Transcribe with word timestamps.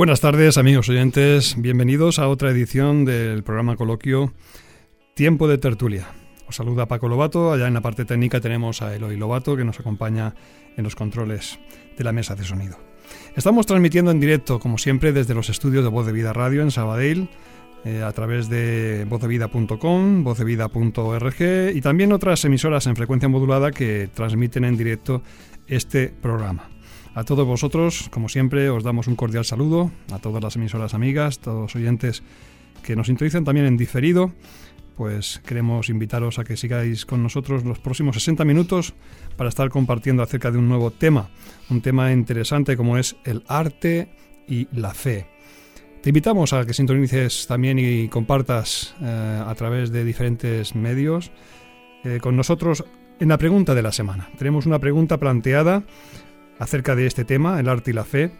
Buenas 0.00 0.22
tardes, 0.22 0.56
amigos 0.56 0.88
oyentes. 0.88 1.56
Bienvenidos 1.58 2.18
a 2.18 2.28
otra 2.28 2.50
edición 2.50 3.04
del 3.04 3.42
programa 3.42 3.76
coloquio 3.76 4.32
Tiempo 5.12 5.46
de 5.46 5.58
Tertulia. 5.58 6.06
Os 6.48 6.56
saluda 6.56 6.86
Paco 6.86 7.06
Lobato. 7.06 7.52
Allá 7.52 7.68
en 7.68 7.74
la 7.74 7.82
parte 7.82 8.06
técnica 8.06 8.40
tenemos 8.40 8.80
a 8.80 8.96
Eloy 8.96 9.18
Lobato 9.18 9.58
que 9.58 9.64
nos 9.66 9.78
acompaña 9.78 10.34
en 10.74 10.84
los 10.84 10.96
controles 10.96 11.60
de 11.98 12.02
la 12.02 12.12
mesa 12.12 12.34
de 12.34 12.44
sonido. 12.44 12.78
Estamos 13.36 13.66
transmitiendo 13.66 14.10
en 14.10 14.20
directo, 14.20 14.58
como 14.58 14.78
siempre, 14.78 15.12
desde 15.12 15.34
los 15.34 15.50
estudios 15.50 15.84
de 15.84 15.90
Voz 15.90 16.06
de 16.06 16.12
Vida 16.12 16.32
Radio 16.32 16.62
en 16.62 16.70
Sabadell, 16.70 17.28
eh, 17.84 18.02
a 18.02 18.12
través 18.12 18.48
de 18.48 19.04
vozdevida.com, 19.06 20.24
vozdevida.org 20.24 21.74
y 21.74 21.80
también 21.82 22.12
otras 22.12 22.42
emisoras 22.46 22.86
en 22.86 22.96
frecuencia 22.96 23.28
modulada 23.28 23.70
que 23.70 24.08
transmiten 24.14 24.64
en 24.64 24.78
directo 24.78 25.22
este 25.66 26.08
programa. 26.08 26.70
A 27.14 27.24
todos 27.24 27.44
vosotros, 27.46 28.08
como 28.10 28.28
siempre, 28.28 28.70
os 28.70 28.84
damos 28.84 29.08
un 29.08 29.16
cordial 29.16 29.44
saludo, 29.44 29.90
a 30.12 30.20
todas 30.20 30.42
las 30.42 30.54
emisoras 30.54 30.94
amigas, 30.94 31.40
todos 31.40 31.62
los 31.62 31.76
oyentes 31.76 32.22
que 32.84 32.94
nos 32.94 33.08
sintonizan 33.08 33.44
también 33.44 33.66
en 33.66 33.76
diferido, 33.76 34.32
pues 34.96 35.40
queremos 35.44 35.88
invitaros 35.88 36.38
a 36.38 36.44
que 36.44 36.56
sigáis 36.56 37.06
con 37.06 37.22
nosotros 37.22 37.64
los 37.64 37.80
próximos 37.80 38.14
60 38.14 38.44
minutos 38.44 38.94
para 39.36 39.48
estar 39.48 39.70
compartiendo 39.70 40.22
acerca 40.22 40.52
de 40.52 40.58
un 40.58 40.68
nuevo 40.68 40.92
tema, 40.92 41.30
un 41.68 41.80
tema 41.80 42.12
interesante 42.12 42.76
como 42.76 42.96
es 42.96 43.16
el 43.24 43.42
arte 43.48 44.14
y 44.46 44.68
la 44.72 44.94
fe. 44.94 45.26
Te 46.02 46.10
invitamos 46.10 46.52
a 46.52 46.64
que 46.64 46.74
sintonices 46.74 47.46
también 47.46 47.78
y 47.78 48.08
compartas 48.08 48.94
eh, 49.02 49.42
a 49.44 49.54
través 49.56 49.90
de 49.90 50.04
diferentes 50.04 50.76
medios 50.76 51.32
eh, 52.04 52.18
con 52.22 52.36
nosotros 52.36 52.84
en 53.18 53.28
la 53.28 53.36
pregunta 53.36 53.74
de 53.74 53.82
la 53.82 53.92
semana. 53.92 54.30
Tenemos 54.38 54.64
una 54.64 54.78
pregunta 54.78 55.18
planteada 55.18 55.82
acerca 56.60 56.94
de 56.94 57.06
este 57.06 57.24
tema, 57.24 57.58
el 57.58 57.68
arte 57.68 57.90
y 57.90 57.94
la 57.94 58.04
fe, 58.04 58.30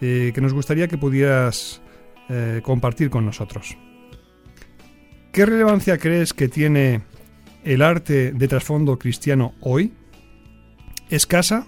eh, 0.00 0.32
que 0.34 0.40
nos 0.40 0.52
gustaría 0.52 0.88
que 0.88 0.98
pudieras 0.98 1.80
eh, 2.28 2.60
compartir 2.64 3.10
con 3.10 3.24
nosotros. 3.24 3.76
¿Qué 5.30 5.46
relevancia 5.46 5.98
crees 5.98 6.32
que 6.32 6.48
tiene 6.48 7.02
el 7.62 7.82
arte 7.82 8.32
de 8.32 8.48
trasfondo 8.48 8.98
cristiano 8.98 9.54
hoy? 9.60 9.92
¿Escasa? 11.10 11.66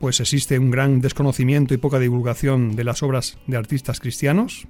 Pues 0.00 0.20
existe 0.20 0.58
un 0.58 0.70
gran 0.70 1.00
desconocimiento 1.00 1.74
y 1.74 1.76
poca 1.76 1.98
divulgación 1.98 2.74
de 2.74 2.84
las 2.84 3.02
obras 3.02 3.38
de 3.46 3.56
artistas 3.56 4.00
cristianos. 4.00 4.66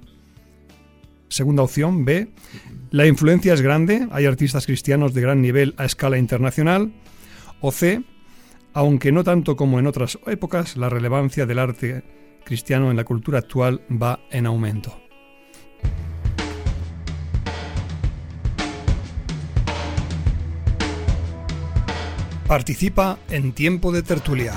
Segunda 1.29 1.63
opción, 1.63 2.05
B. 2.05 2.27
La 2.91 3.07
influencia 3.07 3.53
es 3.53 3.61
grande, 3.61 4.07
hay 4.11 4.25
artistas 4.25 4.65
cristianos 4.65 5.13
de 5.13 5.21
gran 5.21 5.41
nivel 5.41 5.73
a 5.77 5.85
escala 5.85 6.17
internacional. 6.17 6.93
O 7.61 7.71
C 7.71 8.03
aunque 8.73 9.11
no 9.11 9.23
tanto 9.23 9.55
como 9.55 9.79
en 9.79 9.87
otras 9.87 10.17
épocas, 10.25 10.77
la 10.77 10.89
relevancia 10.89 11.45
del 11.45 11.59
arte 11.59 12.03
cristiano 12.43 12.91
en 12.91 12.97
la 12.97 13.03
cultura 13.03 13.39
actual 13.39 13.81
va 13.89 14.19
en 14.31 14.45
aumento. 14.45 14.99
Participa 22.47 23.17
en 23.29 23.53
Tiempo 23.53 23.91
de 23.91 24.03
Tertulia. 24.03 24.53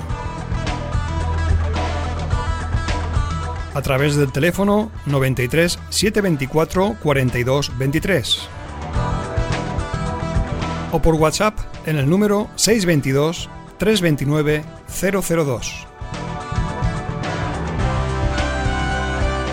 A 3.75 3.83
través 3.83 4.17
del 4.17 4.33
teléfono 4.33 4.91
93 5.05 5.79
724 5.91 6.97
42 7.03 7.79
23 7.79 8.49
o 10.93 11.03
por 11.03 11.15
WhatsApp 11.15 11.59
en 11.85 11.97
el 11.97 12.09
número 12.09 12.49
622 12.57 13.51
329 13.79 14.65
002. 14.89 15.87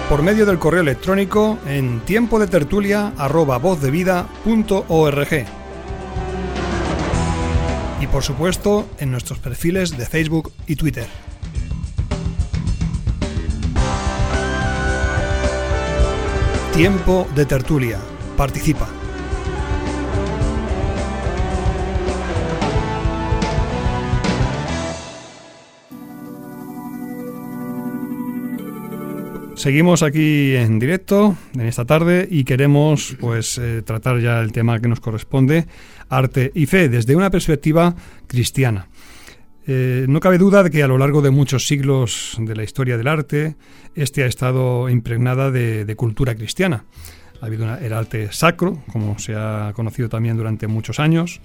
Por 0.10 0.22
medio 0.22 0.46
del 0.46 0.60
correo 0.60 0.82
electrónico 0.82 1.58
en 1.66 2.02
tiempo 2.02 2.38
de 2.40 2.48
tertulia 2.48 3.14
Y 8.00 8.08
por 8.08 8.22
supuesto 8.22 8.88
en 9.00 9.12
nuestros 9.12 9.40
perfiles 9.40 9.98
de 9.98 10.06
Facebook 10.06 10.52
y 10.68 10.76
Twitter. 10.76 11.08
Tiempo 16.74 17.28
de 17.36 17.46
tertulia. 17.46 18.00
Participa. 18.36 19.03
Seguimos 29.64 30.04
aquí 30.04 30.58
en 30.58 30.78
directo 30.78 31.38
en 31.54 31.62
esta 31.62 31.86
tarde 31.86 32.28
y 32.30 32.44
queremos 32.44 33.16
pues 33.18 33.58
eh, 33.58 33.82
tratar 33.82 34.20
ya 34.20 34.42
el 34.42 34.52
tema 34.52 34.82
que 34.82 34.90
nos 34.90 35.00
corresponde, 35.00 35.68
arte 36.10 36.52
y 36.54 36.66
fe, 36.66 36.90
desde 36.90 37.16
una 37.16 37.30
perspectiva 37.30 37.96
cristiana. 38.28 38.90
Eh, 39.66 40.06
no 40.10 40.20
cabe 40.20 40.38
duda 40.38 40.64
de 40.64 40.70
que 40.70 40.84
a 40.84 40.88
lo 40.90 40.98
largo 40.98 41.22
de 41.22 41.30
muchos 41.30 41.66
siglos 41.66 42.36
de 42.40 42.58
la 42.58 42.64
historia 42.66 42.98
del 42.98 43.08
arte, 43.08 43.56
este 43.96 44.24
ha 44.24 44.28
estado 44.28 44.90
impregnada 44.90 45.50
de, 45.50 45.96
cultura 45.96 46.36
cristiana. 46.36 46.84
Ha 47.40 47.46
habido 47.46 47.74
el 47.74 47.94
arte 47.94 48.34
sacro, 48.34 48.84
como 48.92 49.18
se 49.18 49.34
ha 49.34 49.72
conocido 49.74 50.10
también 50.10 50.36
durante 50.36 50.68
muchos 50.68 51.00
años, 51.00 51.40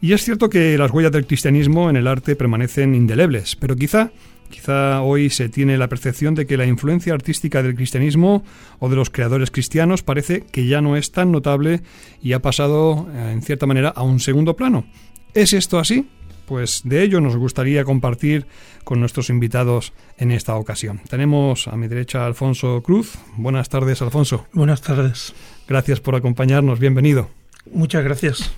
y 0.00 0.12
es 0.12 0.22
cierto 0.22 0.50
que 0.50 0.78
las 0.78 0.92
huellas 0.92 1.10
del 1.10 1.26
cristianismo 1.26 1.90
en 1.90 1.96
el 1.96 2.06
arte 2.06 2.36
permanecen 2.36 2.94
indelebles, 2.94 3.56
pero 3.56 3.74
quizá 3.74 4.12
Quizá 4.50 5.00
hoy 5.02 5.30
se 5.30 5.48
tiene 5.48 5.78
la 5.78 5.88
percepción 5.88 6.34
de 6.34 6.46
que 6.46 6.56
la 6.56 6.66
influencia 6.66 7.14
artística 7.14 7.62
del 7.62 7.74
cristianismo 7.74 8.44
o 8.78 8.88
de 8.88 8.96
los 8.96 9.08
creadores 9.08 9.50
cristianos 9.50 10.02
parece 10.02 10.42
que 10.42 10.66
ya 10.66 10.80
no 10.80 10.96
es 10.96 11.12
tan 11.12 11.32
notable 11.32 11.80
y 12.20 12.32
ha 12.32 12.42
pasado, 12.42 13.08
eh, 13.12 13.30
en 13.32 13.42
cierta 13.42 13.66
manera, 13.66 13.88
a 13.88 14.02
un 14.02 14.20
segundo 14.20 14.56
plano. 14.56 14.84
¿Es 15.34 15.52
esto 15.52 15.78
así? 15.78 16.08
Pues 16.46 16.82
de 16.84 17.04
ello 17.04 17.20
nos 17.20 17.36
gustaría 17.36 17.84
compartir 17.84 18.46
con 18.82 18.98
nuestros 18.98 19.30
invitados 19.30 19.92
en 20.18 20.32
esta 20.32 20.56
ocasión. 20.56 21.00
Tenemos 21.08 21.68
a 21.68 21.76
mi 21.76 21.86
derecha 21.86 22.24
a 22.24 22.26
Alfonso 22.26 22.82
Cruz. 22.82 23.14
Buenas 23.36 23.68
tardes, 23.68 24.02
Alfonso. 24.02 24.46
Buenas 24.52 24.82
tardes. 24.82 25.32
Gracias 25.68 26.00
por 26.00 26.16
acompañarnos. 26.16 26.80
Bienvenido. 26.80 27.30
Muchas 27.72 28.02
gracias. 28.02 28.50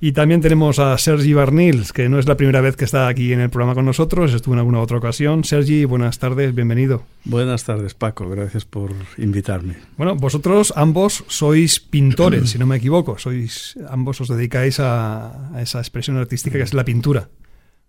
Y 0.00 0.12
también 0.12 0.40
tenemos 0.40 0.78
a 0.78 0.96
Sergi 0.96 1.34
Barnils, 1.34 1.92
que 1.92 2.08
no 2.08 2.20
es 2.20 2.28
la 2.28 2.36
primera 2.36 2.60
vez 2.60 2.76
que 2.76 2.84
está 2.84 3.08
aquí 3.08 3.32
en 3.32 3.40
el 3.40 3.50
programa 3.50 3.74
con 3.74 3.84
nosotros, 3.84 4.32
estuvo 4.32 4.54
en 4.54 4.60
alguna 4.60 4.80
otra 4.80 4.98
ocasión. 4.98 5.42
Sergi, 5.42 5.84
buenas 5.86 6.20
tardes, 6.20 6.54
bienvenido. 6.54 7.02
Buenas 7.24 7.64
tardes, 7.64 7.94
Paco, 7.94 8.28
gracias 8.28 8.64
por 8.64 8.92
invitarme. 9.16 9.74
Bueno, 9.96 10.14
vosotros 10.14 10.72
ambos 10.76 11.24
sois 11.26 11.80
pintores, 11.80 12.50
si 12.50 12.60
no 12.60 12.66
me 12.66 12.76
equivoco, 12.76 13.18
sois 13.18 13.76
ambos 13.90 14.20
os 14.20 14.28
dedicáis 14.28 14.78
a, 14.78 15.50
esa 15.60 15.80
expresión 15.80 16.16
artística 16.16 16.58
que 16.58 16.64
es 16.64 16.74
la 16.74 16.84
pintura, 16.84 17.28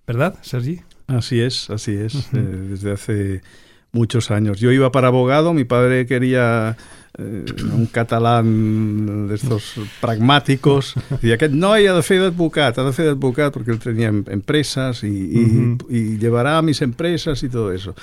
¿verdad, 0.07 0.39
Sergi? 0.41 0.81
Así 1.05 1.39
es, 1.39 1.69
así 1.69 1.93
es, 1.93 2.15
eh, 2.33 2.39
desde 2.39 2.91
hace 2.91 3.41
muchos 3.91 4.31
años. 4.31 4.59
Yo 4.59 4.71
iba 4.71 4.91
para 4.91 5.09
abogado, 5.09 5.53
mi 5.53 5.63
padre 5.63 6.07
quería 6.07 6.75
eh, 7.17 7.45
un 7.73 7.87
catalán 7.87 9.27
de 9.27 9.35
estos 9.35 9.75
pragmáticos, 9.99 10.93
decía 11.09 11.37
que 11.37 11.49
no, 11.49 11.73
hay 11.73 11.85
de 11.85 12.03
fer 12.03 12.21
d'advocat, 12.21 12.77
ha 12.77 12.83
de 12.85 12.93
fer 12.93 13.07
d'advocat 13.07 13.53
porque 13.53 13.71
él 13.71 13.79
tenía 13.79 14.09
em, 14.09 14.23
empresas 14.27 15.03
y, 15.03 15.77
y, 15.89 16.17
llevará 16.17 16.57
a 16.57 16.61
mis 16.61 16.81
empresas 16.81 17.41
y 17.43 17.49
todo 17.49 17.73
eso. 17.73 17.95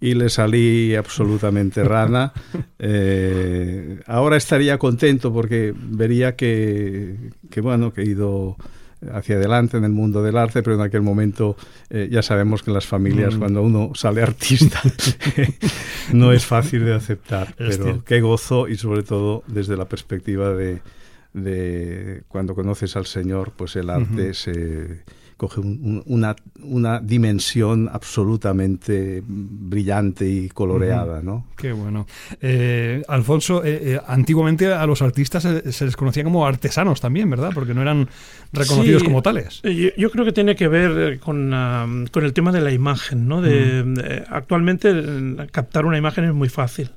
Y 0.00 0.14
le 0.14 0.30
salí 0.30 0.94
absolutamente 0.94 1.82
rana. 1.84 2.32
Eh, 2.84 4.00
ahora 4.08 4.36
estaría 4.36 4.76
contento 4.76 5.32
porque 5.32 5.72
vería 5.72 6.34
que, 6.34 7.30
que 7.48 7.60
bueno, 7.60 7.92
que 7.92 8.02
he 8.02 8.06
ido 8.06 8.56
hacia 9.12 9.36
adelante 9.36 9.76
en 9.76 9.84
el 9.84 9.92
mundo 9.92 10.22
del 10.22 10.36
arte, 10.36 10.62
pero 10.62 10.76
en 10.76 10.82
aquel 10.82 11.02
momento 11.02 11.56
eh, 11.90 12.08
ya 12.10 12.22
sabemos 12.22 12.62
que 12.62 12.70
en 12.70 12.74
las 12.74 12.86
familias, 12.86 13.34
mm. 13.34 13.38
cuando 13.38 13.62
uno 13.62 13.92
sale 13.94 14.22
artista, 14.22 14.80
no 16.12 16.32
es 16.32 16.46
fácil 16.46 16.84
de 16.84 16.94
aceptar. 16.94 17.54
pero 17.56 18.04
qué 18.04 18.20
gozo 18.20 18.68
y 18.68 18.76
sobre 18.76 19.02
todo 19.02 19.42
desde 19.46 19.76
la 19.76 19.86
perspectiva 19.86 20.50
de, 20.54 20.80
de, 21.32 22.22
cuando 22.28 22.54
conoces 22.54 22.96
al 22.96 23.06
Señor, 23.06 23.52
pues 23.56 23.76
el 23.76 23.90
arte 23.90 24.34
se 24.34 25.02
coge 25.42 25.60
una, 25.60 26.36
una, 26.62 27.00
dimensión 27.00 27.90
absolutamente 27.92 29.24
brillante 29.26 30.24
y 30.24 30.48
coloreada, 30.48 31.20
¿no? 31.20 31.46
Qué 31.56 31.72
bueno. 31.72 32.06
Eh, 32.40 33.02
Alfonso, 33.08 33.60
eh, 33.64 34.00
antiguamente 34.06 34.72
a 34.72 34.86
los 34.86 35.02
artistas 35.02 35.42
se, 35.42 35.84
les 35.84 35.96
conocía 35.96 36.22
como 36.22 36.46
artesanos 36.46 37.00
también, 37.00 37.28
¿verdad? 37.28 37.50
Porque 37.52 37.74
no 37.74 37.82
eran 37.82 38.08
reconocidos 38.52 39.02
como 39.02 39.20
tales. 39.20 39.60
Yo, 39.96 40.10
creo 40.12 40.24
que 40.24 40.32
tiene 40.32 40.54
que 40.54 40.68
ver 40.68 41.18
con, 41.18 41.50
con, 42.12 42.24
el 42.24 42.32
tema 42.32 42.52
de 42.52 42.60
la 42.60 42.70
imagen, 42.70 43.26
¿no? 43.26 43.42
De, 43.42 44.24
actualmente 44.28 44.92
captar 45.50 45.86
una 45.86 45.98
imagen 45.98 46.22
es 46.24 46.34
muy 46.34 46.50
fácil 46.50 46.92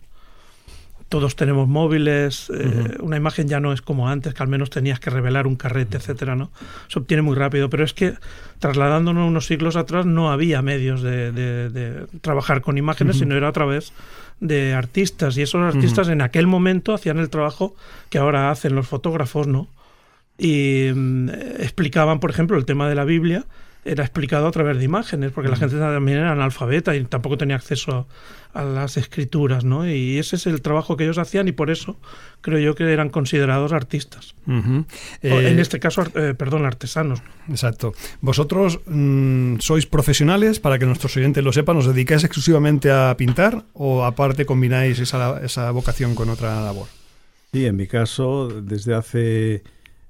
todos 1.09 1.35
tenemos 1.35 1.67
móviles, 1.67 2.49
eh, 2.49 2.97
una 2.99 3.17
imagen 3.17 3.47
ya 3.47 3.59
no 3.59 3.71
es 3.73 3.81
como 3.81 4.09
antes, 4.09 4.33
que 4.33 4.41
al 4.41 4.49
menos 4.49 4.69
tenías 4.69 4.99
que 4.99 5.09
revelar 5.09 5.45
un 5.45 5.55
carrete, 5.55 5.97
etcétera, 5.97 6.35
¿no? 6.35 6.51
Se 6.87 6.99
obtiene 6.99 7.21
muy 7.21 7.35
rápido, 7.35 7.69
pero 7.69 7.83
es 7.83 7.93
que 7.93 8.15
trasladándonos 8.59 9.27
unos 9.27 9.45
siglos 9.45 9.75
atrás 9.75 10.05
no 10.05 10.31
había 10.31 10.61
medios 10.61 11.03
de, 11.03 12.07
trabajar 12.21 12.61
con 12.61 12.77
imágenes, 12.77 13.17
sino 13.17 13.35
era 13.35 13.49
a 13.49 13.51
través 13.51 13.93
de 14.39 14.73
artistas, 14.73 15.37
y 15.37 15.43
esos 15.43 15.61
artistas 15.61 16.09
en 16.09 16.21
aquel 16.21 16.47
momento 16.47 16.93
hacían 16.93 17.19
el 17.19 17.29
trabajo 17.29 17.75
que 18.09 18.17
ahora 18.17 18.49
hacen 18.49 18.75
los 18.75 18.87
fotógrafos, 18.87 19.47
¿no? 19.47 19.67
Y 20.37 20.89
mm, 20.93 21.29
explicaban, 21.59 22.19
por 22.19 22.31
ejemplo, 22.31 22.57
el 22.57 22.65
tema 22.65 22.89
de 22.89 22.95
la 22.95 23.05
Biblia, 23.05 23.45
era 23.85 24.03
explicado 24.03 24.47
a 24.47 24.51
través 24.51 24.79
de 24.79 24.83
imágenes, 24.83 25.31
porque 25.31 25.49
la 25.49 25.55
gente 25.55 25.77
también 25.77 26.17
era 26.17 26.31
analfabeta 26.31 26.95
y 26.95 27.03
tampoco 27.05 27.37
tenía 27.37 27.55
acceso 27.55 28.07
a 28.51 28.63
las 28.63 28.97
escrituras, 28.97 29.63
¿no? 29.63 29.87
Y 29.87 30.17
ese 30.17 30.37
es 30.37 30.47
el 30.47 30.61
trabajo 30.61 30.97
que 30.97 31.03
ellos 31.03 31.19
hacían 31.19 31.47
y 31.47 31.51
por 31.51 31.69
eso 31.69 31.97
creo 32.41 32.57
yo 32.57 32.73
que 32.73 32.91
eran 32.91 33.09
considerados 33.09 33.73
artistas. 33.73 34.33
en 34.47 34.85
eh, 35.21 35.61
este 35.61 35.79
caso, 35.79 36.03
eh, 36.15 36.33
perdón, 36.35 36.65
artesanos. 36.65 37.21
Exacto. 37.47 37.93
Vosotros 38.21 38.79
mm, 38.87 39.57
sois 39.59 39.85
profesionales, 39.85 40.59
para 40.59 40.79
que 40.79 40.85
nuestros 40.85 41.15
oyentes 41.17 41.43
lo 41.43 41.53
sepan, 41.53 41.77
¿os 41.77 41.85
dedicáis 41.85 42.23
exclusivamente 42.23 42.89
a 42.91 43.15
pintar 43.17 43.65
o 43.73 44.03
aparte 44.03 44.45
combináis 44.47 44.97
esa, 44.99 45.41
esa 45.43 45.69
vocación 45.69 46.15
con 46.15 46.29
otra 46.29 46.59
labor? 46.61 46.87
Sí, 47.53 47.65
en 47.65 47.75
mi 47.75 47.87
caso, 47.87 48.49
desde 48.49 48.95
hace 48.95 49.63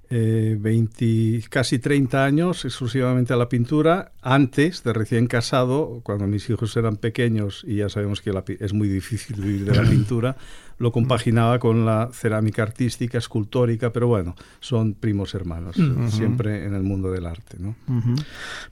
eh, 0.09 0.55
20, 0.59 1.43
casi 1.49 1.79
30 1.79 2.23
años 2.23 2.65
exclusivamente 2.65 3.33
a 3.33 3.37
la 3.37 3.49
pintura. 3.49 4.11
Antes 4.21 4.83
de 4.83 4.93
recién 4.93 5.27
casado, 5.27 6.01
cuando 6.03 6.27
mis 6.27 6.49
hijos 6.49 6.75
eran 6.77 6.97
pequeños, 6.97 7.63
y 7.67 7.77
ya 7.77 7.89
sabemos 7.89 8.21
que 8.21 8.31
es 8.59 8.73
muy 8.73 8.87
difícil 8.87 9.41
vivir 9.41 9.65
de 9.65 9.75
la 9.75 9.83
pintura, 9.89 10.35
lo 10.77 10.91
compaginaba 10.91 11.59
con 11.59 11.85
la 11.85 12.09
cerámica 12.11 12.63
artística, 12.63 13.17
escultórica, 13.17 13.93
pero 13.93 14.07
bueno, 14.07 14.35
son 14.59 14.93
primos 14.93 15.33
hermanos, 15.33 15.77
siempre 16.09 16.65
en 16.65 16.73
el 16.73 16.83
mundo 16.83 17.11
del 17.11 17.25
arte. 17.25 17.57
¿no? 17.59 17.75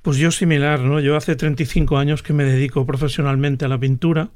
Pues 0.02 0.18
yo 0.18 0.32
similar, 0.32 0.82
¿no? 0.82 1.00
Yo 1.00 1.16
hace 1.16 1.36
35 1.36 1.98
años 1.98 2.22
que 2.22 2.34
me 2.34 2.44
dedico 2.44 2.86
profesionalmente 2.86 3.66
a 3.66 3.70
la 3.70 3.80
pintura 3.80 4.30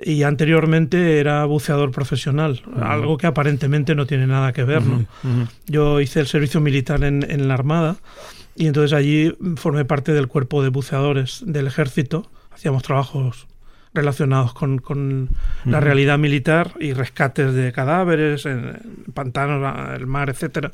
y 0.00 0.22
anteriormente 0.22 1.18
era 1.18 1.44
buceador 1.44 1.90
profesional, 1.90 2.62
algo 2.80 3.18
que 3.18 3.26
aparentemente 3.26 3.94
no 3.94 4.06
tiene 4.06 4.26
nada 4.26 4.52
que 4.52 4.64
ver. 4.64 4.82
¿no? 4.84 5.06
Yo 5.66 6.00
hice 6.00 6.20
el 6.20 6.26
servicio 6.26 6.60
militar 6.60 7.02
en, 7.02 7.28
en, 7.28 7.48
la 7.48 7.54
Armada 7.54 7.96
y 8.54 8.66
entonces 8.66 8.92
allí 8.92 9.36
formé 9.56 9.84
parte 9.84 10.12
del 10.12 10.28
cuerpo 10.28 10.62
de 10.62 10.68
buceadores 10.68 11.42
del 11.44 11.66
ejército, 11.66 12.30
hacíamos 12.50 12.82
trabajos 12.82 13.48
relacionados 13.92 14.54
con, 14.54 14.78
con 14.78 15.30
la 15.64 15.80
realidad 15.80 16.18
militar 16.18 16.74
y 16.78 16.92
rescates 16.92 17.54
de 17.54 17.72
cadáveres 17.72 18.46
en 18.46 19.04
pantanos, 19.14 19.74
el 19.98 20.06
mar, 20.06 20.30
etcétera. 20.30 20.70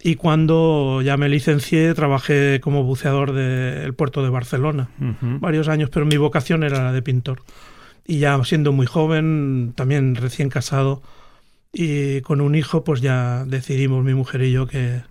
Y 0.00 0.14
cuando 0.14 1.02
ya 1.02 1.16
me 1.16 1.28
licencié, 1.28 1.92
trabajé 1.92 2.60
como 2.62 2.84
buceador 2.84 3.32
del 3.32 3.92
puerto 3.94 4.22
de 4.22 4.30
Barcelona 4.30 4.88
varios 5.20 5.68
años, 5.68 5.90
pero 5.90 6.06
mi 6.06 6.16
vocación 6.16 6.62
era 6.62 6.84
la 6.84 6.92
de 6.92 7.02
pintor 7.02 7.42
y 8.08 8.20
ya 8.20 8.42
siendo 8.42 8.72
muy 8.72 8.86
joven, 8.86 9.74
también 9.76 10.16
recién 10.16 10.48
casado 10.48 11.02
y 11.72 12.22
con 12.22 12.40
un 12.40 12.54
hijo, 12.54 12.82
pues 12.82 13.02
ya 13.02 13.44
decidimos 13.44 14.02
mi 14.02 14.14
mujer 14.14 14.42
y 14.42 14.50
yo 14.50 14.66
que, 14.66 15.02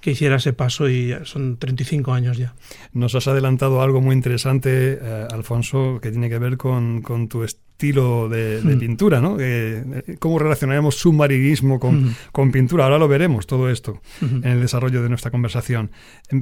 que 0.00 0.10
hiciera 0.12 0.36
ese 0.36 0.54
paso 0.54 0.88
y 0.88 1.14
son 1.24 1.58
35 1.58 2.14
años 2.14 2.38
ya. 2.38 2.54
Nos 2.94 3.14
has 3.14 3.28
adelantado 3.28 3.82
algo 3.82 4.00
muy 4.00 4.14
interesante, 4.16 4.98
eh, 5.00 5.28
Alfonso, 5.30 6.00
que 6.02 6.10
tiene 6.10 6.30
que 6.30 6.38
ver 6.38 6.56
con, 6.56 7.02
con 7.02 7.28
tu 7.28 7.44
estilo 7.84 8.28
de, 8.30 8.60
hmm. 8.62 8.78
pintura, 8.78 9.20
¿no? 9.20 9.36
Eh, 9.38 10.16
¿Cómo 10.18 10.38
relacionaremos 10.38 10.96
submarinismo 10.96 11.78
con, 11.78 12.04
hmm. 12.04 12.14
con, 12.32 12.50
pintura? 12.50 12.84
Ahora 12.84 12.98
lo 12.98 13.08
veremos 13.08 13.46
todo 13.46 13.68
esto 13.68 14.00
hmm. 14.20 14.36
en 14.36 14.46
el 14.46 14.60
desarrollo 14.60 15.02
de 15.02 15.10
nuestra 15.10 15.30
conversación. 15.30 15.90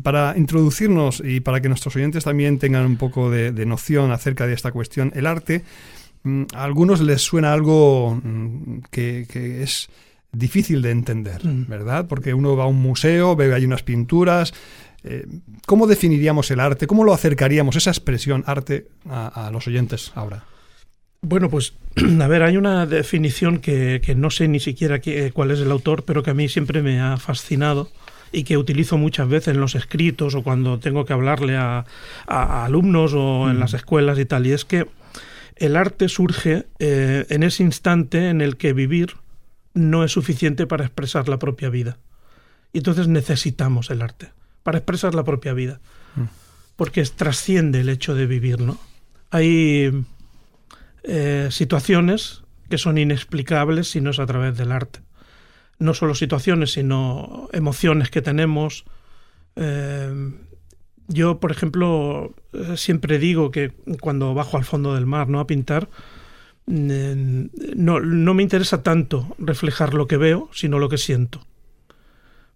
Para 0.05 0.35
introducirnos 0.37 1.21
y 1.25 1.41
para 1.41 1.61
que 1.61 1.69
nuestros 1.69 1.97
oyentes 1.97 2.25
también 2.25 2.59
tengan 2.59 2.87
un 2.87 2.97
poco 2.97 3.31
de, 3.31 3.53
noción 3.67 4.13
acerca 4.13 4.47
de 4.47 4.55
esta 4.55 4.71
cuestión, 4.73 5.13
el 5.15 5.27
arte, 5.27 5.65
mm, 6.25 6.43
a 6.55 6.65
algunos 6.65 7.01
les 7.01 7.23
suena 7.23 7.53
algo 7.53 8.21
mm, 8.23 8.79
que, 8.91 9.27
que 9.29 9.63
es 9.63 9.89
difícil 10.33 10.83
de 10.83 10.91
entender, 10.91 11.43
¿verdad? 11.45 12.07
Porque 12.09 12.35
uno 12.35 12.57
va 12.57 12.65
a 12.65 12.67
un 12.67 12.81
museo, 12.81 13.37
ve 13.37 13.55
hay 13.55 13.65
unas 13.65 13.83
pinturas. 13.83 14.53
Eh, 15.05 15.27
¿Cómo 15.67 15.87
definiríamos 15.87 16.51
el 16.51 16.61
arte? 16.61 16.87
¿Cómo 16.87 17.05
lo 17.05 17.13
acercaríamos, 17.13 17.77
esa 17.77 17.91
expresión 17.91 18.43
arte, 18.47 18.89
a 19.09 19.51
los 19.53 19.67
oyentes 19.67 20.13
ahora? 20.15 20.45
Bueno, 21.25 21.49
pues 21.49 21.75
a 22.21 22.27
ver, 22.27 22.43
hay 22.43 22.57
una 22.57 22.85
definición 22.85 23.59
que, 23.59 24.01
no 24.17 24.31
sé 24.31 24.49
ni 24.49 24.61
siquiera 24.61 25.01
cuál 25.33 25.53
es 25.53 25.61
el 25.61 25.71
autor, 25.71 26.05
pero 26.05 26.23
que 26.23 26.31
a 26.31 26.35
mí 26.35 26.49
siempre 26.49 26.83
me 26.83 27.01
ha 27.01 27.17
fascinado 27.17 27.91
y 28.33 28.45
que 28.45 28.57
utilizo 28.57 28.99
muchas 28.99 29.29
veces 29.29 29.55
en 29.55 29.61
los 29.61 29.75
escritos 29.75 30.35
o 30.35 30.43
cuando 30.43 30.81
tengo 30.81 31.05
que 31.05 31.13
hablarle 31.13 31.57
a, 31.57 31.85
alumnos 32.27 33.13
o 33.15 33.49
en 33.49 33.61
las 33.61 33.73
escuelas 33.75 34.19
y 34.19 34.25
tal. 34.25 34.47
Y 34.47 34.53
es 34.53 34.65
que 34.65 34.89
el 35.57 35.77
arte 35.77 36.09
surge 36.09 36.67
eh, 36.79 37.27
en 37.29 37.43
ese 37.45 37.63
instante 37.63 38.29
en 38.29 38.41
el 38.41 38.57
que 38.57 38.73
vivir 38.73 39.17
no 39.75 40.03
es 40.03 40.13
suficiente 40.13 40.67
para 40.67 40.85
expresar 40.85 41.29
la 41.29 41.39
propia 41.39 41.69
vida. 41.69 41.99
Y 42.73 42.79
entonces 42.79 43.07
necesitamos 43.07 43.91
el 43.91 44.03
arte 44.03 44.31
para 44.63 44.79
expresar 44.79 45.15
la 45.15 45.25
propia 45.25 45.53
vida. 45.53 45.81
Mm. 46.17 46.25
Porque 46.75 47.05
trasciende 47.05 47.81
el 47.81 47.91
hecho 47.91 48.15
de 48.15 48.27
vivir, 48.27 48.61
¿no? 48.61 48.79
Hay 49.31 50.05
eh, 51.05 51.49
situaciones 51.51 52.43
que 52.69 52.79
son 52.79 52.97
inexplicables 52.99 53.91
si 53.91 54.01
no 54.01 54.11
es 54.11 54.19
a 54.19 54.27
través 54.27 54.57
del 54.57 54.73
arte. 54.73 55.01
No 55.79 55.95
solo 55.95 56.15
situaciones, 56.15 56.73
sino 56.73 57.49
emociones 57.53 58.11
que 58.11 58.23
tenemos. 58.23 58.85
Eh, 59.57 60.33
yo, 61.09 61.41
por 61.41 61.51
ejemplo, 61.51 62.35
eh, 62.53 62.77
siempre 62.77 63.19
digo 63.19 63.51
que 63.51 63.73
cuando 64.01 64.33
bajo 64.35 64.57
al 64.57 64.65
fondo 64.65 64.95
del 64.95 65.07
mar 65.07 65.29
¿no? 65.29 65.41
a 65.41 65.47
pintar, 65.47 65.89
no, 66.67 68.01
no 68.01 68.35
me 68.35 68.43
interesa 68.43 68.83
tanto 68.83 69.35
reflejar 69.39 69.95
lo 69.95 70.07
que 70.07 70.17
veo, 70.17 70.49
sino 70.53 70.79
lo 70.79 70.89
que 70.89 70.99
siento. 70.99 71.45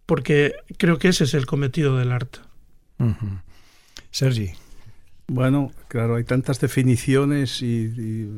Porque 0.06 0.54
creo 0.78 0.98
que 0.98 1.08
ese 1.08 1.24
es 1.24 1.34
el 1.34 1.46
cometido 1.46 1.98
del 1.98 2.12
arte. 2.12 2.38
Sergi. 4.10 4.52
Bueno, 5.28 5.72
claro, 5.88 6.14
hay 6.14 6.24
tantas 6.24 6.60
definiciones 6.60 7.60
y, 7.60 8.28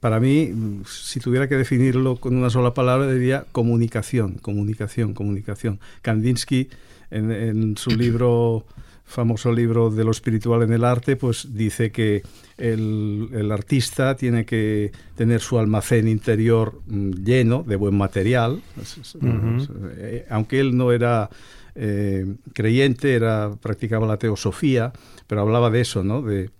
para 0.00 0.18
mí, 0.18 0.82
si 0.84 1.20
tuviera 1.20 1.48
que 1.48 1.56
definirlo 1.56 2.16
con 2.16 2.36
una 2.36 2.50
sola 2.50 2.74
palabra, 2.74 3.12
diría 3.12 3.46
comunicación, 3.52 4.34
comunicación, 4.34 5.14
comunicación. 5.14 5.78
Kandinsky, 6.02 6.68
en, 7.12 7.76
su 7.76 7.90
libro, 7.90 8.66
famoso 9.04 9.52
libro 9.52 9.90
de 9.90 10.02
lo 10.02 10.10
espiritual 10.10 10.64
en 10.64 10.72
el 10.72 10.84
arte, 10.84 11.14
pues 11.14 11.54
dice 11.54 11.92
que 11.92 12.22
el, 12.58 13.48
artista 13.52 14.16
tiene 14.16 14.44
que 14.44 14.90
tener 15.14 15.40
su 15.40 15.60
almacén 15.60 16.08
interior 16.08 16.80
mm, 16.88 17.10
lleno 17.22 17.62
de 17.62 17.76
buen 17.76 17.96
material, 17.96 18.60
eh, 19.96 20.26
aunque 20.28 20.58
él 20.58 20.76
no 20.76 20.90
era 20.90 21.30
eh, 21.82 22.26
creyente, 22.52 23.14
era, 23.14 23.56
practicaba 23.56 24.06
la 24.06 24.18
teosofía, 24.18 24.92
pero 25.26 25.40
hablaba 25.40 25.70
de 25.70 25.80
eso, 25.80 26.04
¿no? 26.04 26.20
De, 26.20 26.50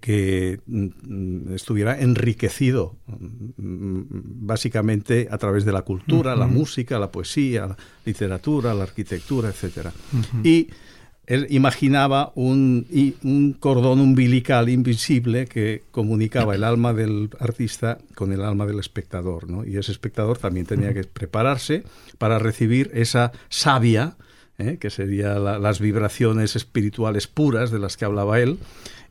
que 0.00 0.60
mm, 0.66 1.54
estuviera 1.54 1.98
enriquecido 1.98 2.96
mm, 3.06 4.02
básicamente 4.46 5.28
a 5.30 5.38
través 5.38 5.64
de 5.64 5.72
la 5.72 5.80
cultura, 5.80 6.36
la 6.36 6.46
música, 6.46 6.98
la 6.98 7.10
poesía, 7.10 7.68
la 7.68 7.76
literatura, 8.04 8.74
la 8.74 8.82
arquitectura, 8.82 9.48
etc. 9.48 9.88
Y 10.44 10.68
él 11.28 11.46
imaginaba 11.50 12.32
un, 12.36 12.86
un, 13.22 13.52
cordón 13.52 14.00
umbilical 14.00 14.70
invisible 14.70 15.44
que 15.44 15.82
comunicaba 15.90 16.54
el 16.54 16.64
alma 16.64 16.94
del 16.94 17.28
artista 17.38 17.98
con 18.14 18.32
el 18.32 18.40
alma 18.40 18.64
del 18.64 18.78
espectador, 18.78 19.46
¿no? 19.46 19.62
Y 19.66 19.76
ese 19.76 19.92
espectador 19.92 20.38
también 20.38 20.64
tenía 20.64 20.94
que 20.94 21.04
prepararse 21.04 21.84
para 22.16 22.38
recibir 22.38 22.90
esa 22.94 23.32
savia, 23.50 24.16
¿eh? 24.56 24.78
que 24.80 24.88
serían 24.88 25.44
las 25.44 25.80
vibraciones 25.80 26.56
espirituales 26.56 27.26
puras 27.26 27.70
de 27.70 27.78
las 27.78 27.98
que 27.98 28.06
hablaba 28.06 28.40
él, 28.40 28.58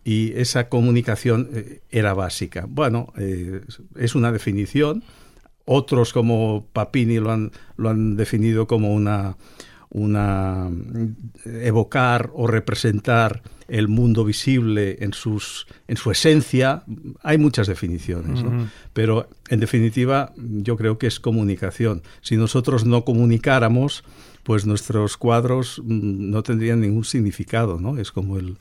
y 0.04 0.34
esa 0.40 0.70
comunicación 0.70 1.50
eh, 1.54 1.82
era 1.92 2.16
básica. 2.16 2.66
Bueno, 2.68 3.14
eh, 3.20 3.62
es 3.96 4.16
una 4.16 4.32
definición. 4.32 5.04
Otros 5.66 6.14
como 6.14 6.66
Papini 6.74 7.20
lo 7.20 7.32
han, 7.32 7.52
lo 7.76 7.90
han 7.90 8.16
definido 8.16 8.66
como 8.66 8.92
una 8.92 9.38
una 9.90 10.70
evocar 11.46 12.30
o 12.34 12.48
representar 12.48 13.42
el 13.68 13.88
mundo 13.88 14.24
visible 14.24 14.98
en 15.02 15.14
sus 15.14 15.68
en 15.88 15.98
su 15.98 16.12
esencia 16.12 16.84
hay 17.24 17.38
muchas 17.38 17.68
definiciones 17.68 18.44
¿no? 18.44 18.70
pero 18.94 19.30
en 19.50 19.60
definitiva 19.60 20.34
yo 20.38 20.78
creo 20.78 20.98
que 20.98 21.08
es 21.08 21.20
comunicación. 21.20 22.02
Si 22.22 22.38
nosotros 22.38 22.86
no 22.86 23.06
comunicáramos 23.06 24.04
pues 24.44 24.66
nuestros 24.66 25.18
cuadros 25.18 25.82
mm, 25.84 26.30
no 26.30 26.44
tendrían 26.44 26.82
ningún 26.82 27.06
significado 27.06 27.80
no 27.80 27.98
es 27.98 28.12
como 28.12 28.38
el, 28.38 28.58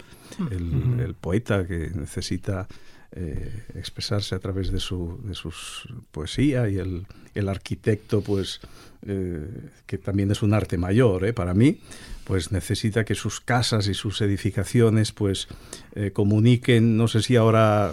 el, 0.50 1.00
el 1.00 1.14
poeta 1.14 1.66
que 1.66 1.90
necesita 1.94 2.68
eh, 3.12 3.64
expresarse 3.74 4.34
a 4.34 4.38
través 4.38 4.70
de 4.70 4.80
su 4.80 5.20
de 5.24 5.34
sus 5.34 5.88
poesía 6.10 6.68
y 6.68 6.78
el, 6.78 7.06
el 7.34 7.48
arquitecto 7.48 8.20
pues 8.20 8.60
eh, 9.06 9.46
que 9.86 9.98
también 9.98 10.30
es 10.30 10.42
un 10.42 10.52
arte 10.54 10.76
mayor 10.76 11.24
¿eh? 11.24 11.32
para 11.32 11.54
mí 11.54 11.80
pues 12.24 12.50
necesita 12.50 13.04
que 13.04 13.14
sus 13.14 13.40
casas 13.40 13.86
y 13.86 13.94
sus 13.94 14.20
edificaciones 14.20 15.12
pues 15.12 15.46
eh, 15.98 16.10
comuniquen, 16.12 16.96
no 16.98 17.08
sé 17.08 17.22
si 17.22 17.36
ahora 17.36 17.90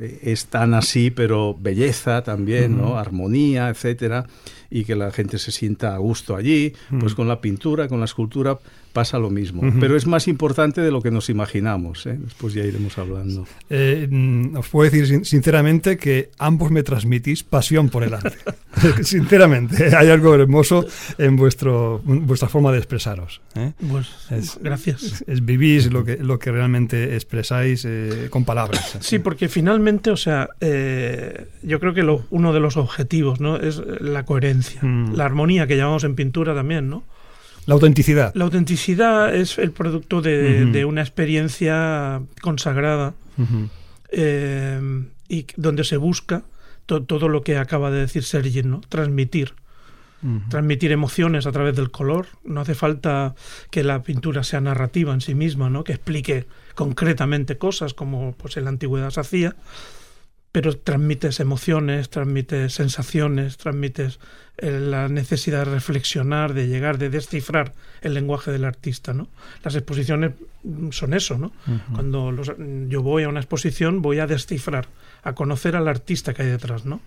eh, 0.00 0.20
es 0.22 0.46
tan 0.46 0.74
así, 0.74 1.10
pero 1.10 1.56
belleza 1.58 2.22
también, 2.22 2.74
uh 2.74 2.76
-huh. 2.76 2.80
¿no? 2.90 2.98
Armonía, 2.98 3.70
etcétera, 3.70 4.26
y 4.70 4.84
que 4.84 4.94
la 4.94 5.10
gente 5.10 5.38
se 5.38 5.50
sienta 5.50 5.94
a 5.94 5.98
gusto 5.98 6.36
allí, 6.36 6.74
uh 6.90 6.94
-huh. 6.94 7.00
pues 7.00 7.14
con 7.14 7.26
la 7.26 7.40
pintura, 7.40 7.88
con 7.88 8.00
la 8.00 8.04
escultura 8.04 8.58
pasa 8.92 9.18
lo 9.18 9.30
mismo. 9.30 9.62
Uh 9.62 9.66
-huh. 9.66 9.80
Pero 9.80 9.96
es 9.96 10.06
más 10.06 10.28
importante 10.28 10.80
de 10.80 10.90
lo 10.90 11.00
que 11.00 11.10
nos 11.10 11.28
imaginamos. 11.30 12.06
¿eh? 12.06 12.18
Después 12.18 12.54
ya 12.54 12.64
iremos 12.64 12.98
hablando. 12.98 13.46
Eh, 13.70 14.08
os 14.56 14.68
puedo 14.68 14.90
decir 14.90 15.24
sinceramente 15.24 15.96
que 15.96 16.30
ambos 16.38 16.70
me 16.70 16.82
transmitís 16.82 17.44
pasión 17.44 17.88
por 17.88 18.02
el 18.02 18.14
arte. 18.14 18.36
sinceramente, 19.02 19.76
hay 19.96 20.08
algo 20.08 20.34
hermoso 20.34 20.84
en 21.16 21.36
vuestro, 21.36 22.00
vuestra 22.04 22.48
forma 22.48 22.72
de 22.72 22.78
expresaros. 22.78 23.40
¿eh? 23.54 23.72
Pues, 23.90 24.08
es, 24.30 24.58
gracias. 24.60 25.02
Es, 25.02 25.24
es, 25.26 25.44
vivís 25.44 25.92
lo 25.92 26.04
que, 26.04 26.16
lo 26.16 26.38
que 26.38 26.50
realmente 26.50 27.16
expresáis 27.38 27.84
eh, 27.84 28.28
con 28.30 28.44
palabras. 28.44 28.98
Sí, 29.00 29.18
porque 29.18 29.48
finalmente, 29.48 30.10
o 30.10 30.16
sea, 30.16 30.48
eh, 30.60 31.46
yo 31.62 31.80
creo 31.80 31.94
que 31.94 32.02
lo, 32.02 32.24
uno 32.30 32.52
de 32.52 32.60
los 32.60 32.76
objetivos 32.76 33.40
¿no? 33.40 33.56
es 33.56 33.80
la 34.00 34.24
coherencia, 34.24 34.80
mm. 34.82 35.14
la 35.14 35.24
armonía 35.24 35.66
que 35.66 35.76
llamamos 35.76 36.04
en 36.04 36.14
pintura 36.14 36.54
también, 36.54 36.88
¿no? 36.88 37.04
La 37.68 37.74
autenticidad. 37.74 38.32
La 38.34 38.44
autenticidad 38.44 39.34
es 39.34 39.58
el 39.58 39.72
producto 39.72 40.22
de, 40.22 40.62
uh 40.64 40.68
-huh. 40.68 40.72
de 40.72 40.84
una 40.86 41.02
experiencia 41.02 42.22
consagrada 42.40 43.12
uh 43.36 43.42
-huh. 43.42 43.68
eh, 44.10 44.80
y 45.28 45.46
donde 45.56 45.84
se 45.84 45.98
busca 45.98 46.44
to, 46.86 47.02
todo 47.02 47.28
lo 47.28 47.42
que 47.42 47.58
acaba 47.58 47.90
de 47.90 48.00
decir 48.00 48.24
Sergi, 48.24 48.62
¿no? 48.62 48.80
Transmitir. 48.88 49.52
Uh 50.22 50.28
-huh. 50.28 50.48
Transmitir 50.48 50.92
emociones 50.92 51.46
a 51.46 51.52
través 51.52 51.76
del 51.76 51.90
color. 51.90 52.26
No 52.42 52.62
hace 52.62 52.74
falta 52.74 53.34
que 53.70 53.84
la 53.84 54.02
pintura 54.02 54.44
sea 54.44 54.62
narrativa 54.62 55.12
en 55.12 55.20
sí 55.20 55.34
misma, 55.34 55.68
¿no? 55.68 55.84
Que 55.84 55.92
explique 55.92 56.46
concretamente 56.78 57.58
cosas 57.58 57.92
como 57.92 58.34
pues, 58.36 58.56
en 58.56 58.62
la 58.62 58.70
antigüedad 58.70 59.10
se 59.10 59.18
hacía, 59.18 59.56
pero 60.52 60.78
transmites 60.78 61.40
emociones, 61.40 62.08
transmites 62.08 62.72
sensaciones, 62.72 63.56
transmites 63.56 64.20
eh, 64.58 64.78
la 64.78 65.08
necesidad 65.08 65.66
de 65.66 65.72
reflexionar, 65.72 66.54
de 66.54 66.68
llegar, 66.68 66.98
de 66.98 67.10
descifrar 67.10 67.74
el 68.00 68.14
lenguaje 68.14 68.52
del 68.52 68.64
artista, 68.64 69.12
¿no? 69.12 69.26
Las 69.64 69.74
exposiciones 69.74 70.34
son 70.90 71.14
eso, 71.14 71.36
¿no? 71.36 71.48
Uh 71.66 71.70
-huh. 71.72 71.94
Cuando 71.94 72.30
los, 72.30 72.52
yo 72.86 73.02
voy 73.02 73.24
a 73.24 73.28
una 73.28 73.40
exposición 73.40 74.00
voy 74.00 74.20
a 74.20 74.28
descifrar, 74.28 74.86
a 75.24 75.34
conocer 75.34 75.74
al 75.74 75.88
artista 75.88 76.32
que 76.32 76.42
hay 76.42 76.48
detrás, 76.48 76.84
¿no? 76.84 77.00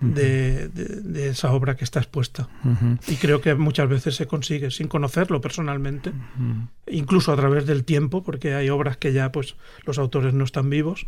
De, 0.00 0.68
de, 0.68 0.84
de, 1.02 1.28
esa 1.28 1.52
obra 1.52 1.74
que 1.76 1.82
está 1.82 1.98
expuesta. 1.98 2.48
Uh 2.64 2.68
-huh. 2.68 2.98
Y 3.08 3.16
creo 3.16 3.40
que 3.40 3.56
muchas 3.56 3.88
veces 3.88 4.14
se 4.14 4.26
consigue 4.26 4.70
sin 4.70 4.86
conocerlo 4.86 5.40
personalmente, 5.40 6.10
uh 6.10 6.12
-huh. 6.12 6.68
incluso 6.86 7.32
a 7.32 7.36
través 7.36 7.66
del 7.66 7.82
tiempo, 7.82 8.22
porque 8.22 8.54
hay 8.54 8.70
obras 8.70 8.96
que 8.96 9.12
ya 9.12 9.32
pues 9.32 9.56
los 9.84 9.98
autores 9.98 10.34
no 10.34 10.44
están 10.44 10.70
vivos, 10.70 11.06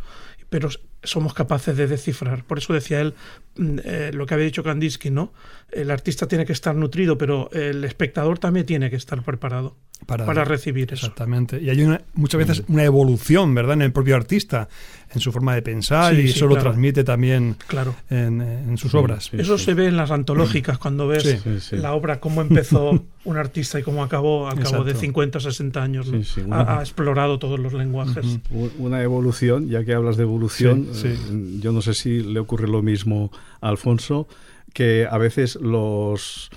pero 0.49 0.67
somos 1.03 1.33
capaces 1.33 1.77
de 1.77 1.87
descifrar. 1.87 2.43
Por 2.43 2.57
eso 2.57 2.73
decía 2.73 2.99
él 2.99 3.13
eh, 3.57 4.11
lo 4.13 4.25
que 4.25 4.33
había 4.33 4.45
dicho 4.45 4.63
Kandinsky, 4.63 5.09
¿no? 5.09 5.31
El 5.71 5.89
artista 5.89 6.27
tiene 6.27 6.45
que 6.45 6.53
estar 6.53 6.75
nutrido, 6.75 7.17
pero 7.17 7.49
el 7.51 7.83
espectador 7.85 8.39
también 8.39 8.65
tiene 8.65 8.89
que 8.89 8.97
estar 8.97 9.21
preparado 9.23 9.77
para, 10.05 10.25
para 10.25 10.43
recibir 10.43 10.91
eso. 10.93 11.05
Exactamente. 11.05 11.61
Y 11.61 11.69
hay 11.69 11.81
una, 11.83 12.01
muchas 12.13 12.39
veces 12.39 12.63
una 12.67 12.83
evolución, 12.83 13.53
¿verdad?, 13.55 13.75
en 13.75 13.81
el 13.83 13.91
propio 13.91 14.15
artista, 14.15 14.67
en 15.13 15.19
su 15.19 15.31
forma 15.31 15.55
de 15.55 15.61
pensar, 15.61 16.15
sí, 16.15 16.21
y 16.21 16.27
sí, 16.27 16.29
eso 16.29 16.47
claro. 16.47 16.55
lo 16.55 16.61
transmite 16.61 17.03
también 17.03 17.55
claro. 17.67 17.95
en, 18.09 18.41
en 18.41 18.77
sus 18.77 18.91
sí, 18.91 18.97
obras. 18.97 19.29
eso 19.33 19.57
se 19.57 19.73
ve 19.73 19.87
en 19.87 19.97
las 19.97 20.11
antológicas, 20.11 20.77
cuando 20.77 21.07
ves 21.07 21.71
la 21.71 21.93
obra, 21.93 22.19
cómo 22.19 22.41
empezó 22.41 23.03
un 23.25 23.37
artista 23.37 23.79
y 23.79 23.83
cómo 23.83 24.03
acabó 24.03 24.47
al 24.47 24.59
cabo 24.59 24.83
de 24.83 24.95
50 24.95 25.37
o 25.37 25.41
60 25.41 25.83
años. 25.83 26.07
Una... 26.45 26.61
Ha, 26.61 26.79
ha, 26.79 26.81
explorado 26.81 27.39
todos 27.39 27.59
los 27.59 27.73
lenguajes. 27.73 28.25
Uh 28.25 28.67
-huh. 28.67 28.71
Una 28.79 29.01
evolución, 29.01 29.67
ya 29.69 29.83
que 29.83 29.93
hablas 29.93 30.17
de 30.17 30.23
evolución, 30.23 30.87
eh, 31.03 31.17
yo 31.59 31.71
no 31.71 31.81
sé 31.81 31.93
si 31.93 32.21
le 32.21 32.39
ocurre 32.39 32.67
lo 32.67 32.81
mismo 32.81 33.31
a 33.59 33.69
Alfonso, 33.69 34.27
que 34.73 35.07
a 35.09 35.17
veces 35.17 35.55
los 35.55 36.49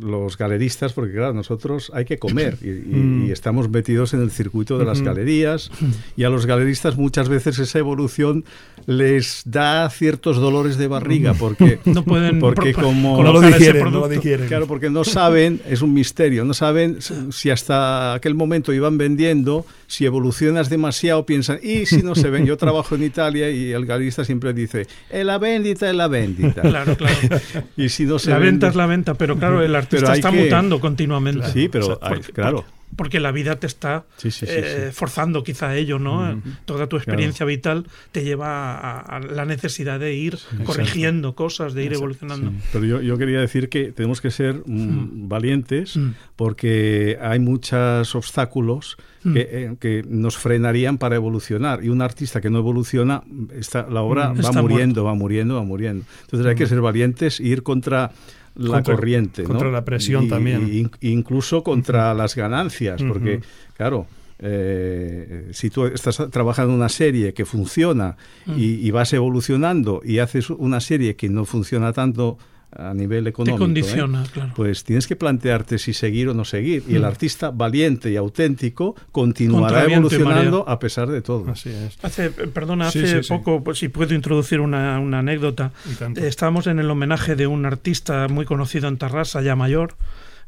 los 0.00 0.38
galeristas, 0.38 0.92
porque 0.92 1.14
claro, 1.14 1.34
nosotros 1.34 1.90
hay 1.94 2.04
que 2.04 2.18
comer 2.18 2.58
y, 2.62 2.68
y, 2.68 2.70
mm. 2.70 3.26
y, 3.26 3.32
estamos 3.32 3.68
metidos 3.68 4.14
en 4.14 4.22
el 4.22 4.30
circuito 4.30 4.78
de 4.78 4.84
las 4.84 5.02
galerías 5.02 5.70
y 6.16 6.24
a 6.24 6.30
los 6.30 6.46
galeristas 6.46 6.96
muchas 6.96 7.28
veces 7.28 7.58
esa 7.58 7.78
evolución 7.80 8.44
les 8.86 9.42
da 9.44 9.88
ciertos 9.90 10.36
dolores 10.36 10.78
de 10.78 10.88
barriga 10.88 11.34
porque 11.34 11.80
no 11.84 12.04
pueden 12.04 12.38
porque 12.38 12.72
como 12.72 13.22
no 13.22 13.32
lo, 13.32 13.40
digieren, 13.40 13.84
no 13.84 14.00
lo 14.00 14.08
digieren. 14.08 14.46
claro 14.46 14.66
porque 14.66 14.90
no 14.90 15.04
saben 15.04 15.60
es 15.68 15.82
un 15.82 15.94
misterio 15.94 16.44
no 16.44 16.54
saben 16.54 16.98
si 17.30 17.50
hasta 17.50 18.14
aquel 18.14 18.34
momento 18.34 18.72
iban 18.72 18.98
vendiendo 18.98 19.66
si 19.86 20.06
evolucionas 20.06 20.70
demasiado 20.70 21.24
piensan 21.26 21.58
y 21.62 21.86
si 21.86 22.02
no 22.02 22.14
se 22.14 22.30
ven 22.30 22.46
yo 22.46 22.56
trabajo 22.56 22.94
en 22.94 23.04
Italia 23.04 23.50
y 23.50 23.72
el 23.72 23.86
galerista 23.86 24.24
siempre 24.24 24.52
dice 24.52 24.86
es 25.10 25.24
la 25.24 25.38
vendita 25.38 25.88
es 25.88 25.96
la 25.96 26.08
vendita 26.08 26.62
claro 26.62 26.96
claro. 26.96 27.14
Y 27.76 27.88
si 27.88 28.04
no 28.04 28.18
se 28.18 28.30
la 28.30 28.38
vende, 28.38 28.50
venta 28.52 28.68
es 28.68 28.76
la 28.76 28.86
venta 28.86 29.14
pero 29.14 29.36
claro 29.36 29.63
el 29.64 29.74
artista 29.74 30.14
está 30.14 30.30
que... 30.30 30.44
mutando 30.44 30.80
continuamente. 30.80 31.50
Sí, 31.52 31.68
pero 31.68 31.86
o 31.86 31.98
sea, 31.98 32.08
hay, 32.08 32.16
porque, 32.16 32.32
claro. 32.32 32.56
Porque, 32.58 32.74
porque, 32.96 33.20
la 33.20 33.32
vida 33.32 33.56
te 33.56 33.66
está 33.66 34.04
sí, 34.16 34.30
sí, 34.30 34.46
sí, 34.46 34.52
eh, 34.52 34.90
forzando 34.92 35.42
quizá 35.42 35.70
a 35.70 35.76
ello, 35.76 35.98
¿no? 35.98 36.36
Mm. 36.36 36.42
Toda 36.64 36.86
tu 36.86 36.96
experiencia 36.96 37.38
claro. 37.38 37.48
vital 37.48 37.86
te 38.12 38.22
lleva 38.22 38.74
a, 38.74 39.00
a, 39.00 39.20
la 39.20 39.44
necesidad 39.44 39.98
de 39.98 40.14
ir 40.14 40.38
corrigiendo 40.64 41.28
Exacto. 41.28 41.44
cosas, 41.44 41.74
de 41.74 41.82
ir 41.82 41.92
Exacto. 41.92 42.04
evolucionando. 42.04 42.52
Pero 42.72 42.84
yo, 42.84 43.00
yo, 43.00 43.18
quería 43.18 43.40
decir 43.40 43.68
que 43.68 43.92
tenemos 43.92 44.20
que 44.20 44.30
ser 44.30 44.62
mm, 44.64 45.28
valientes 45.28 45.96
mm. 45.96 46.10
porque 46.36 47.18
hay 47.20 47.38
muchos 47.40 48.14
obstáculos 48.14 48.96
que, 49.32 49.48
eh, 49.50 49.76
que, 49.80 50.04
nos 50.06 50.36
frenarían 50.36 50.98
para 50.98 51.16
evolucionar. 51.16 51.82
Y 51.82 51.88
un 51.88 52.02
artista 52.02 52.40
que 52.40 52.50
no 52.50 52.58
evoluciona, 52.58 53.22
está, 53.52 53.86
la 53.88 54.02
obra 54.02 54.32
va 54.32 54.52
muriendo, 54.52 55.02
muerto. 55.02 55.04
va 55.04 55.14
muriendo, 55.14 55.54
va 55.54 55.62
muriendo. 55.62 56.04
Entonces 56.22 56.46
hay 56.46 56.54
que 56.54 56.66
ser 56.66 56.80
valientes 56.80 57.40
e 57.40 57.44
ir 57.44 57.62
contra 57.62 58.12
la 58.54 58.76
contra, 58.76 58.94
corriente. 58.94 59.42
Contra 59.44 59.66
¿no? 59.66 59.72
la 59.72 59.84
presión 59.84 60.24
y, 60.24 60.28
también. 60.28 60.90
Y, 61.00 61.08
incluso 61.10 61.62
contra 61.62 62.12
uh 62.12 62.14
-huh. 62.14 62.18
las 62.18 62.34
ganancias, 62.34 63.02
porque, 63.02 63.36
uh 63.36 63.40
-huh. 63.40 63.74
claro, 63.76 64.06
eh, 64.38 65.48
si 65.52 65.70
tú 65.70 65.86
estás 65.86 66.22
trabajando 66.30 66.74
una 66.74 66.88
serie 66.88 67.32
que 67.34 67.44
funciona 67.44 68.16
uh 68.46 68.50
-huh. 68.50 68.58
y, 68.58 68.86
y, 68.86 68.90
vas 68.90 69.12
evolucionando 69.12 70.00
y 70.04 70.18
haces 70.18 70.50
una 70.50 70.80
serie 70.80 71.16
que 71.16 71.28
no 71.28 71.44
funciona 71.44 71.92
tanto 71.92 72.38
a 72.76 72.94
nivel 72.94 73.26
económico, 73.26 73.56
Te 73.56 73.64
condiciona, 73.64 74.24
¿eh? 74.24 74.28
claro. 74.32 74.52
pues 74.56 74.84
tienes 74.84 75.06
que 75.06 75.16
plantearte 75.16 75.78
si 75.78 75.92
seguir 75.92 76.28
o 76.28 76.34
no 76.34 76.44
seguir. 76.44 76.84
Y 76.88 76.96
el 76.96 77.04
artista 77.04 77.50
valiente 77.50 78.10
y 78.10 78.16
auténtico 78.16 78.94
continuará 79.12 79.84
evolucionando 79.84 80.68
a 80.68 80.78
pesar 80.78 81.08
de 81.08 81.22
todo. 81.22 81.50
Así 81.50 81.70
es. 81.70 81.98
Hace, 82.02 82.30
perdona, 82.30 82.88
hace 82.88 83.06
sí, 83.06 83.22
sí, 83.22 83.28
poco, 83.28 83.62
pues, 83.62 83.78
si 83.78 83.88
puedo 83.88 84.14
introducir 84.14 84.60
una, 84.60 84.98
una 84.98 85.20
anécdota, 85.20 85.72
eh, 86.00 86.26
estábamos 86.26 86.66
en 86.66 86.78
el 86.78 86.90
homenaje 86.90 87.36
de 87.36 87.46
un 87.46 87.66
artista 87.66 88.28
muy 88.28 88.44
conocido 88.44 88.88
en 88.88 88.98
Tarrasa, 88.98 89.40
ya 89.42 89.56
mayor, 89.56 89.94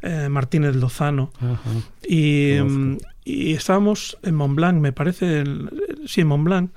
eh, 0.02 0.28
Martínez 0.28 0.76
Lozano, 0.76 1.32
y, 2.06 2.58
um, 2.58 2.98
y, 3.24 3.52
estábamos 3.52 4.18
en 4.22 4.34
Montblanc, 4.34 4.80
me 4.80 4.92
parece, 4.92 5.40
el, 5.40 5.70
sí, 6.06 6.20
en 6.20 6.26
Montblanc, 6.26 6.70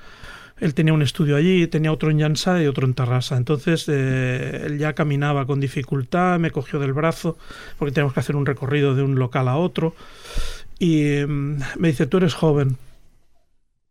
él 0.60 0.74
tenía 0.74 0.94
un 0.94 1.02
estudio 1.02 1.36
allí, 1.36 1.68
tenía 1.68 1.92
otro 1.92 2.12
en 2.12 2.20
Llansá 2.20 2.62
y 2.62 2.68
otro 2.68 2.86
en 2.86 2.94
Tarrasa. 2.94 3.38
Entonces 3.38 3.86
eh, 3.88 4.64
él 4.66 4.78
ya 4.78 4.94
caminaba 4.94 5.46
con 5.46 5.60
dificultad, 5.60 6.40
me 6.40 6.52
cogió 6.52 6.80
del 6.80 6.94
brazo 6.94 7.38
porque 7.78 7.94
teníamos 7.94 8.14
que 8.14 8.20
hacer 8.20 8.36
un 8.36 8.46
recorrido 8.46 8.96
de 8.96 9.04
un 9.04 9.16
local 9.16 9.48
a 9.48 9.56
otro 9.58 9.96
y 10.78 11.04
eh, 11.04 11.28
me 11.28 11.88
dice, 11.88 12.08
tú 12.08 12.18
eres 12.18 12.34
joven, 12.34 12.78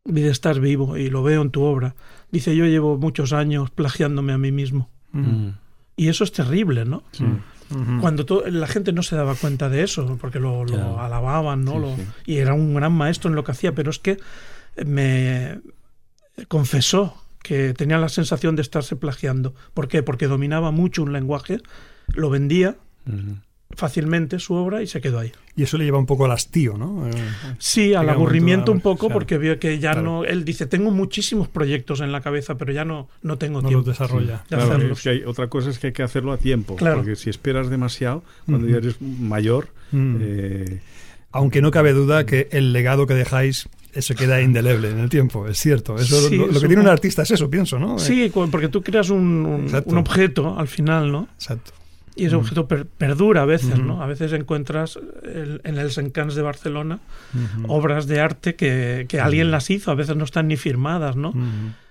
dice, 0.04 0.28
estás 0.28 0.58
vivo 0.58 0.96
y 0.96 1.10
lo 1.10 1.22
veo 1.22 1.42
en 1.42 1.50
tu 1.50 1.62
obra. 1.62 1.94
Dice, 2.30 2.54
yo 2.56 2.66
llevo 2.66 2.98
muchos 2.98 3.32
años 3.32 3.70
plagiándome 3.70 4.32
a 4.32 4.38
mí 4.38 4.52
mismo. 4.52 4.88
Mm. 5.12 5.48
Y 5.96 6.08
eso 6.08 6.24
es 6.24 6.32
terrible, 6.32 6.84
¿no? 6.84 7.02
Sí. 7.12 7.24
-huh. 7.70 8.00
Cuando 8.00 8.42
la 8.46 8.66
gente 8.66 8.92
no 8.92 9.02
se 9.02 9.16
daba 9.16 9.34
cuenta 9.34 9.68
de 9.68 9.82
eso, 9.82 10.16
porque 10.20 10.38
lo, 10.38 10.64
lo 10.64 10.72
claro. 10.74 11.00
alababan, 11.00 11.64
¿no? 11.64 11.72
Sí, 11.72 11.78
lo, 11.78 11.96
sí. 11.96 12.02
Y 12.26 12.36
era 12.36 12.54
un 12.54 12.74
gran 12.74 12.92
maestro 12.92 13.30
en 13.30 13.36
lo 13.36 13.44
que 13.44 13.52
hacía, 13.52 13.74
pero 13.74 13.90
es 13.90 13.98
que 13.98 14.18
me, 14.84 15.58
confesó 16.46 17.14
que 17.42 17.72
tenía 17.74 17.98
la 17.98 18.08
sensación 18.08 18.56
de 18.56 18.62
estarse 18.62 18.96
plagiando. 18.96 19.54
¿Por 19.74 19.88
qué? 19.88 20.02
Porque 20.02 20.26
dominaba 20.28 20.70
mucho 20.70 21.02
un 21.02 21.12
lenguaje, 21.12 21.58
lo 22.14 22.30
vendía 22.30 22.76
uh 23.06 23.10
-huh. 23.10 23.40
fácilmente 23.76 24.38
su 24.38 24.54
obra 24.54 24.82
y 24.82 24.86
se 24.86 25.00
quedó 25.00 25.18
ahí. 25.20 25.32
Y 25.56 25.62
eso 25.62 25.76
le 25.78 25.84
lleva 25.84 25.98
un 25.98 26.06
poco 26.06 26.24
al 26.24 26.32
hastío, 26.32 26.76
¿no? 26.78 27.08
Eh, 27.08 27.12
sí, 27.58 27.94
al 27.94 28.08
aburrimiento 28.10 28.70
un 28.70 28.80
poco, 28.80 29.08
porque 29.08 29.38
vio 29.38 29.58
que 29.58 29.78
ya 29.78 29.94
no. 29.94 30.24
Él 30.24 30.44
dice: 30.44 30.66
Tengo 30.66 30.90
muchísimos 30.90 31.48
proyectos 31.48 32.00
en 32.00 32.12
la 32.12 32.20
cabeza, 32.20 32.56
pero 32.56 32.72
ya 32.72 32.84
no, 32.84 33.08
no 33.22 33.38
tengo 33.38 33.62
no 33.62 33.68
tiempo. 33.68 33.86
los 33.86 33.98
desarrolla. 33.98 34.44
de 34.48 34.56
Claro, 34.56 34.64
hacerlos. 34.74 34.98
es 34.98 35.02
que 35.04 35.10
hay, 35.10 35.22
otra 35.24 35.48
cosa 35.48 35.70
es 35.70 35.78
que 35.78 35.88
hay 35.88 35.92
que 35.92 36.02
hacerlo 36.02 36.32
a 36.32 36.38
tiempo, 36.38 36.76
Claro. 36.76 36.96
porque 36.98 37.16
si 37.16 37.28
esperas 37.30 37.70
demasiado, 37.70 38.22
cuando 38.46 38.68
ya 38.68 38.76
eres 38.76 39.00
mayor, 39.00 39.68
eh, 39.92 40.80
Aunque 41.30 41.60
no 41.60 41.70
cabe 41.70 41.92
duda 41.92 42.24
que 42.24 42.48
el 42.52 42.72
legado 42.72 43.06
que 43.06 43.14
dejáis 43.14 43.68
eso 43.92 44.14
queda 44.14 44.40
indeleble 44.40 44.90
en 44.90 44.98
el 44.98 45.08
tiempo, 45.08 45.46
es 45.48 45.58
cierto. 45.58 45.96
Eso, 45.96 46.28
Sí, 46.28 46.36
lo, 46.36 46.46
lo 46.48 46.60
que 46.60 46.66
tiene 46.66 46.82
un 46.82 46.88
artista 46.88 47.22
es 47.22 47.30
eso, 47.32 47.48
pienso, 47.50 47.78
¿no? 47.78 47.96
Eh, 47.96 48.00
Sí, 48.00 48.30
cu- 48.30 48.48
porque 48.50 48.68
tú 48.68 48.82
creas 48.82 49.10
un, 49.10 49.44
un- 49.46 49.62
Exacto. 49.64 49.90
un 49.90 49.98
objeto 49.98 50.58
al 50.58 50.68
final, 50.68 51.10
¿no? 51.10 51.28
Exacto. 51.34 51.72
Y 52.16 52.24
ese 52.26 52.34
objeto 52.34 52.66
per- 52.66 52.84
perdura 52.86 53.42
a 53.42 53.44
veces. 53.44 53.78
¿no? 53.78 54.02
A 54.02 54.06
veces 54.06 54.32
encuentras 54.32 54.98
el- 55.22 55.60
en 55.62 55.78
el 55.78 55.88
Encants 55.96 56.34
de 56.34 56.42
Barcelona 56.42 56.98
obras 57.68 58.06
de 58.08 58.20
arte 58.20 58.56
que, 58.56 59.06
que 59.08 59.20
alguien 59.20 59.50
las 59.52 59.70
hizo, 59.70 59.90
a 59.92 59.94
veces 59.94 60.16
no 60.16 60.24
están 60.24 60.48
ni 60.48 60.56
firmadas, 60.56 61.14
¿no? 61.14 61.32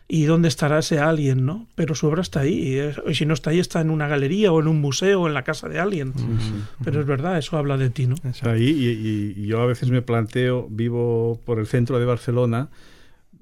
¿Y 0.10 0.24
dónde 0.24 0.48
estará 0.48 0.80
ese 0.80 1.00
alguien, 1.00 1.46
no? 1.46 1.68
Pero 1.76 1.94
su 1.94 2.08
obra 2.08 2.22
está 2.22 2.40
ahí. 2.42 2.54
Y, 2.54 2.78
es- 2.78 3.02
y 3.08 3.14
si 3.16 3.26
no 3.26 3.34
está 3.34 3.50
ahí, 3.50 3.60
está 3.60 3.82
en 3.82 3.90
una 3.90 4.08
galería 4.08 4.52
o 4.54 4.62
en 4.62 4.68
un 4.70 4.80
museo 4.80 5.22
o 5.24 5.28
en 5.28 5.34
la 5.34 5.44
casa 5.44 5.68
de 5.68 5.80
alguien. 5.80 6.14
Pero 6.84 7.02
es 7.02 7.06
verdad, 7.06 7.38
eso 7.38 7.58
habla 7.58 7.76
de 7.76 7.90
ti, 7.90 8.08
¿no? 8.08 8.16
Ahí 8.50 9.34
y, 9.38 9.46
yo 9.46 9.60
a 9.62 9.66
veces 9.66 9.90
me 9.90 10.02
planteo, 10.02 10.68
vivo 10.70 11.42
por 11.46 11.60
el 11.60 11.68
centro 11.68 12.00
de 12.00 12.06
Barcelona, 12.06 12.70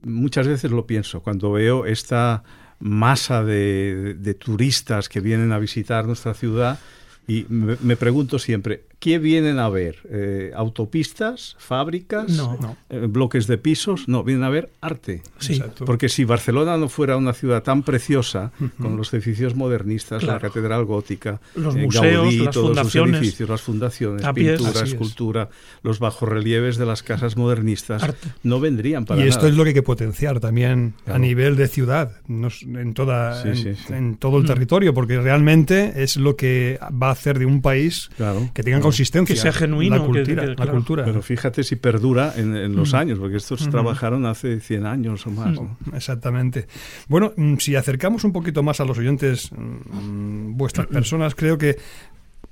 muchas 0.04 0.48
veces 0.48 0.72
lo 0.72 0.88
pienso, 0.88 1.22
cuando 1.22 1.52
veo 1.52 1.86
esta 1.86 2.44
masa 2.80 3.44
de, 3.44 4.16
de 4.20 4.34
turistas 4.34 5.08
que 5.08 5.20
vienen 5.20 5.52
a 5.52 5.60
visitar 5.60 6.06
nuestra 6.06 6.34
ciudad 6.34 6.80
y 7.28 7.46
me, 7.50 7.76
me 7.82 7.96
pregunto 7.96 8.38
siempre, 8.40 8.86
¿qué 9.06 9.20
vienen 9.20 9.60
a 9.60 9.70
ver? 9.70 9.98
Eh, 10.10 10.52
¿Autopistas? 10.56 11.56
¿Fábricas? 11.60 12.28
No. 12.30 12.58
No. 12.60 12.76
eh, 12.90 13.06
¿Bloques 13.08 13.46
de 13.46 13.60
pisos? 13.60 14.08
No, 14.08 14.24
vienen 14.24 14.44
a 14.44 14.50
ver 14.50 14.72
arte. 14.82 15.22
Sí. 15.38 15.54
Exacto. 15.54 15.86
Porque 15.86 16.10
si 16.10 16.24
Barcelona 16.24 16.76
no 16.78 16.90
fuera 16.90 17.16
una 17.16 17.34
ciudad 17.34 17.62
tan 17.62 17.84
preciosa, 17.84 18.52
con 18.82 18.98
los 18.98 19.14
edificios 19.14 19.54
modernistas, 19.56 20.24
la 20.24 20.40
Claro. 20.40 20.48
catedral 20.52 20.86
gótica, 20.86 21.40
Los 21.56 21.76
eh, 21.76 21.84
museos, 21.84 22.24
Gaudí, 22.24 22.40
las 22.40 22.54
todos 22.56 22.68
fundaciones, 22.70 23.22
edificios, 23.22 23.50
las 23.50 23.62
fundaciones, 23.62 24.22
tapies, 24.24 24.58
pintura, 24.58 24.70
así 24.72 24.84
es. 24.84 24.94
escultura, 24.94 25.50
los 25.84 26.00
bajorrelieves 26.00 26.78
de 26.78 26.86
las 26.88 27.04
casas 27.04 27.38
modernistas, 27.38 28.02
Arte. 28.02 28.30
no 28.42 28.60
vendrían 28.60 29.06
para 29.06 29.24
Y 29.24 29.28
esto 29.28 29.42
nada. 29.42 29.50
es 29.50 29.56
lo 29.56 29.64
que 29.64 29.70
hay 29.70 29.74
que 29.76 29.84
potenciar 29.84 30.40
también 30.40 30.94
a 31.02 31.04
Claro. 31.04 31.20
nivel 31.20 31.56
de 31.58 31.68
ciudad, 31.68 32.12
en, 32.28 32.94
toda, 32.96 33.42
Sí, 33.44 33.50
en, 33.50 33.56
sí, 33.56 33.76
sí. 33.76 33.94
en 33.94 34.16
todo 34.18 34.38
el 34.38 34.44
Mm. 34.46 34.48
territorio, 34.48 34.94
porque 34.96 35.20
realmente 35.22 35.94
es 36.02 36.16
lo 36.18 36.36
que 36.36 36.80
va 37.02 37.10
a 37.10 37.12
hacer 37.12 37.38
de 37.38 37.46
un 37.46 37.62
país 37.62 38.10
Claro. 38.18 38.50
que 38.54 38.64
tenga 38.64 38.78
Claro. 38.78 38.95
Consistencia. 38.96 39.36
Que 39.36 39.42
sea 39.42 39.52
genuino, 39.54 39.98
La 39.98 40.04
cultura. 40.06 40.42
que- 40.44 40.48
la 40.50 40.56
claro. 40.56 40.72
cultura. 40.74 41.06
Pero 41.06 41.22
fíjate 41.22 41.64
si 41.64 41.76
perdura 41.76 42.34
en, 42.36 42.56
en 42.56 42.76
los 42.76 42.94
Mm. 42.94 42.96
años, 42.98 43.20
porque 43.20 43.38
estos 43.38 43.70
trabajaron 43.70 44.26
hace 44.26 44.60
100 44.60 44.86
años 44.86 45.26
o 45.28 45.32
más. 45.32 45.54
¿no? 45.54 45.78
Exactamente. 45.94 46.68
Bueno, 47.08 47.34
mm, 47.36 47.56
si 47.58 47.76
acercamos 47.76 48.24
un 48.24 48.32
poquito 48.34 48.64
más 48.64 48.80
a 48.80 48.86
los 48.86 48.98
oyentes 48.98 49.52
mm, 49.52 50.56
vuestras 50.58 50.88
personas, 50.88 51.36
creo 51.36 51.58
que 51.58 51.78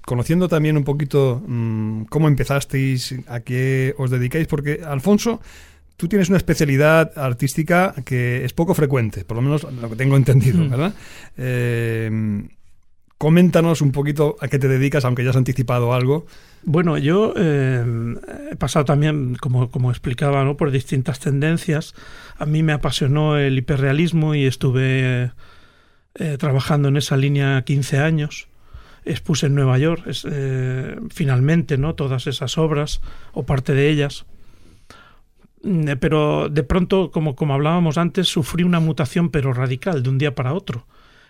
conociendo 0.05 0.47
también 0.49 0.75
un 0.77 0.83
poquito 0.83 1.41
mm, 1.47 2.03
cómo 2.09 2.27
empezasteis, 2.27 3.15
a 3.27 3.39
qué 3.39 3.95
os 3.97 4.09
dedicáis, 4.11 4.47
porque 4.47 4.81
Alfonso, 4.85 5.39
tú 5.95 6.07
tienes 6.09 6.27
una 6.27 6.37
especialidad 6.37 7.11
artística 7.17 7.93
que 8.03 8.43
es 8.43 8.51
poco 8.51 8.73
frecuente, 8.73 9.23
por 9.23 9.37
lo 9.37 9.43
menos 9.43 9.63
lo 9.81 9.89
que 9.89 9.95
tengo 9.95 10.17
entendido, 10.17 10.57
Mm. 10.65 10.69
¿verdad? 10.69 10.93
Eh, 11.37 12.43
coméntanos 13.23 13.79
un 13.79 13.93
poquito 13.93 14.35
a 14.41 14.49
qué 14.49 14.59
te 14.59 14.67
dedicas, 14.67 15.05
aunque 15.05 15.23
ya 15.23 15.29
has 15.29 15.37
anticipado 15.37 15.93
algo. 15.93 16.25
Bueno, 16.63 16.97
yo 16.97 17.33
eh, 17.37 17.81
he 18.51 18.55
pasado 18.57 18.83
también, 18.83 19.35
como, 19.35 19.71
como 19.71 19.91
explicaba, 19.91 20.43
¿no? 20.43 20.57
por 20.57 20.71
distintas 20.71 21.21
tendencias. 21.21 21.95
A 22.37 22.45
mí 22.45 22.63
me 22.63 22.73
apasionó 22.73 23.37
el 23.37 23.57
hiperrealismo 23.57 24.35
y 24.35 24.45
estuve 24.45 25.31
eh, 26.15 26.37
trabajando 26.37 26.89
en 26.89 26.97
esa 26.97 27.15
línea 27.15 27.61
15 27.61 27.99
años. 27.99 28.49
Expuse 29.05 29.45
en 29.45 29.55
Nueva 29.55 29.77
York, 29.77 30.03
eh, 30.29 30.99
finalmente, 31.09 31.77
¿no? 31.77 31.95
todas 31.95 32.27
esas 32.27 32.57
obras, 32.57 32.99
o 33.31 33.45
parte 33.45 33.73
de 33.73 33.89
ellas. 33.89 34.25
Mm, 35.63 35.91
Pero 36.01 36.49
de 36.49 36.63
pronto, 36.63 37.09
como, 37.09 37.37
como 37.37 37.53
hablábamos 37.53 37.97
antes, 37.97 38.27
sufrí 38.27 38.63
una 38.65 38.81
mutación, 38.81 39.29
pero 39.29 39.53
radical, 39.53 40.03
de 40.03 40.09
un 40.09 40.17
día 40.17 40.35
para 40.35 40.53
otro. 40.53 40.85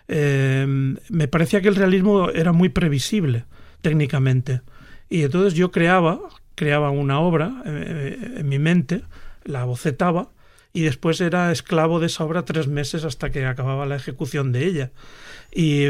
Eh, 0.08 0.66
me 1.08 1.28
parecía 1.28 1.60
que 1.60 1.68
el 1.68 1.76
realismo 1.76 2.30
era 2.30 2.52
muy 2.52 2.68
previsible 2.68 3.44
técnicamente. 3.80 4.60
Y 5.08 5.22
entonces 5.22 5.54
yo 5.54 5.70
creaba, 5.70 6.20
creaba 6.54 6.90
una 6.90 7.20
obra 7.20 7.62
eh, 7.64 8.34
en 8.38 8.48
mi 8.48 8.58
mente, 8.58 9.02
la 9.44 9.64
bocetaba 9.64 10.30
y 10.72 10.82
después 10.82 11.20
era 11.20 11.52
esclavo 11.52 12.00
de 12.00 12.06
esa 12.06 12.24
obra 12.24 12.44
tres 12.44 12.66
meses 12.66 13.04
hasta 13.04 13.30
que 13.30 13.46
acababa 13.46 13.86
la 13.86 13.94
ejecución 13.96 14.50
de 14.52 14.66
ella. 14.66 14.90
Y, 15.54 15.84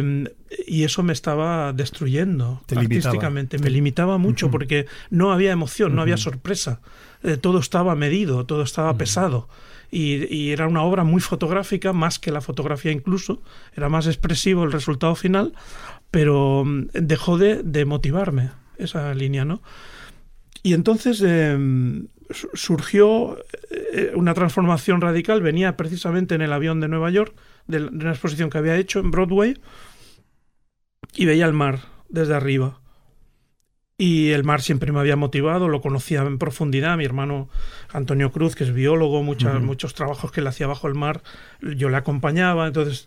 y 0.66 0.84
eso 0.84 1.02
me 1.02 1.14
estaba 1.14 1.72
destruyendo 1.72 2.60
Te 2.66 2.74
limitaba. 2.74 3.08
artísticamente, 3.08 3.58
me 3.58 3.70
limitaba 3.70 4.18
mucho 4.18 4.50
porque 4.50 4.86
no 5.08 5.32
había 5.32 5.52
emoción, 5.52 5.94
no 5.94 6.02
había 6.02 6.16
sorpresa, 6.18 6.80
Eh, 7.22 7.38
todo 7.38 7.58
estaba 7.58 7.94
medido, 7.94 8.44
todo 8.44 8.62
estaba 8.62 8.94
pesado. 8.98 9.48
Y, 9.90 10.50
era 10.50 10.66
una 10.66 10.82
obra 10.82 11.04
muy 11.04 11.20
fotográfica, 11.20 11.92
más 11.92 12.18
que 12.18 12.30
la 12.32 12.40
fotografía 12.40 12.92
incluso, 12.92 13.42
era 13.74 13.88
más 13.88 14.06
expresivo 14.06 14.64
el 14.64 14.72
resultado 14.72 15.14
final, 15.14 15.54
pero 16.10 16.64
mm, 16.64 16.88
dejó 16.92 17.38
de, 17.38 17.84
motivarme 17.84 18.50
esa 18.78 19.14
línea, 19.14 19.44
¿no? 19.44 19.62
Y 20.62 20.72
entonces 20.72 21.18
su- 21.18 22.50
surgió 22.54 23.38
eh, 23.70 24.12
una 24.14 24.34
transformación 24.34 25.00
radical, 25.00 25.42
venía 25.42 25.76
precisamente 25.76 26.34
en 26.34 26.42
el 26.42 26.52
avión 26.52 26.80
de 26.80 26.88
Nueva 26.88 27.10
York, 27.10 27.34
de, 27.66 27.80
de 27.80 27.86
una 27.86 28.10
exposición 28.10 28.50
que 28.50 28.58
había 28.58 28.76
hecho 28.76 28.98
en 29.00 29.10
Broadway, 29.10 29.58
y 31.14 31.26
veía 31.26 31.46
el 31.46 31.52
mar 31.52 31.80
desde 32.08 32.34
arriba. 32.34 32.80
Y 33.96 34.30
el 34.30 34.42
mar 34.42 34.60
siempre 34.60 34.90
me 34.90 34.98
había 34.98 35.14
motivado, 35.14 35.68
lo 35.68 35.80
conocía 35.80 36.22
en 36.22 36.38
profundidad. 36.38 36.96
Mi 36.96 37.04
hermano 37.04 37.48
Antonio 37.92 38.32
Cruz, 38.32 38.56
que 38.56 38.64
es 38.64 38.74
biólogo, 38.74 39.22
muchas- 39.22 39.54
muchos 39.62 39.94
trabajos 39.94 40.32
que 40.32 40.40
él 40.40 40.46
hacía 40.48 40.66
bajo 40.66 40.88
el 40.88 40.94
mar, 40.94 41.22
yo 41.62 41.88
le 41.90 41.96
acompañaba. 41.96 42.66
Entonces, 42.66 43.06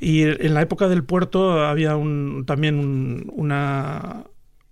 y 0.00 0.22
en 0.22 0.54
la 0.54 0.62
época 0.62 0.88
del 0.88 1.04
puerto 1.04 1.64
había 1.64 1.94
un, 1.94 2.42
también 2.46 2.80
un- 2.80 3.30
una, 3.32 4.24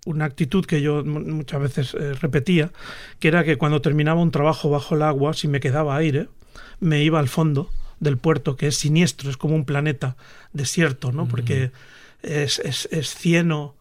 una 0.04 0.24
actitud 0.24 0.64
que 0.66 0.82
yo 0.82 1.04
mu- 1.04 1.20
muchas 1.20 1.60
veces 1.60 1.94
eh, 1.94 2.14
repetía, 2.14 2.72
que 3.20 3.28
era 3.28 3.44
que 3.44 3.56
cuando 3.56 3.80
terminaba 3.80 4.20
un 4.20 4.32
trabajo 4.32 4.68
bajo 4.68 4.96
el 4.96 5.02
agua, 5.02 5.32
si 5.32 5.46
me 5.46 5.60
quedaba 5.60 5.94
aire, 5.96 6.26
me 6.80 7.04
iba 7.04 7.20
al 7.20 7.28
fondo 7.28 7.70
del 8.00 8.18
puerto, 8.18 8.56
que 8.56 8.66
es 8.66 8.76
siniestro, 8.78 9.30
es 9.30 9.36
como 9.36 9.54
un 9.54 9.64
planeta 9.64 10.16
desierto, 10.52 11.12
¿no? 11.12 11.28
Porque 11.28 11.70
es, 12.22 12.58
es, 12.58 12.88
es 12.90 13.14
cieno, 13.14 13.76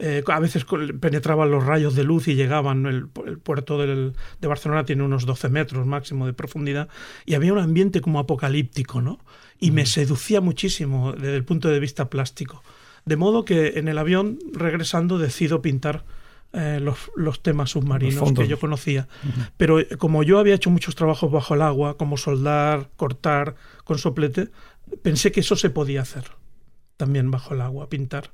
eh, 0.00 0.22
a 0.26 0.40
veces 0.40 0.64
penetraban 1.00 1.50
los 1.50 1.64
rayos 1.64 1.94
de 1.94 2.04
luz 2.04 2.26
y 2.28 2.34
llegaban. 2.34 2.86
El, 2.86 3.12
pu- 3.12 3.26
el 3.28 3.38
puerto 3.38 3.78
del- 3.78 4.14
de 4.40 4.48
Barcelona 4.48 4.84
tiene 4.84 5.02
unos 5.02 5.26
12 5.26 5.48
metros 5.50 5.86
máximo 5.86 6.26
de 6.26 6.32
profundidad 6.32 6.88
y 7.26 7.34
había 7.34 7.52
un 7.52 7.58
ambiente 7.58 8.00
como 8.00 8.18
apocalíptico, 8.18 9.02
¿no? 9.02 9.18
Y 9.58 9.70
me 9.72 9.84
seducía 9.86 10.40
muchísimo 10.40 11.12
desde 11.12 11.36
el 11.36 11.44
punto 11.44 11.68
de 11.68 11.78
vista 11.80 12.08
plástico. 12.08 12.62
De 13.04 13.16
modo 13.16 13.44
que 13.44 13.78
en 13.78 13.88
el 13.88 13.98
avión, 13.98 14.38
regresando, 14.52 15.18
decido 15.18 15.60
pintar 15.62 16.04
eh, 16.52 16.80
los, 16.82 16.98
los 17.14 17.42
temas 17.42 17.70
submarinos 17.70 18.14
que 18.42 18.48
yo 18.48 18.58
conocía. 18.58 19.06
Pero 19.56 19.78
eh, 19.80 19.86
como 19.98 20.22
yo 20.22 20.38
había 20.38 20.54
hecho 20.54 20.70
muchos 20.70 20.94
trabajos 20.96 21.30
bajo 21.30 21.54
el 21.54 21.62
agua, 21.62 21.96
como 21.96 22.16
soldar, 22.16 22.88
cortar, 22.96 23.54
con 23.84 23.98
soplete, 23.98 24.48
pensé 25.02 25.30
que 25.30 25.40
eso 25.40 25.56
se 25.56 25.70
podía 25.70 26.00
hacer 26.02 26.24
también 26.96 27.30
bajo 27.30 27.54
el 27.54 27.60
agua, 27.60 27.88
pintar. 27.88 28.32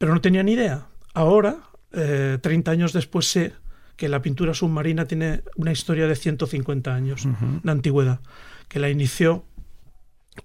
Pero 0.00 0.14
no 0.14 0.22
tenía 0.22 0.42
ni 0.42 0.52
idea. 0.52 0.86
Ahora, 1.12 1.58
eh, 1.92 2.38
30 2.40 2.70
años 2.70 2.94
después, 2.94 3.30
sé 3.30 3.52
que 3.98 4.08
la 4.08 4.22
pintura 4.22 4.54
submarina 4.54 5.04
tiene 5.04 5.42
una 5.56 5.72
historia 5.72 6.06
de 6.06 6.16
150 6.16 6.94
años 6.94 7.28
de 7.62 7.70
antigüedad, 7.70 8.20
que 8.68 8.80
la 8.80 8.88
inició 8.88 9.44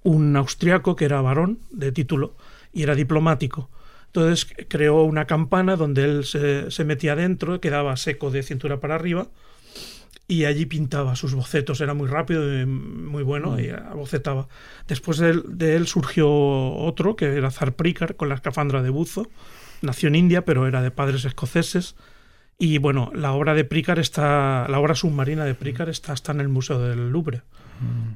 un 0.04 0.36
austriaco 0.36 0.98
que 0.98 1.06
era 1.06 1.22
varón 1.22 1.60
de 1.72 1.94
título 1.94 2.36
y 2.74 2.84
era 2.84 2.96
diplomático. 2.96 3.70
Entonces 4.08 4.46
creó 4.68 5.04
una 5.04 5.24
campana 5.24 5.78
donde 5.78 6.04
él 6.04 6.26
se, 6.26 6.70
se 6.70 6.84
metía 6.84 7.16
dentro, 7.16 7.62
quedaba 7.62 7.96
seco 7.96 8.32
de 8.32 8.44
cintura 8.44 8.82
para 8.82 8.96
arriba 8.96 9.30
y 10.28 10.46
allí 10.46 10.66
pintaba 10.66 11.16
sus 11.16 11.34
bocetos. 11.34 11.82
Era 11.82 11.94
muy 11.94 12.08
rápido 12.08 12.62
y 12.62 12.66
muy 12.66 13.24
bueno 13.24 13.60
y 13.60 13.72
bocetaba. 13.94 14.48
Después 14.88 15.18
de 15.18 15.30
él, 15.32 15.44
de 15.48 15.76
él 15.76 15.88
surgió 15.88 16.30
otro 16.30 17.16
que 17.16 17.26
era 17.36 17.52
Zarprícar 17.52 18.16
con 18.16 18.30
la 18.30 18.36
escafandra 18.36 18.82
de 18.82 18.90
buzo. 18.90 19.30
Nació 19.82 20.08
en 20.08 20.16
India, 20.16 20.46
pero 20.46 20.68
era 20.68 20.82
de 20.82 20.92
padres 20.92 21.26
escoceses. 21.26 21.96
Y 22.58 22.78
bueno, 22.78 23.12
la 23.14 23.34
obra 23.34 23.54
de 23.54 23.66
Prícar 23.66 24.00
está, 24.00 24.66
la 24.70 24.80
obra 24.80 24.96
submarina 24.96 25.44
de 25.44 25.56
Prícar 25.56 25.90
está 25.90 26.14
hasta 26.14 26.32
en 26.32 26.40
el 26.40 26.48
Museo 26.48 26.80
del 26.80 27.10
Louvre. 27.10 27.42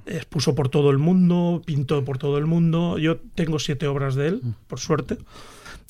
Expuso 0.05 0.55
por 0.55 0.69
todo 0.69 0.89
el 0.89 0.97
mundo, 0.97 1.61
pintó 1.65 2.05
por 2.05 2.17
todo 2.17 2.37
el 2.37 2.45
mundo. 2.45 2.97
Yo 2.97 3.17
tengo 3.35 3.59
siete 3.59 3.87
obras 3.87 4.15
de 4.15 4.27
él, 4.29 4.41
por 4.67 4.79
suerte. 4.79 5.17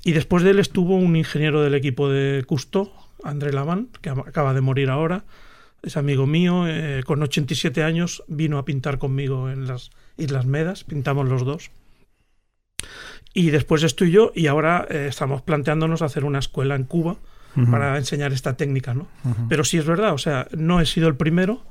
Y 0.03 0.13
después 0.13 0.43
de 0.43 0.51
él 0.51 0.59
estuvo 0.59 0.95
un 0.95 1.15
ingeniero 1.15 1.61
del 1.61 1.75
equipo 1.75 2.09
de 2.09 2.43
Custo, 2.45 2.91
André 3.23 3.53
Laván, 3.53 3.89
que 4.01 4.09
acaba 4.09 4.55
de 4.55 4.61
morir 4.61 4.89
ahora. 4.89 5.25
Es 5.81 5.97
amigo 5.97 6.27
mío, 6.27 6.67
eh, 6.67 7.03
con 7.05 7.21
87 7.21 7.83
años 7.83 8.23
vino 8.27 8.57
a 8.57 8.65
pintar 8.65 8.97
conmigo 8.97 9.49
en 9.49 9.67
las 9.67 9.91
Islas 10.17 10.45
Medas, 10.45 10.83
pintamos 10.83 11.27
los 11.27 11.45
dos. 11.45 11.71
Y 13.33 13.51
después 13.51 13.83
estoy 13.83 14.11
yo 14.11 14.31
y 14.35 14.47
ahora 14.47 14.85
eh, 14.89 15.07
estamos 15.09 15.41
planteándonos 15.41 16.01
hacer 16.01 16.25
una 16.25 16.39
escuela 16.39 16.75
en 16.75 16.83
Cuba 16.83 17.17
para 17.71 17.97
enseñar 17.97 18.31
esta 18.31 18.55
técnica, 18.55 18.93
¿no? 18.93 19.07
Pero 19.49 19.65
sí 19.65 19.77
es 19.77 19.85
verdad, 19.85 20.13
o 20.13 20.17
sea, 20.17 20.47
no 20.55 20.79
he 20.79 20.85
sido 20.85 21.09
el 21.09 21.15
primero, 21.15 21.61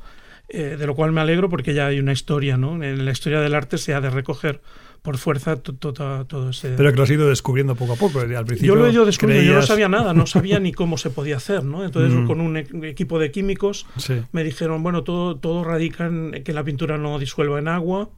eh, 0.49 0.77
de 0.79 0.87
lo 0.87 0.95
cual 0.95 1.13
me 1.13 1.21
alegro 1.21 1.49
porque 1.49 1.75
ya 1.75 1.87
hay 1.87 1.99
una 2.01 2.13
historia, 2.13 2.57
¿no? 2.57 2.83
En 2.83 3.05
la 3.05 3.11
historia 3.11 3.41
del 3.41 3.55
arte 3.55 3.77
se 3.79 3.95
ha 3.95 4.01
de 4.01 4.11
recoger 4.11 4.61
por 5.03 5.19
fuerza 5.19 5.57
todo 5.57 6.51
ese... 6.51 6.71
Pero 6.71 6.91
que 6.91 6.97
lo 6.97 7.03
has 7.03 7.11
ido 7.11 7.29
descubriendo 7.29 7.75
poco 7.77 7.93
a 7.93 7.97
poco. 7.97 8.21
Al 8.21 8.45
principio 8.45 8.75
yo 8.75 8.75
lo 8.75 8.87
he 8.87 8.93
ido 8.93 9.05
descubriendo, 9.05 9.45
yo 9.45 9.55
no 9.55 9.63
sabía 9.63 9.89
nada, 9.89 10.13
no 10.15 10.27
sabía 10.27 10.59
ni 10.59 10.73
cómo 10.73 10.99
se 10.99 11.11
podía 11.11 11.37
hacer, 11.37 11.65
¿no? 11.65 11.85
Entonces 11.85 12.27
con 12.27 12.41
un 12.41 12.57
equipo 12.57 13.19
de 13.19 13.31
químicos 13.31 13.87
me 14.33 14.43
dijeron, 14.43 14.83
bueno, 14.83 15.05
todo, 15.05 15.37
todo 15.37 15.65
radica 15.65 16.07
en 16.07 16.43
que 16.43 16.53
la 16.53 16.65
pintura 16.65 16.99
no 16.99 17.19
disuelva 17.19 17.59
en 17.59 17.69
agua, 17.69 18.11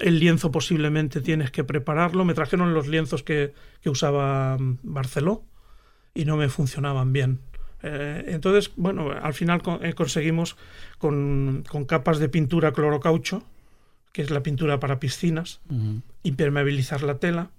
el 0.00 0.18
lienzo 0.18 0.50
posiblemente 0.50 1.20
tienes 1.20 1.50
que 1.50 1.64
prepararlo. 1.64 2.24
Me 2.24 2.34
trajeron 2.34 2.74
los 2.74 2.88
lienzos 2.88 3.22
que, 3.22 3.52
que 3.80 3.90
usaba 3.90 4.56
mm, 4.58 4.78
Barceló 4.82 5.44
y 6.14 6.24
no 6.24 6.36
me 6.36 6.48
funcionaban 6.48 7.12
bien. 7.12 7.40
Eh, 7.86 8.24
entonces, 8.28 8.72
bueno, 8.76 9.10
al 9.10 9.34
final 9.34 9.60
eh, 9.82 9.92
conseguimos 9.92 10.56
con, 10.96 11.64
con, 11.68 11.84
capas 11.84 12.18
de 12.18 12.30
pintura 12.30 12.72
clorocaucho, 12.72 13.42
que 14.12 14.22
es 14.22 14.30
la 14.30 14.42
pintura 14.42 14.80
para 14.80 14.98
piscinas, 14.98 15.60
impermeabilizar 16.22 17.02
la 17.02 17.18
tela 17.18 17.50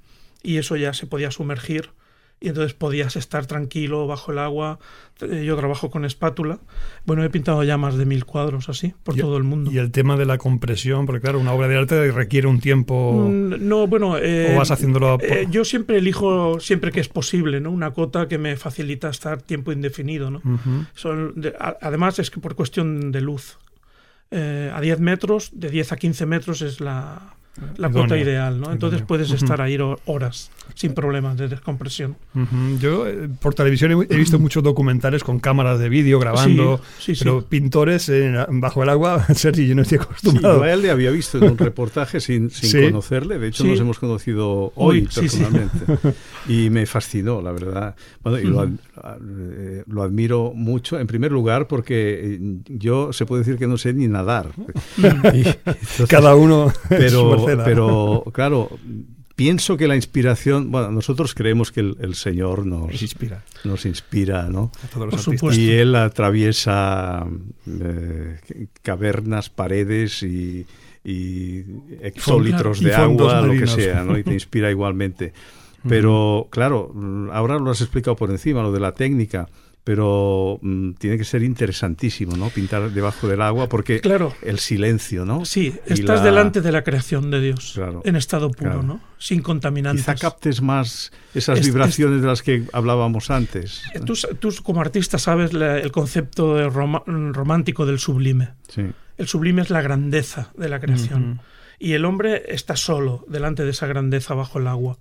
y 0.42 0.58
eso 0.58 0.78
ya 0.78 0.94
se 0.94 1.06
podía 1.06 1.30
sumergir 1.30 1.92
y 2.40 2.50
entonces 2.50 2.74
podías 2.74 3.16
estar 3.16 3.46
tranquilo 3.46 4.08
bajo 4.08 4.32
el 4.32 4.40
agua. 4.40 4.80
Eh, 5.22 5.46
yo 5.46 5.56
trabajo 5.56 5.90
con 5.90 6.04
espátula. 6.04 6.60
Bueno, 7.06 7.24
he 7.24 7.30
pintado 7.30 7.64
ya 7.64 7.78
más 7.78 7.98
de 7.98 8.06
mil 8.06 8.26
cuadros 8.26 8.68
así 8.70 8.94
por 9.04 9.16
todo 9.16 9.38
el 9.38 9.44
mundo. 9.44 9.72
Y 9.72 9.78
el 9.78 9.92
tema 9.92 10.18
de 10.18 10.26
la 10.26 10.38
compresión, 10.38 11.06
porque 11.06 11.22
claro, 11.22 11.40
una 11.40 11.54
obra 11.54 11.68
de 11.68 11.78
arte 11.78 12.12
requiere 12.12 12.48
un 12.48 12.60
tiempo. 12.60 13.28
Mm, 13.30 13.68
no, 13.68 13.88
bueno. 13.88 14.18
Eh, 14.18 14.54
¿O 14.54 14.58
vas 14.58 14.72
haciéndolo? 14.72 15.18
Eh, 15.22 15.48
yo 15.50 15.64
siempre 15.64 15.98
elijo, 15.98 16.60
siempre 16.60 16.92
que 16.92 17.00
es 17.00 17.08
posible, 17.08 17.62
¿no? 17.62 17.72
Una 17.72 17.92
cota 17.92 18.28
que 18.28 18.38
me 18.38 18.58
facilita 18.58 19.10
estar 19.10 19.42
tiempo 19.42 19.72
indefinido, 19.72 20.30
¿no? 20.30 20.42
además, 21.82 22.20
es 22.20 22.30
que 22.30 22.40
por 22.40 22.56
cuestión 22.56 23.12
de 23.12 23.22
luz. 23.22 23.58
a 24.32 24.82
10 24.82 25.00
metros, 25.00 25.52
de 25.54 25.70
10 25.70 25.94
a 25.94 25.96
15 25.96 26.26
metros 26.26 26.62
es 26.62 26.82
la, 26.82 27.36
la 27.78 27.90
cuota 27.90 28.18
ideal, 28.18 28.60
¿no? 28.60 28.72
Entonces 28.72 29.02
puedes 29.02 29.32
estar 29.32 29.62
ahí 29.62 29.78
horas 30.06 30.52
sin 30.74 30.94
problemas 30.94 31.38
de 31.38 31.48
descompresión. 31.48 32.16
Yo 32.80 33.08
eh, 33.08 33.30
por 33.40 33.54
televisión 33.54 34.06
he, 34.10 34.16
visto 34.16 34.40
muchos 34.40 34.64
documentales 34.64 35.24
con 35.24 35.40
cámaras 35.40 35.80
de 35.80 35.90
vídeo 35.90 36.20
grabando, 36.20 36.82
pero 37.20 37.46
pintores 37.46 38.12
bajo 38.50 38.84
el 38.84 38.90
agua, 38.90 39.26
Sergi, 39.36 39.68
yo 39.68 39.76
no 39.76 39.84
estoy 39.84 40.00
acostumbrado. 40.00 40.64
a 40.64 40.72
él 40.72 40.82
le 40.82 40.92
había 40.92 41.12
visto 41.12 41.38
en 41.38 41.52
un 41.52 41.58
reportaje 41.58 42.20
sin, 42.20 42.50
sin 42.52 42.86
conocerle, 42.86 43.40
de 43.40 43.48
hecho 43.48 43.66
nos 43.66 43.80
hemos 43.80 44.00
conocido 44.00 44.74
hoy, 44.76 45.08
personalmente, 45.14 45.80
y 46.48 46.70
me 46.70 46.86
fascinó, 46.86 47.42
la 47.42 47.52
verdad. 47.52 47.96
Bueno, 48.22 48.40
y 48.40 48.44
lo, 48.44 48.64
eh, 48.66 49.84
lo, 49.88 50.04
admiro 50.04 50.52
mucho, 50.54 51.00
en 51.00 51.08
primer 51.08 51.32
lugar, 51.32 51.68
porque 51.68 52.36
eh, 52.36 52.40
yo 52.68 53.14
se 53.14 53.26
puede 53.26 53.44
decir 53.44 53.58
que 53.58 53.68
no 53.68 53.78
sé 53.78 53.94
ni 53.94 54.08
nadar. 54.08 54.52
Cada 56.08 56.36
uno... 56.36 56.72
Pero 56.90 57.45
pero, 57.64 58.24
claro, 58.34 58.70
pienso 59.36 59.78
que 59.78 59.88
la 59.88 59.96
inspiración, 59.96 60.72
bueno, 60.72 60.92
nosotros 60.92 61.34
creemos 61.34 61.72
que 61.72 61.82
el, 61.82 62.16
Señor 62.16 62.66
nos, 62.66 63.02
inspira, 63.02 63.44
nos 63.64 63.86
inspira, 63.86 64.50
¿no? 64.50 64.72
Y 65.54 65.72
Él 65.72 65.96
atraviesa 65.96 67.26
eh, 67.68 68.38
cavernas, 68.82 69.50
paredes 69.50 70.24
y, 70.24 70.66
y 71.04 71.64
hectolitros 72.02 72.80
de 72.82 72.96
agua, 72.96 73.42
lo 73.42 73.54
que 73.54 73.68
sea, 73.68 74.04
¿no? 74.04 74.18
Y 74.18 74.24
te 74.24 74.34
inspira 74.34 74.72
igualmente. 74.72 75.34
Pero, 75.88 76.48
claro, 76.50 76.92
ahora 77.32 77.60
lo 77.60 77.70
has 77.70 77.82
explicado 77.82 78.16
por 78.16 78.32
encima, 78.32 78.64
lo 78.64 78.72
de 78.72 78.80
la 78.80 78.94
técnica 78.94 79.48
pero 79.86 80.58
mm, 80.64 80.94
tiene 80.94 81.18
que 81.18 81.24
ser 81.24 81.44
interesantísimo, 81.44 82.36
¿no? 82.36 82.50
Pintar 82.50 82.90
debajo 82.90 83.28
del 83.28 83.42
agua 83.42 83.70
porque 83.70 84.02
claro. 84.02 84.34
el 84.42 84.58
silencio, 84.58 85.26
¿no? 85.26 85.46
Sí, 85.46 85.76
estás 85.86 86.24
delante 86.24 86.62
de 86.62 86.72
la 86.72 86.84
creación 86.84 87.30
de 87.30 87.40
Dios 87.40 87.80
en 88.04 88.16
estado 88.16 88.50
puro, 88.50 88.82
¿no? 88.82 89.00
Sin 89.20 89.44
contaminantes. 89.44 90.04
Quizá 90.04 90.16
captes 90.16 90.64
más 90.64 91.12
esas 91.36 91.64
vibraciones 91.64 92.22
de 92.22 92.28
las 92.28 92.42
que 92.42 92.64
hablábamos 92.74 93.30
antes. 93.30 93.84
Eh, 93.94 94.00
tú, 94.02 94.54
como 94.64 94.82
artista 94.82 95.20
sabes 95.20 95.54
el 95.54 95.92
concepto 95.92 96.68
romántico 96.72 97.86
del 97.86 98.00
sublime. 98.00 98.50
Sí. 98.68 98.88
El 99.18 99.28
sublime 99.28 99.62
es 99.62 99.70
la 99.70 99.84
grandeza 99.84 100.52
de 100.58 100.68
la 100.68 100.80
creación. 100.80 101.42
Y 101.78 101.94
el 101.94 102.06
hombre 102.06 102.44
está 102.48 102.76
solo 102.76 103.24
delante 103.28 103.64
de 103.64 103.70
esa 103.70 103.86
grandeza 103.86 104.34
bajo 104.34 104.58
el 104.58 104.66
agua. 104.66 104.98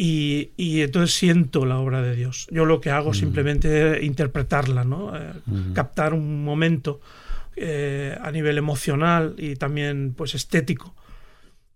Y, 0.00 0.80
entonces 0.80 1.16
siento 1.16 1.66
la 1.66 1.78
obra 1.78 2.00
de 2.02 2.14
Dios. 2.14 2.46
Yo 2.52 2.64
lo 2.64 2.80
que 2.80 2.90
hago 2.90 3.10
mm. 3.10 3.14
simplemente 3.14 3.98
es 3.98 4.04
interpretarla, 4.04 4.84
¿no? 4.84 5.14
Eh, 5.16 5.32
mm. 5.44 5.72
captar 5.72 6.14
un 6.14 6.44
momento 6.44 7.00
eh, 7.56 8.16
a 8.22 8.30
nivel 8.30 8.58
emocional 8.58 9.34
y 9.36 9.56
también 9.56 10.14
pues 10.16 10.36
estético 10.36 10.94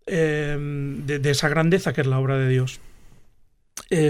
eh, 0.06 0.56
de, 1.04 1.30
esa 1.30 1.48
grandeza 1.48 1.92
que 1.92 2.02
es 2.02 2.06
la 2.06 2.20
obra 2.20 2.38
de 2.38 2.48
Dios. 2.48 2.80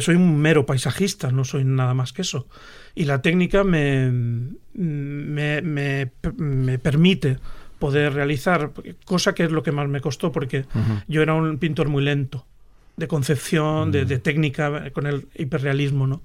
soy 0.00 0.14
un 0.16 0.38
mero 0.38 0.66
paisajista, 0.66 1.32
no 1.32 1.44
soy 1.44 1.64
nada 1.64 1.94
más 1.94 2.12
que 2.12 2.20
eso. 2.20 2.46
Y 2.94 3.06
la 3.06 3.22
técnica 3.22 3.64
me, 3.64 4.12
me, 4.74 5.62
me, 5.62 6.78
permite 6.78 7.38
poder 7.78 8.12
realizar, 8.12 8.72
cosa 9.06 9.34
que 9.34 9.44
es 9.44 9.50
lo 9.50 9.62
que 9.62 9.72
más 9.72 9.88
me 9.88 10.02
costó, 10.02 10.30
porque 10.32 10.66
yo 11.08 11.22
era 11.22 11.32
un 11.32 11.56
pintor 11.56 11.88
muy 11.88 12.02
lento 12.02 12.46
de 12.96 13.08
concepción, 13.08 13.90
de, 13.92 14.04
mm. 14.04 14.20
técnica, 14.20 14.90
con 14.92 15.06
el 15.06 15.28
hiperrealismo, 15.34 16.06
¿no? 16.06 16.22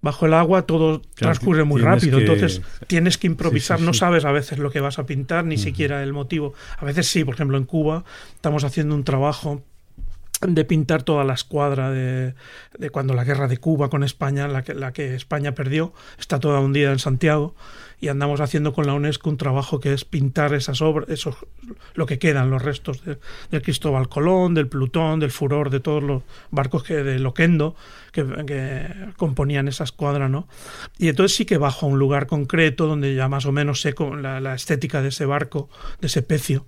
Bajo 0.00 0.26
el 0.26 0.34
agua 0.34 0.62
todo 0.62 1.00
transcurre 1.14 1.62
muy 1.62 1.80
rápido, 1.80 2.18
entonces 2.18 2.60
tienes 2.88 3.18
que 3.18 3.28
improvisar, 3.28 3.80
no 3.80 3.94
sabes 3.94 4.24
a 4.24 4.32
veces 4.32 4.58
lo 4.58 4.72
que 4.72 4.80
vas 4.80 4.98
a 4.98 5.06
pintar, 5.06 5.44
ni 5.44 5.58
siquiera 5.58 6.02
el 6.02 6.12
motivo. 6.12 6.54
A 6.78 6.84
veces 6.84 7.06
sí, 7.06 7.24
por 7.24 7.34
ejemplo 7.34 7.56
en 7.56 7.64
Cuba 7.64 8.04
estamos 8.34 8.64
haciendo 8.64 8.96
un 8.96 9.04
trabajo 9.04 9.62
de 10.40 10.64
pintar 10.64 11.04
toda 11.04 11.22
la 11.22 11.34
escuadra 11.34 11.92
de, 11.92 12.34
de, 12.76 12.90
cuando 12.90 13.14
la 13.14 13.22
guerra 13.22 13.46
de 13.46 13.58
Cuba 13.58 13.90
con 13.90 14.02
España, 14.02 14.48
la 14.48 14.62
que, 14.62 14.74
la 14.74 14.92
que 14.92 15.14
España 15.14 15.54
perdió, 15.54 15.92
está 16.18 16.40
toda 16.40 16.58
hundida 16.58 16.90
en 16.90 16.98
Santiago 16.98 17.54
y 18.02 18.08
andamos 18.08 18.40
haciendo 18.40 18.72
con 18.72 18.88
la 18.88 18.94
UNESCO 18.94 19.30
un 19.30 19.36
trabajo 19.36 19.78
que 19.78 19.92
es 19.92 20.04
pintar 20.04 20.54
esas 20.54 20.82
obras, 20.82 21.08
eso, 21.08 21.36
lo 21.94 22.04
que 22.04 22.18
quedan, 22.18 22.50
los 22.50 22.60
restos 22.60 23.00
del 23.04 23.62
Cristóbal 23.62 24.08
Colón, 24.08 24.54
del 24.54 24.66
Plutón, 24.66 25.20
del 25.20 25.30
Furor, 25.30 25.70
de 25.70 25.78
todos 25.78 26.02
los 26.02 26.24
barcos 26.50 26.82
que, 26.82 26.96
de 27.04 27.20
Loquendo 27.20 27.76
que, 28.10 28.24
componían 29.16 29.68
esa 29.68 29.84
escuadra, 29.84 30.28
¿no? 30.28 30.48
Y 30.98 31.10
entonces 31.10 31.36
sí 31.36 31.44
que 31.44 31.58
bajo 31.58 31.86
a 31.86 31.90
un 31.90 32.00
lugar 32.00 32.26
concreto 32.26 32.88
donde 32.88 33.14
ya 33.14 33.28
más 33.28 33.46
o 33.46 33.52
menos 33.52 33.80
sé 33.80 33.94
la, 34.20 34.40
la 34.40 34.56
estética 34.56 35.00
de 35.00 35.10
ese 35.10 35.24
barco, 35.24 35.70
de 36.00 36.08
ese 36.08 36.22
pecio 36.22 36.66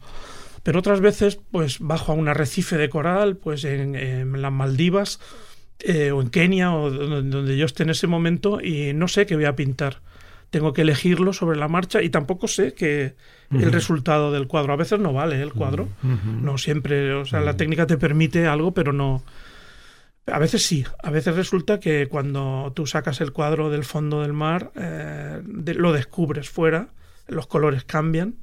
pero 0.62 0.78
otras 0.78 1.00
veces 1.00 1.40
pues 1.50 1.80
bajo 1.80 2.12
a 2.12 2.14
un 2.14 2.28
arrecife 2.28 2.78
de 2.78 2.88
coral, 2.88 3.36
pues 3.36 3.64
en, 3.64 4.40
las 4.40 4.52
Maldivas 4.52 5.18
eh, 5.80 6.12
o 6.12 6.22
en 6.22 6.30
Kenia 6.30 6.72
o 6.72 6.90
donde 6.90 7.56
yo 7.56 7.66
esté 7.66 7.82
en 7.82 7.90
ese 7.90 8.06
momento 8.06 8.60
y 8.62 8.92
no 8.94 9.08
sé 9.08 9.26
qué 9.26 9.34
voy 9.34 9.44
a 9.46 9.56
pintar 9.56 10.00
tengo 10.54 10.72
que 10.72 10.82
elegirlo 10.82 11.32
sobre 11.32 11.58
la 11.58 11.66
marcha 11.66 12.00
y 12.00 12.10
tampoco 12.10 12.46
sé 12.46 12.74
que 12.74 13.16
el 13.50 13.72
resultado 13.72 14.30
del 14.30 14.46
cuadro. 14.46 14.72
A 14.72 14.76
veces 14.76 15.00
no 15.00 15.12
vale 15.12 15.42
el 15.42 15.52
cuadro, 15.52 15.88
no 16.00 16.58
siempre, 16.58 17.12
o 17.12 17.24
sea, 17.24 17.40
la 17.40 17.56
técnica 17.56 17.88
te 17.88 17.96
permite 17.96 18.46
algo, 18.46 18.72
pero 18.72 18.92
no... 18.92 19.24
A 20.26 20.38
veces 20.38 20.64
sí, 20.64 20.84
a 21.02 21.10
veces 21.10 21.34
resulta 21.34 21.80
que 21.80 22.06
cuando 22.06 22.72
tú 22.72 22.86
sacas 22.86 23.20
el 23.20 23.32
cuadro 23.32 23.68
del 23.68 23.82
fondo 23.82 24.22
del 24.22 24.32
mar, 24.32 24.70
eh, 24.76 25.42
lo 25.74 25.92
descubres 25.92 26.48
fuera, 26.48 26.90
los 27.26 27.48
colores 27.48 27.82
cambian 27.82 28.36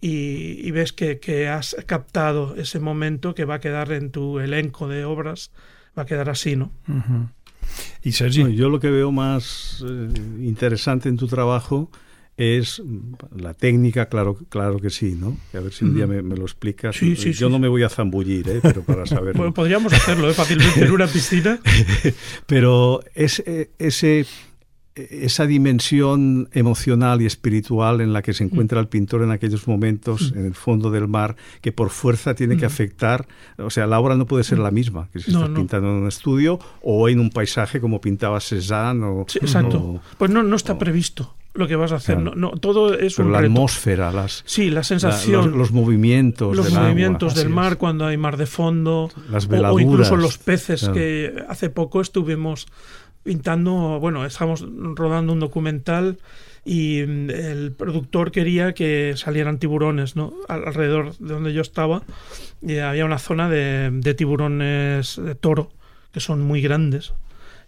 y, 0.00 0.68
ves 0.72 0.92
que, 0.92 1.48
has 1.48 1.76
captado 1.86 2.56
ese 2.56 2.80
momento 2.80 3.36
que 3.36 3.44
va 3.44 3.54
a 3.54 3.60
quedar 3.60 3.92
en 3.92 4.10
tu 4.10 4.40
elenco 4.40 4.88
de 4.88 5.04
obras, 5.04 5.52
va 5.96 6.02
a 6.02 6.06
quedar 6.06 6.28
así, 6.28 6.56
¿no? 6.56 6.72
Y 8.02 8.12
Sergi. 8.12 8.54
yo 8.54 8.68
lo 8.68 8.80
que 8.80 8.90
veo 8.90 9.12
más 9.12 9.84
eh, 9.86 10.08
interesante 10.40 11.08
en 11.08 11.16
tu 11.16 11.26
trabajo 11.26 11.90
es 12.36 12.82
la 13.36 13.52
técnica, 13.52 14.06
claro, 14.06 14.38
claro 14.48 14.78
que 14.78 14.88
sí, 14.88 15.14
¿no? 15.18 15.36
A 15.52 15.60
ver 15.60 15.72
si 15.74 15.84
un 15.84 15.94
día 15.94 16.06
me, 16.06 16.22
lo 16.22 16.42
explicas. 16.42 16.98
yo 16.98 17.50
no 17.50 17.58
me 17.58 17.68
voy 17.68 17.82
a 17.82 17.90
zambullir, 17.90 18.48
¿eh? 18.48 18.60
pero 18.62 18.82
para 18.82 19.04
saber. 19.04 19.36
bueno, 19.36 19.52
podríamos 19.52 19.92
hacerlo, 19.92 20.30
¿eh? 20.30 20.32
fácilmente 20.32 20.82
en 20.82 20.90
una 20.90 21.06
piscina. 21.06 21.60
pero 22.46 23.02
es, 23.14 23.42
ese 23.78 24.24
esa 25.10 25.46
dimensión 25.46 26.48
emocional 26.52 27.22
y 27.22 27.26
espiritual 27.26 28.00
en 28.00 28.12
la 28.12 28.22
que 28.22 28.32
se 28.32 28.44
encuentra 28.44 28.80
el 28.80 28.88
pintor 28.88 29.22
en 29.22 29.30
aquellos 29.30 29.66
momentos 29.68 30.32
en 30.36 30.46
el 30.46 30.54
fondo 30.54 30.90
del 30.90 31.08
mar, 31.08 31.36
que 31.60 31.72
por 31.72 31.90
fuerza 31.90 32.34
tiene 32.34 32.56
que 32.56 32.66
afectar, 32.66 33.26
o 33.58 33.70
sea, 33.70 33.86
la 33.86 33.98
obra 34.00 34.16
no 34.16 34.26
puede 34.26 34.44
ser 34.44 34.58
la 34.58 34.70
misma 34.70 35.08
que 35.12 35.20
si 35.20 35.30
está 35.30 35.52
pintando 35.52 35.88
en 35.88 35.94
un 36.02 36.08
estudio 36.08 36.58
o 36.82 37.08
en 37.08 37.20
un 37.20 37.30
paisaje 37.30 37.80
como 37.80 38.00
pintaba 38.00 38.40
Cézanne 38.40 39.04
o... 39.04 39.20
exacto. 39.22 40.00
pues 40.18 40.30
no, 40.30 40.42
no 40.42 40.56
está 40.56 40.78
previsto 40.78 41.34
lo 41.52 41.66
que 41.66 41.76
vas 41.76 41.92
a 41.92 41.96
hacer. 41.96 42.18
No, 42.18 42.52
todo 42.52 42.94
es 42.94 43.16
Pero 43.16 43.30
la 43.30 43.38
atmósfera, 43.38 44.12
las, 44.12 44.42
sí, 44.46 44.70
la 44.70 44.84
sensación, 44.84 45.58
los, 45.58 45.72
movimientos, 45.72 46.56
los 46.56 46.72
movimientos 46.72 47.34
del 47.34 47.48
mar 47.48 47.76
cuando 47.76 48.06
hay 48.06 48.16
mar 48.16 48.36
de 48.36 48.46
fondo, 48.46 49.10
las 49.30 49.48
o, 49.48 49.80
incluso 49.80 50.16
los 50.16 50.38
peces 50.38 50.88
que 50.90 51.44
hace 51.48 51.68
poco 51.68 52.00
estuvimos 52.00 52.68
pintando, 53.22 53.98
bueno, 54.00 54.24
estamos 54.24 54.64
rodando 54.94 55.32
un 55.32 55.40
documental 55.40 56.18
y 56.64 57.02
mm, 57.06 57.30
el 57.30 57.72
productor 57.72 58.32
quería 58.32 58.74
que 58.74 59.14
salieran 59.16 59.58
tiburones, 59.58 60.16
¿no? 60.16 60.34
Alrededor 60.48 61.16
de 61.18 61.34
donde 61.34 61.52
yo 61.52 61.62
estaba 61.62 62.02
y 62.62 62.78
había 62.78 63.04
una 63.04 63.18
zona 63.18 63.48
de, 63.48 63.90
de 63.92 64.14
tiburones 64.14 65.16
de 65.16 65.34
toro 65.34 65.70
que 66.12 66.20
son 66.20 66.40
muy 66.40 66.60
grandes 66.60 67.14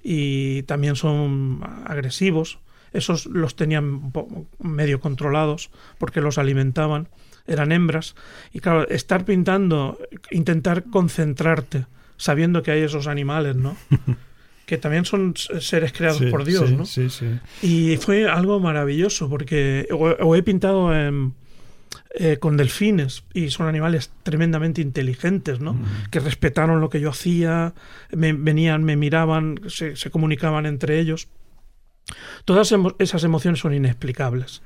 y 0.03 0.62
también 0.65 0.97
son 0.97 1.61
agresivos 1.85 2.59
esos 2.93 3.27
los 3.27 3.57
tenían 3.57 4.12
medio 4.59 5.01
controlados 5.01 5.71
porque 5.99 6.21
los 6.21 6.38
alimentaban, 6.38 7.09
eran 7.47 7.73
hembras. 7.73 8.15
Y 8.53 8.61
claro, 8.61 8.87
estar 8.88 9.25
pintando, 9.25 9.99
intentar 10.31 10.85
concentrarte 10.85 11.87
sabiendo 12.17 12.62
que 12.62 12.71
hay 12.71 12.83
esos 12.83 13.07
animales, 13.07 13.57
¿no? 13.57 13.77
que 14.66 14.79
también 14.79 15.05
son 15.05 15.35
seres 15.37 15.92
creados 15.92 16.22
por 16.31 16.44
Dios, 16.44 16.70
¿no? 16.70 16.87
Sí, 16.87 17.11
sí. 17.11 17.27
Y 17.62 17.96
fue 17.96 18.29
algo 18.29 18.61
maravilloso 18.61 19.29
porque 19.29 19.87
o, 19.90 20.37
he 20.37 20.42
pintado 20.42 20.90
eh, 22.14 22.38
con 22.38 22.57
delfines 22.57 23.25
y 23.35 23.51
son 23.51 23.66
animales 23.66 24.11
tremendamente 24.22 24.81
inteligentes, 24.81 25.61
¿no? 25.61 25.77
Que 26.11 26.20
respetaron 26.20 26.81
lo 26.81 26.90
que 26.90 27.01
yo 27.01 27.11
hacía, 27.11 27.75
me 28.11 28.33
venían, 28.33 28.85
me 28.85 28.96
miraban, 28.96 29.61
se, 29.68 29.96
se 29.96 30.11
comunicaban 30.11 30.66
entre 30.66 31.01
ellos. 31.01 31.29
Todas 32.44 32.75
esas 32.98 33.25
emociones 33.25 33.61
son 33.61 33.75
inexplicables. 33.75 34.62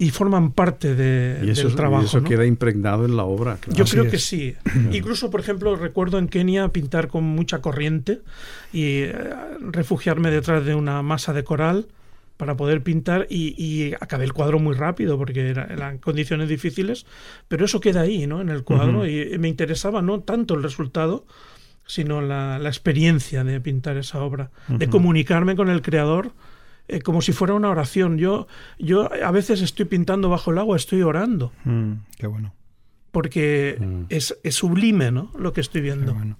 Y 0.00 0.10
forman 0.10 0.52
parte 0.52 0.94
de, 0.94 1.40
del 1.40 1.74
trabajo. 1.74 2.04
Y 2.04 2.06
eso 2.06 2.22
queda 2.22 2.46
impregnado 2.46 3.04
en 3.04 3.16
la 3.16 3.24
obra. 3.24 3.58
Yo 3.68 3.84
creo 3.84 4.08
que 4.08 4.18
sí. 4.18 4.54
Incluso, 4.92 5.30
por 5.30 5.40
ejemplo, 5.40 5.74
recuerdo 5.74 6.18
en 6.18 6.28
Kenia 6.28 6.68
pintar 6.68 7.08
con 7.08 7.24
mucha 7.24 7.60
corriente 7.60 8.20
y 8.72 9.02
eh, 9.02 9.14
refugiarme 9.60 10.30
detrás 10.30 10.64
de 10.64 10.76
una 10.76 11.02
masa 11.02 11.32
de 11.32 11.42
coral 11.42 11.88
para 12.38 12.56
poder 12.56 12.82
pintar 12.82 13.26
y, 13.28 13.92
acabé 14.00 14.24
el 14.24 14.32
cuadro 14.32 14.60
muy 14.60 14.74
rápido 14.74 15.18
porque 15.18 15.50
eran 15.50 15.98
condiciones 15.98 16.48
difíciles, 16.48 17.04
pero 17.48 17.64
eso 17.64 17.80
queda 17.80 18.02
ahí, 18.02 18.28
¿no? 18.28 18.40
En 18.40 18.48
el 18.48 18.62
cuadro 18.62 19.06
y 19.06 19.36
me 19.38 19.48
interesaba 19.48 20.02
no 20.02 20.20
tanto 20.20 20.54
el 20.54 20.62
resultado, 20.62 21.26
sino 21.84 22.22
la, 22.22 22.58
experiencia 22.64 23.42
de 23.42 23.60
pintar 23.60 23.96
esa 23.96 24.22
obra, 24.22 24.50
de 24.68 24.88
comunicarme 24.88 25.56
con 25.56 25.68
el 25.68 25.82
creador 25.82 26.30
eh, 26.88 27.00
como 27.00 27.22
si 27.22 27.32
fuera 27.32 27.54
una 27.54 27.70
oración. 27.70 28.18
Yo, 28.18 28.46
yo 28.78 29.12
a 29.12 29.30
veces 29.30 29.60
estoy 29.62 29.84
pintando 29.84 30.28
bajo 30.28 30.50
el 30.50 30.58
agua, 30.58 30.76
estoy 30.76 31.02
orando. 31.02 31.52
Mm, 31.64 31.92
qué 32.16 32.26
bueno. 32.26 32.54
Porque 33.12 33.76
mm. 33.78 34.02
es, 34.08 34.34
sublime, 34.50 35.10
¿no? 35.10 35.30
Lo 35.38 35.52
que 35.52 35.60
estoy 35.60 35.80
viendo. 35.80 36.12
Qué 36.12 36.18
bueno. 36.18 36.38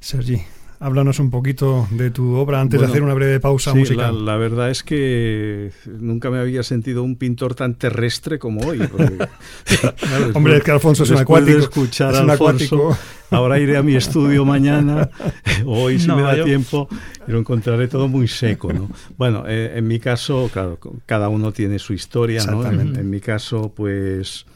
Sergi, 0.00 0.42
háblanos 0.80 1.18
un 1.18 1.30
poquito 1.30 1.88
de 1.90 2.10
tu 2.10 2.34
obra 2.34 2.60
antes 2.60 2.80
de 2.80 2.86
hacer 2.86 3.02
una 3.02 3.14
breve 3.14 3.40
pausa 3.40 3.74
musical. 3.74 4.24
La, 4.24 4.36
verdad 4.36 4.70
es 4.70 4.82
que 4.82 5.72
nunca 5.86 6.30
me 6.30 6.38
había 6.38 6.62
sentido 6.62 7.02
un 7.02 7.16
pintor 7.16 7.54
tan 7.54 7.74
terrestre 7.74 8.38
como 8.38 8.60
hoy. 8.66 8.80
Hombre, 10.34 10.58
es 10.58 10.62
que 10.62 10.70
Alfonso 10.70 11.04
es 11.04 11.10
un 11.10 11.18
acuático. 11.18 11.56
De 11.56 11.62
escuchar 11.62 12.14
a 12.14 12.20
Alfonso, 12.20 12.96
ahora 13.30 13.58
iré 13.58 13.76
a 13.76 13.82
mi 13.82 13.96
estudio 13.96 14.44
mañana, 14.44 15.10
hoy 15.66 15.98
si 15.98 16.08
me 16.08 16.22
da 16.22 16.42
tiempo, 16.44 16.88
y 17.26 17.32
lo 17.32 17.38
encontraré 17.38 17.88
todo 17.88 18.08
muy 18.08 18.28
seco. 18.28 18.72
¿no? 18.72 18.90
Bueno, 19.16 19.44
eh, 19.46 19.72
en 19.76 19.86
mi 19.86 19.98
caso, 19.98 20.50
claro, 20.52 20.78
cada 21.06 21.28
uno 21.28 21.52
tiene 21.52 21.78
su 21.78 21.92
historia. 21.92 22.44
¿no? 22.44 22.64
en 22.70 23.10
mi 23.10 23.20
caso, 23.20 23.72
pues 23.74 24.46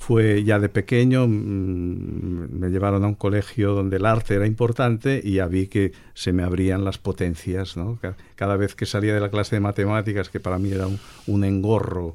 fue 0.00 0.44
ya 0.44 0.58
de 0.58 0.70
pequeño, 0.70 1.28
mm, 1.28 2.58
me 2.58 2.70
llevaron 2.70 3.04
a 3.04 3.06
un 3.06 3.14
colegio 3.14 3.74
donde 3.74 3.98
el 3.98 4.06
arte 4.06 4.34
era 4.34 4.46
importante 4.46 5.20
y 5.22 5.34
ya 5.34 5.46
vi 5.46 5.66
que 5.66 5.92
se 6.14 6.32
me 6.32 6.42
abrían 6.42 6.86
las 6.86 6.96
potencias. 6.96 7.76
¿no? 7.76 7.98
Cada 8.34 8.56
vez 8.56 8.74
que 8.74 8.86
salía 8.86 9.12
de 9.12 9.20
la 9.20 9.30
clase 9.30 9.56
de 9.56 9.60
matemáticas, 9.60 10.30
que 10.30 10.40
para 10.40 10.58
mí 10.58 10.72
era 10.72 10.86
un, 11.26 11.44
engorro, 11.44 12.14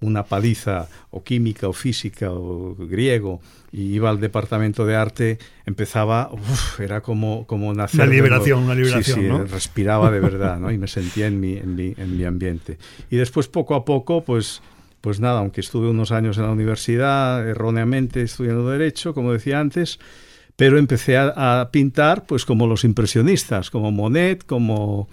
una 0.00 0.24
paliza, 0.24 0.88
o 1.10 1.22
química, 1.22 1.68
o 1.68 1.72
física, 1.72 2.32
o 2.32 2.74
griego, 2.74 3.40
y 3.70 3.94
iba 3.94 4.10
al 4.10 4.18
departamento 4.18 4.84
de 4.84 4.96
arte, 4.96 5.38
empezaba, 5.66 6.32
era 6.80 7.00
como, 7.00 7.46
como 7.46 7.72
nacer. 7.72 8.00
Una 8.00 8.10
liberación, 8.10 8.64
una 8.64 8.74
liberación. 8.74 9.20
Sí, 9.20 9.28
sí, 9.28 9.52
respiraba 9.52 10.10
de 10.10 10.18
verdad, 10.18 10.58
¿no? 10.58 10.72
Y 10.72 10.78
me 10.78 10.88
sentía 10.88 11.28
en 11.28 11.38
mi, 11.38 11.56
en 11.56 11.76
mi, 11.76 11.94
en 11.96 12.16
mi 12.16 12.24
ambiente. 12.24 12.76
Y 13.08 13.16
después, 13.16 13.46
poco 13.46 13.76
a 13.76 13.84
poco, 13.84 14.24
pues 14.24 14.62
pues 15.00 15.20
nada, 15.20 15.40
aunque 15.40 15.60
estuve 15.60 15.88
unos 15.88 16.12
años 16.12 16.36
en 16.38 16.44
la 16.44 16.50
universidad, 16.50 17.46
erróneamente 17.48 18.22
estudiando 18.22 18.68
Derecho, 18.68 19.14
como 19.14 19.32
decía 19.32 19.60
antes, 19.60 19.98
pero 20.56 20.78
empecé 20.78 21.16
a, 21.16 21.68
pintar 21.72 22.26
pues 22.26 22.44
como 22.44 22.66
los 22.66 22.84
impresionistas, 22.84 23.70
como 23.70 23.90
Monet, 23.92 24.44
como, 24.44 25.08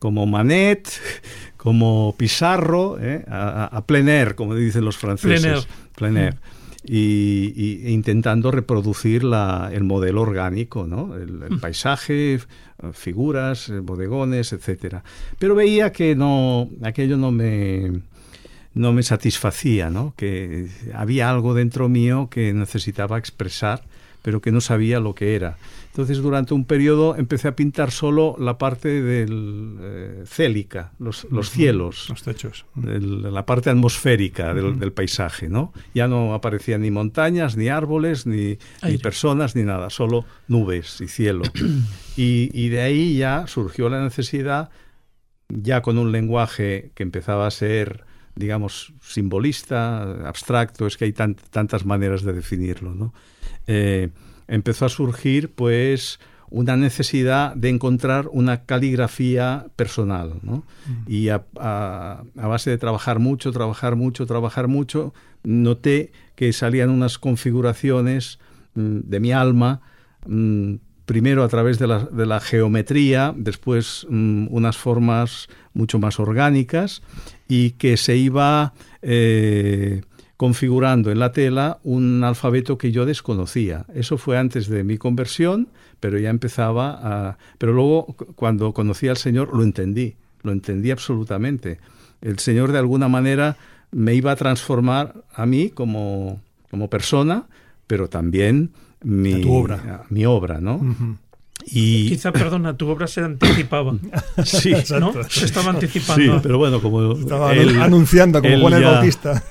como 0.00 0.26
Manet, 0.26 0.88
como 1.56 2.16
Pizarro, 2.18 2.98
¿eh? 3.00 3.24
a, 3.28 3.84
plein 3.86 4.08
air, 4.08 4.34
como 4.34 4.54
dicen 4.56 4.84
los 4.84 4.98
franceses. 4.98 5.68
Plein 5.94 6.16
air. 6.16 6.36
Y, 6.84 7.82
e 7.84 7.90
intentando 7.90 8.50
reproducir 8.50 9.22
la, 9.22 9.70
el 9.72 9.84
modelo 9.84 10.22
orgánico, 10.22 10.86
¿no? 10.86 11.14
el, 11.14 11.42
el 11.42 11.56
mm. 11.56 11.60
paisaje, 11.60 12.40
figuras, 12.92 13.70
bodegones, 13.82 14.52
etcétera. 14.52 15.04
Pero 15.38 15.54
veía 15.54 15.92
que 15.92 16.16
no, 16.16 16.70
aquello 16.82 17.16
no 17.16 17.30
me, 17.30 18.00
no 18.78 18.92
me 18.92 19.02
satisfacía, 19.02 19.90
¿no? 19.90 20.14
que 20.16 20.68
había 20.94 21.28
algo 21.28 21.52
dentro 21.52 21.88
mío 21.88 22.28
que 22.30 22.52
necesitaba 22.52 23.18
expresar, 23.18 23.82
pero 24.22 24.40
que 24.40 24.52
no 24.52 24.60
sabía 24.60 25.00
lo 25.00 25.14
que 25.14 25.34
era. 25.34 25.58
Entonces, 25.88 26.18
durante 26.18 26.54
un 26.54 26.64
periodo 26.64 27.16
empecé 27.16 27.48
a 27.48 27.56
pintar 27.56 27.90
solo 27.90 28.36
la 28.38 28.56
parte 28.56 29.02
del 29.02 29.78
eh, 29.80 30.22
célica, 30.26 30.92
los, 31.00 31.26
cielos, 31.50 32.06
los 32.08 32.22
techos, 32.22 32.66
la 32.76 33.44
parte 33.44 33.70
atmosférica 33.70 34.54
del, 34.54 34.92
paisaje, 34.92 35.48
¿no? 35.48 35.72
Ya 35.94 36.06
no 36.06 36.34
aparecían 36.34 36.82
ni 36.82 36.92
montañas, 36.92 37.56
ni 37.56 37.68
árboles, 37.68 38.26
ni, 38.26 38.58
ni 38.84 38.98
personas, 38.98 39.56
ni 39.56 39.64
nada, 39.64 39.90
solo 39.90 40.24
nubes 40.46 41.00
y 41.00 41.08
cielo. 41.08 41.42
y, 42.16 42.50
y 42.52 42.68
de 42.68 42.80
ahí 42.80 43.16
ya 43.16 43.48
surgió 43.48 43.88
la 43.88 44.00
necesidad, 44.00 44.70
ya 45.48 45.82
con 45.82 45.98
un 45.98 46.12
lenguaje 46.12 46.92
que 46.94 47.02
empezaba 47.02 47.48
a 47.48 47.50
ser 47.50 48.06
digamos, 48.38 48.92
simbolista, 49.02 50.26
abstracto, 50.26 50.86
es 50.86 50.96
que 50.96 51.06
hay 51.06 51.12
tantas 51.12 51.84
maneras 51.84 52.22
de 52.22 52.32
definirlo, 52.32 52.94
¿no? 52.94 53.12
Eh, 53.66 54.10
empezó 54.46 54.86
a 54.86 54.88
surgir, 54.88 55.50
pues, 55.50 56.20
una 56.50 56.76
necesidad 56.76 57.54
de 57.54 57.68
encontrar 57.68 58.28
una 58.32 58.64
caligrafía 58.64 59.66
personal, 59.76 60.34
¿no? 60.42 60.64
Mm. 60.86 60.92
Y 61.06 61.28
a, 61.28 61.44
base 62.34 62.70
de 62.70 62.78
trabajar 62.78 63.18
mucho, 63.18 63.52
trabajar 63.52 63.96
mucho, 63.96 64.24
trabajar 64.24 64.68
mucho, 64.68 65.12
noté 65.42 66.12
que 66.36 66.52
salían 66.52 66.90
unas 66.90 67.18
configuraciones 67.18 68.38
mm, 68.74 69.00
de 69.04 69.20
mi 69.20 69.32
alma, 69.32 69.80
mm, 70.26 70.76
primero 71.04 71.42
a 71.42 71.48
través 71.48 71.78
de 71.78 71.86
la, 71.86 72.40
geometría, 72.40 73.34
después 73.34 74.04
unas 74.04 74.76
formas 74.76 75.48
mucho 75.72 75.98
más 75.98 76.20
orgánicas 76.20 77.02
y 77.48 77.70
que 77.72 77.96
se 77.96 78.16
iba 78.16 78.74
eh, 79.02 80.02
configurando 80.36 81.10
en 81.10 81.18
la 81.18 81.32
tela 81.32 81.78
un 81.82 82.22
alfabeto 82.22 82.78
que 82.78 82.92
yo 82.92 83.06
desconocía. 83.06 83.86
Eso 83.94 84.18
fue 84.18 84.38
antes 84.38 84.68
de 84.68 84.84
mi 84.84 84.98
conversión, 84.98 85.68
pero 85.98 86.18
ya 86.18 86.30
empezaba 86.30 86.98
a... 87.02 87.38
Pero 87.58 87.72
luego, 87.72 88.14
cuando 88.36 88.72
conocí 88.72 89.08
al 89.08 89.16
Señor, 89.16 89.56
lo 89.56 89.64
entendí, 89.64 90.14
lo 90.42 90.52
entendí 90.52 90.90
absolutamente. 90.90 91.78
El 92.20 92.38
Señor, 92.38 92.70
de 92.70 92.78
alguna 92.78 93.08
manera, 93.08 93.56
me 93.90 94.14
iba 94.14 94.30
a 94.30 94.36
transformar 94.36 95.24
a 95.34 95.46
mí 95.46 95.70
como, 95.70 96.40
como 96.70 96.88
persona, 96.88 97.46
pero 97.86 98.08
también 98.08 98.70
mi, 99.02 99.42
obra. 99.48 100.04
mi 100.10 100.26
obra, 100.26 100.60
¿no? 100.60 101.18
Y... 101.70 102.08
Quizá, 102.08 102.32
perdona, 102.32 102.76
tu 102.76 102.88
obra 102.88 103.06
se 103.06 103.20
anticipaba. 103.20 103.94
sí, 104.44 104.72
¿no? 104.98 105.12
Se 105.28 105.44
estaba 105.44 105.70
anticipando. 105.70 106.34
Sí, 106.34 106.40
pero 106.42 106.58
bueno, 106.58 106.80
como 106.80 107.12
estaba 107.12 107.50
anunciando, 107.50 108.40
como 108.40 108.58
Juan 108.60 108.74
el 108.74 108.84
Bautista. 108.84 109.44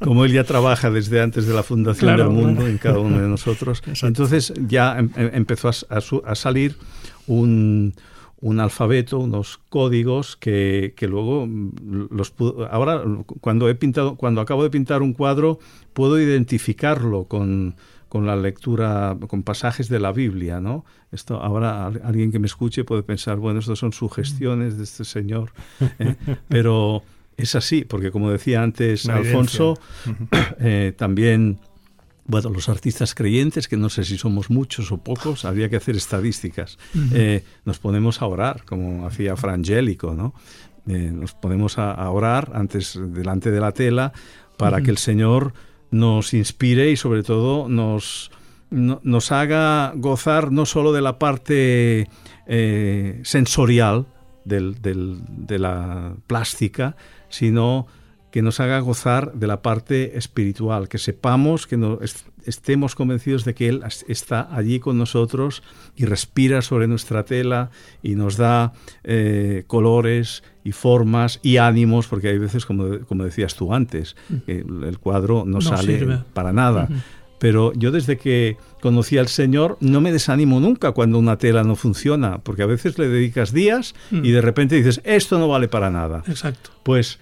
Como 0.00 0.24
él 0.24 0.32
ya 0.32 0.44
trabaja 0.44 0.90
desde 0.90 1.20
antes 1.20 1.46
de 1.46 1.54
la 1.54 1.62
fundación 1.62 2.16
del 2.16 2.30
mundo 2.30 2.66
en 2.66 2.78
cada 2.78 2.98
uno 2.98 3.20
de 3.20 3.28
nosotros, 3.28 3.82
entonces 4.02 4.54
ya 4.66 4.98
em, 4.98 5.10
em, 5.16 5.30
empezó 5.34 5.68
a, 5.68 6.34
salir 6.34 6.76
un, 7.26 7.94
un 8.40 8.60
alfabeto, 8.60 9.18
unos 9.18 9.60
códigos 9.68 10.36
que, 10.36 10.94
que 10.96 11.06
luego 11.06 11.46
mm, 11.46 12.08
los 12.10 12.32
ahora 12.70 13.02
cuando 13.40 13.68
he 13.68 13.74
pintado, 13.74 14.16
cuando 14.16 14.40
acabo 14.40 14.62
de 14.62 14.70
pintar 14.70 15.02
un 15.02 15.12
cuadro, 15.12 15.58
puedo 15.92 16.18
identificarlo 16.18 17.24
con, 17.24 17.76
con 18.14 18.26
la 18.26 18.36
lectura, 18.36 19.18
con 19.26 19.42
pasajes 19.42 19.88
de 19.88 19.98
la 19.98 20.12
Biblia, 20.12 20.60
¿no? 20.60 20.84
Esto 21.10 21.42
ahora 21.42 21.86
alguien 21.86 22.30
que 22.30 22.38
me 22.38 22.46
escuche 22.46 22.84
puede 22.84 23.02
pensar, 23.02 23.38
bueno, 23.38 23.58
estas 23.58 23.80
son 23.80 23.92
sugestiones 23.92 24.78
de 24.78 24.84
este 24.84 25.04
señor, 25.04 25.50
¿eh? 25.98 26.14
pero 26.48 27.02
es 27.36 27.56
así, 27.56 27.84
porque 27.84 28.12
como 28.12 28.30
decía 28.30 28.62
antes 28.62 29.08
Alfonso, 29.08 29.80
eh, 30.60 30.94
también 30.96 31.58
bueno, 32.24 32.50
los 32.50 32.68
artistas 32.68 33.16
creyentes, 33.16 33.66
que 33.66 33.76
no 33.76 33.88
sé 33.88 34.04
si 34.04 34.16
somos 34.16 34.48
muchos 34.48 34.92
o 34.92 34.98
pocos, 34.98 35.44
habría 35.44 35.68
que 35.68 35.74
hacer 35.74 35.96
estadísticas. 35.96 36.78
Eh, 37.12 37.42
nos 37.64 37.80
ponemos 37.80 38.22
a 38.22 38.26
orar, 38.26 38.62
como 38.64 39.08
hacía 39.08 39.34
Frangélico, 39.34 40.14
¿no? 40.14 40.34
Eh, 40.86 41.10
nos 41.12 41.34
ponemos 41.34 41.78
a, 41.78 42.08
orar 42.08 42.52
antes, 42.54 42.96
delante 43.08 43.50
de 43.50 43.58
la 43.58 43.72
tela, 43.72 44.12
para 44.56 44.82
que 44.82 44.92
el 44.92 44.98
Señor 44.98 45.52
nos 45.94 46.34
inspire 46.34 46.90
y 46.90 46.96
sobre 46.96 47.22
todo 47.22 47.68
nos, 47.68 48.32
nos 48.70 49.30
haga 49.30 49.92
gozar 49.94 50.50
no 50.50 50.66
solo 50.66 50.92
de 50.92 51.02
la 51.02 51.20
parte 51.20 52.08
eh, 52.46 53.20
sensorial 53.22 54.06
del, 54.44 54.74
de 54.82 55.58
la 55.60 56.16
plástica, 56.26 56.96
sino 57.28 57.86
que 58.32 58.42
nos 58.42 58.58
haga 58.58 58.80
gozar 58.80 59.34
de 59.34 59.46
la 59.46 59.62
parte 59.62 60.18
espiritual, 60.18 60.88
que 60.88 60.98
sepamos, 60.98 61.68
que 61.68 61.76
no, 61.76 62.00
estemos 62.44 62.96
convencidos 62.96 63.44
de 63.44 63.54
que 63.54 63.68
Él 63.68 63.84
está 64.08 64.48
allí 64.52 64.80
con 64.80 64.98
nosotros 64.98 65.62
y 65.94 66.06
respira 66.06 66.60
sobre 66.60 66.88
nuestra 66.88 67.24
tela 67.24 67.70
y 68.02 68.16
nos 68.16 68.36
da 68.36 68.72
eh, 69.04 69.62
colores 69.68 70.42
y 70.64 70.72
formas 70.72 71.38
y 71.42 71.58
ánimos, 71.58 72.08
porque 72.08 72.28
hay 72.28 72.38
veces, 72.38 72.64
como, 72.64 73.00
como 73.06 73.24
decías 73.24 73.54
tú 73.54 73.72
antes, 73.72 74.16
mm. 74.30 74.36
que 74.46 74.58
el 74.88 74.98
cuadro 74.98 75.44
no, 75.46 75.60
sale 75.60 76.20
para 76.32 76.52
nada. 76.52 76.88
Pero 77.38 77.74
yo 77.74 77.90
desde 77.90 78.16
que 78.16 78.56
conocí 78.80 79.18
al 79.18 79.28
Señor 79.28 79.76
no 79.80 80.00
me 80.00 80.10
desanimo 80.12 80.60
nunca 80.60 80.92
cuando 80.92 81.18
una 81.18 81.36
tela 81.36 81.62
no 81.62 81.76
funciona, 81.76 82.38
porque 82.38 82.62
a 82.62 82.66
veces 82.66 82.98
le 82.98 83.08
dedicas 83.08 83.52
días 83.52 83.94
y 84.10 84.16
mm. 84.16 84.22
de 84.22 84.40
repente 84.40 84.76
dices, 84.76 85.02
esto 85.04 85.38
no 85.38 85.48
vale 85.48 85.68
para 85.68 85.90
nada. 85.90 86.22
Exacto. 86.26 86.70
Pues 86.82 87.18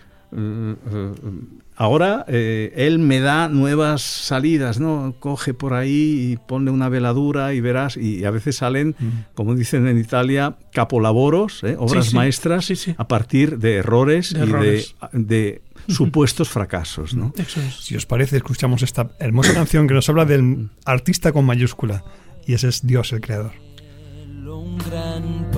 ahora 1.76 2.24
eh, 2.28 2.72
él 2.76 2.98
me 2.98 3.20
da 3.20 3.48
nuevas 3.48 4.02
salidas, 4.02 4.78
¿no? 4.80 5.14
Coge 5.18 5.54
por 5.54 5.74
ahí 5.74 6.32
y 6.32 6.36
pone 6.36 6.70
una 6.70 6.88
veladura 6.88 7.54
y 7.54 7.60
verás, 7.60 7.96
y 7.96 8.24
a 8.24 8.30
veces 8.30 8.56
salen, 8.56 8.94
como 9.34 9.54
dicen 9.54 9.86
en 9.86 9.98
Italia, 9.98 10.56
capolaboros, 10.72 11.62
¿eh? 11.64 11.76
obras 11.78 12.14
maestras, 12.14 12.72
a 12.96 13.08
partir 13.08 13.58
de 13.58 13.76
errores, 13.76 14.32
y 14.32 15.18
de, 15.18 15.62
supuestos 15.88 16.48
fracasos, 16.48 17.14
¿no? 17.14 17.32
Si 17.80 17.96
os 17.96 18.06
parece, 18.06 18.36
escuchamos 18.36 18.82
esta 18.82 19.10
hermosa 19.18 19.52
canción 19.54 19.88
que 19.88 19.94
nos 19.94 20.08
habla 20.08 20.24
del 20.24 20.70
artista 20.84 21.32
con 21.32 21.44
mayúscula, 21.44 22.04
y 22.46 22.54
ese 22.54 22.68
es 22.68 22.86
Dios 22.86 23.12
el 23.12 23.20
creador. 23.20 23.52
Un 24.46 24.78
gran 24.78 25.50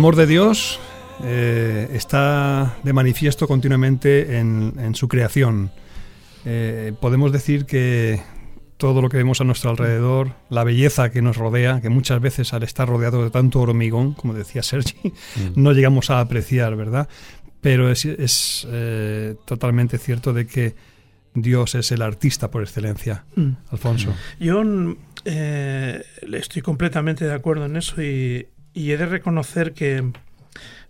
amor 0.00 0.16
de 0.16 0.26
Dios 0.26 0.80
eh, 1.24 1.90
está 1.92 2.74
de 2.82 2.94
manifiesto 2.94 3.46
continuamente 3.46 4.38
en, 4.38 4.72
en, 4.78 4.94
su 4.94 5.08
creación. 5.08 5.70
Eh, 6.46 6.94
podemos 6.98 7.32
decir 7.32 7.66
que 7.66 8.22
todo 8.78 9.02
lo 9.02 9.10
que 9.10 9.18
vemos 9.18 9.42
a 9.42 9.44
nuestro 9.44 9.68
alrededor, 9.68 10.32
la 10.48 10.64
belleza 10.64 11.10
que 11.10 11.20
nos 11.20 11.36
rodea, 11.36 11.82
que 11.82 11.90
muchas 11.90 12.18
veces 12.18 12.54
al 12.54 12.62
estar 12.62 12.88
rodeado 12.88 13.22
de 13.22 13.28
tanto 13.28 13.60
hormigón, 13.60 14.14
como 14.14 14.32
decía 14.32 14.62
Sergi, 14.62 14.96
mm. 15.04 15.62
no 15.62 15.72
llegamos 15.72 16.08
a 16.08 16.20
apreciar, 16.20 16.76
¿verdad? 16.76 17.06
Pero 17.60 17.90
es, 17.90 18.06
eh, 18.70 19.34
totalmente 19.44 19.98
cierto 19.98 20.32
de 20.32 20.46
que 20.46 20.76
Dios 21.34 21.74
es 21.74 21.92
el 21.92 22.00
artista 22.00 22.50
por 22.50 22.62
excelencia, 22.62 23.26
mm. 23.36 23.50
Alfonso. 23.68 24.14
Yo 24.40 24.62
eh, 25.26 26.02
estoy 26.32 26.62
completamente 26.62 27.26
de 27.26 27.34
acuerdo 27.34 27.66
en 27.66 27.76
eso 27.76 28.00
y, 28.02 28.46
y 28.74 28.92
he 28.92 28.96
de 28.96 29.06
reconocer 29.06 29.72
que 29.72 30.12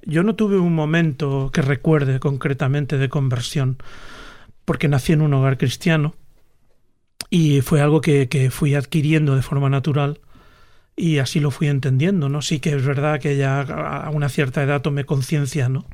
yo 0.02 0.22
no 0.22 0.34
tuve 0.34 0.58
un 0.58 0.74
momento 0.74 1.50
que 1.52 1.62
recuerde 1.62 2.20
concretamente 2.20 2.98
de 2.98 3.08
conversión 3.08 3.78
porque 4.64 4.88
nací 4.88 5.12
en 5.12 5.22
un 5.22 5.34
hogar 5.34 5.58
cristiano 5.58 6.14
y 7.28 7.60
fue 7.60 7.80
algo 7.80 8.00
que, 8.00 8.50
fui 8.50 8.74
adquiriendo 8.74 9.36
de 9.36 9.42
forma 9.42 9.68
natural 9.68 10.20
y 10.96 11.18
así 11.18 11.40
lo 11.40 11.50
fui 11.50 11.68
entendiendo, 11.68 12.28
¿no? 12.28 12.42
Sí 12.42 12.60
que 12.60 12.70
es 12.74 12.84
verdad 12.84 13.20
que 13.20 13.36
ya 13.36 13.60
a 13.60 14.10
una 14.10 14.28
cierta 14.28 14.62
edad 14.62 14.82
tomé 14.82 15.04
conciencia, 15.04 15.68
¿no? 15.68 15.86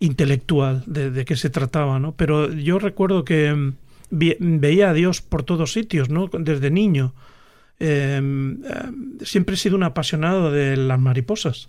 intelectual 0.00 0.84
de, 0.86 1.24
qué 1.24 1.36
se 1.36 1.50
trataba, 1.50 1.98
¿no? 1.98 2.12
Pero 2.12 2.52
yo 2.52 2.78
recuerdo 2.78 3.24
que 3.24 3.72
veía 4.10 4.90
a 4.90 4.92
Dios 4.92 5.20
por 5.22 5.42
todos 5.42 5.72
sitios, 5.72 6.08
¿no? 6.08 6.28
Desde 6.32 6.70
niño. 6.70 7.14
Em, 7.80 8.64
em, 8.64 9.18
siempre 9.22 9.54
he 9.54 9.58
sido 9.58 9.76
un 9.76 9.84
apasionado 9.84 10.50
de 10.50 10.76
las 10.76 10.98
mariposas, 10.98 11.68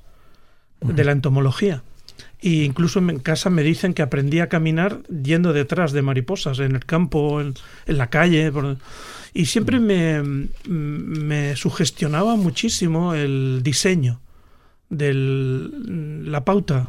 de 0.82 1.04
la 1.04 1.12
entomología. 1.12 1.84
Y 2.42 2.64
incluso 2.64 3.00
en 3.00 3.20
casa 3.20 3.50
me 3.50 3.64
dicen 3.64 3.94
que 3.94 4.02
aprendí 4.02 4.40
a 4.40 4.48
caminar 4.48 5.04
yendo 5.08 5.52
detrás 5.54 5.92
de 5.92 6.02
mariposas, 6.02 6.60
en 6.60 6.76
el 6.76 6.86
campo, 6.86 7.42
en, 7.42 7.54
la 7.86 8.10
calle. 8.10 8.52
Y 9.34 9.46
siempre 9.46 9.80
me, 9.80 10.48
me 10.66 11.56
sugestionaba 11.56 12.36
muchísimo 12.36 13.14
el 13.14 13.62
diseño, 13.62 14.22
de 14.90 15.14
la 15.14 16.44
pauta 16.46 16.88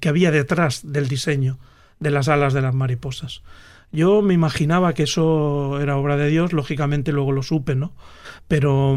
que 0.00 0.08
había 0.08 0.30
detrás 0.30 0.80
del 0.90 1.06
diseño 1.06 1.58
de 2.00 2.10
las 2.10 2.28
alas 2.28 2.54
de 2.54 2.62
las 2.62 2.74
mariposas. 2.74 3.42
Yo 3.92 4.22
me 4.22 4.34
imaginaba 4.34 4.92
que 4.94 5.04
eso 5.04 5.80
era 5.80 5.96
obra 5.96 6.16
de 6.16 6.28
Dios, 6.28 6.52
lógicamente 6.52 7.12
luego 7.12 7.32
lo 7.32 7.42
supe, 7.42 7.74
¿no? 7.74 7.94
Pero 8.48 8.96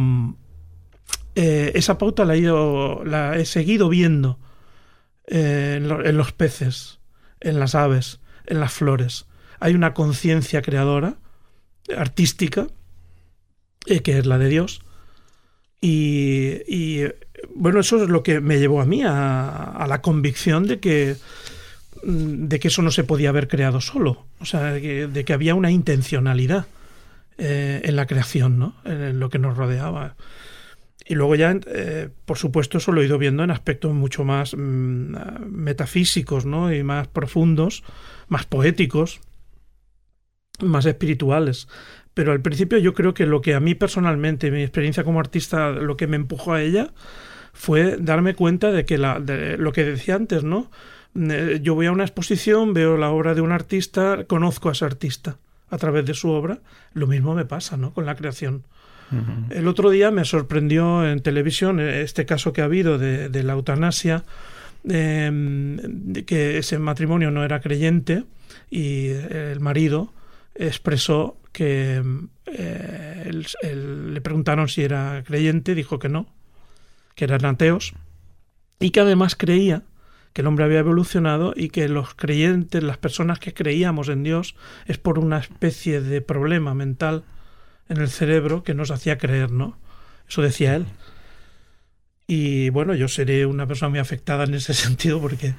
eh, 1.35 1.71
esa 1.75 1.97
pauta 1.97 2.25
la 2.25 2.35
he, 2.35 2.39
ido, 2.39 3.03
la 3.05 3.37
he 3.37 3.45
seguido 3.45 3.87
viendo 3.87 4.39
en, 5.29 6.17
los 6.17 6.31
peces, 6.33 6.99
en 7.39 7.59
las 7.59 7.75
aves, 7.75 8.19
en 8.45 8.59
las 8.59 8.73
flores. 8.73 9.25
Hay 9.59 9.73
una 9.73 9.93
conciencia 9.93 10.61
creadora, 10.61 11.17
artística, 11.95 12.67
eh, 13.85 14.01
que 14.01 14.17
es 14.17 14.25
la 14.25 14.37
de 14.37 14.49
Dios. 14.49 14.81
Y, 15.81 17.03
bueno, 17.55 17.79
eso 17.79 18.03
es 18.03 18.09
lo 18.09 18.21
que 18.21 18.41
me 18.41 18.59
llevó 18.59 18.81
a 18.81 18.85
mí 18.85 19.01
a, 19.05 19.85
la 19.87 20.01
convicción 20.01 20.67
de 20.67 20.79
que, 20.79 21.15
de 22.03 22.59
que 22.59 22.69
eso 22.69 22.81
no 22.81 22.91
se 22.91 23.03
podía 23.03 23.29
haber 23.29 23.47
creado 23.47 23.81
solo. 23.81 24.25
O 24.39 24.45
sea, 24.45 24.73
de 24.73 25.25
que, 25.25 25.33
había 25.33 25.55
una 25.55 25.71
intencionalidad 25.71 26.67
eh, 27.37 27.81
en 27.83 27.95
la 27.95 28.05
creación, 28.05 28.59
¿no? 28.59 28.75
En 28.85 29.19
lo 29.19 29.29
que 29.29 29.39
nos 29.39 29.57
rodeaba. 29.57 30.15
Y 31.05 31.15
luego 31.15 31.35
ya, 31.35 31.59
eh, 31.65 32.09
por 32.25 32.37
supuesto, 32.37 32.77
eso 32.77 32.91
lo 32.91 33.01
he 33.01 33.05
ido 33.05 33.17
viendo 33.17 33.43
en 33.43 33.51
aspectos 33.51 33.93
mucho 33.93 34.23
más 34.23 34.53
mm, 34.55 35.15
metafísicos, 35.49 36.45
¿no? 36.45 36.71
Y 36.73 36.83
más 36.83 37.07
profundos, 37.07 37.83
más 38.27 38.45
poéticos, 38.45 39.19
más 40.59 40.85
espirituales. 40.85 41.67
Pero 42.13 42.31
al 42.31 42.41
principio 42.41 42.77
yo 42.77 42.93
creo 42.93 43.13
que 43.13 43.25
lo 43.25 43.41
que 43.41 43.55
a 43.55 43.59
mí 43.59 43.75
personalmente, 43.75 44.51
mi 44.51 44.61
experiencia 44.61 45.03
como 45.03 45.19
artista, 45.19 45.71
lo 45.71 45.97
que 45.97 46.05
me 46.05 46.15
empujó 46.15 46.53
a 46.53 46.61
ella 46.61 46.93
fue 47.53 47.97
darme 47.97 48.35
cuenta 48.35 48.71
de 48.71 48.85
que 48.85 48.97
la, 48.97 49.19
de 49.19 49.57
lo 49.57 49.71
que 49.71 49.83
decía 49.83 50.15
antes, 50.15 50.43
¿no? 50.43 50.69
Eh, 51.15 51.59
yo 51.61 51.75
voy 51.75 51.87
a 51.87 51.91
una 51.91 52.03
exposición, 52.03 52.73
veo 52.73 52.97
la 52.97 53.09
obra 53.09 53.33
de 53.33 53.41
un 53.41 53.51
artista, 53.51 54.25
conozco 54.25 54.69
a 54.69 54.73
ese 54.73 54.85
artista 54.85 55.37
a 55.69 55.77
través 55.77 56.05
de 56.05 56.13
su 56.13 56.29
obra. 56.29 56.59
Lo 56.93 57.07
mismo 57.07 57.35
me 57.35 57.45
pasa, 57.45 57.77
¿no? 57.77 57.93
Con 57.93 58.05
la 58.05 58.15
creación. 58.15 58.63
El 59.49 59.67
otro 59.67 59.89
día 59.89 60.11
me 60.11 60.23
sorprendió 60.23 61.03
en 61.03 61.21
televisión 61.21 61.79
este 61.79 62.27
caso 62.27 62.53
que 62.53 62.61
ha 62.61 62.65
habido 62.65 62.99
de, 62.99 63.43
la 63.43 63.53
eutanasia 63.53 64.23
em, 64.87 66.13
que 66.27 66.59
ese 66.59 66.77
matrimonio 66.77 67.31
no 67.31 67.43
era 67.43 67.59
creyente 67.59 68.25
y 68.69 69.07
el 69.07 69.59
marido 69.61 70.13
expresó 70.53 71.37
que 71.51 72.03
eh, 72.45 73.31
le 73.63 74.21
preguntaron 74.21 74.67
si 74.67 74.83
era 74.83 75.23
creyente, 75.25 75.73
dijo 75.73 75.97
que 75.97 76.09
no, 76.09 76.27
que 77.15 77.25
eran 77.25 77.45
ateos, 77.45 77.93
y 78.79 78.91
que 78.91 78.99
además 78.99 79.35
creía 79.35 79.83
que 80.39 80.41
el 80.41 80.47
hombre 80.47 80.63
había 80.63 80.79
evolucionado 80.79 81.51
y 81.53 81.67
que 81.67 81.89
los 81.89 82.15
creyentes, 82.15 82.81
las 82.81 82.97
personas 82.97 83.39
que 83.39 83.53
creíamos 83.53 84.07
en 84.07 84.23
Dios, 84.23 84.55
es 84.85 84.97
por 84.97 85.19
una 85.19 85.37
especie 85.37 85.99
de 85.99 86.21
problema 86.21 86.73
mental 86.73 87.25
en 87.89 87.97
el 87.97 88.07
cerebro 88.07 88.63
que 88.63 88.73
nos 88.73 88.89
hacía 88.89 89.17
creer, 89.17 89.51
¿no? 89.51 89.77
Eso 90.29 90.41
decía 90.41 90.77
él. 90.77 90.85
Y 92.25 92.69
bueno, 92.69 92.95
yo 92.95 93.09
seré 93.09 93.45
una 93.45 93.67
persona 93.67 93.89
muy 93.89 93.99
afectada 93.99 94.45
en 94.45 94.53
ese 94.53 94.73
sentido 94.85 95.19
porque 95.19 95.55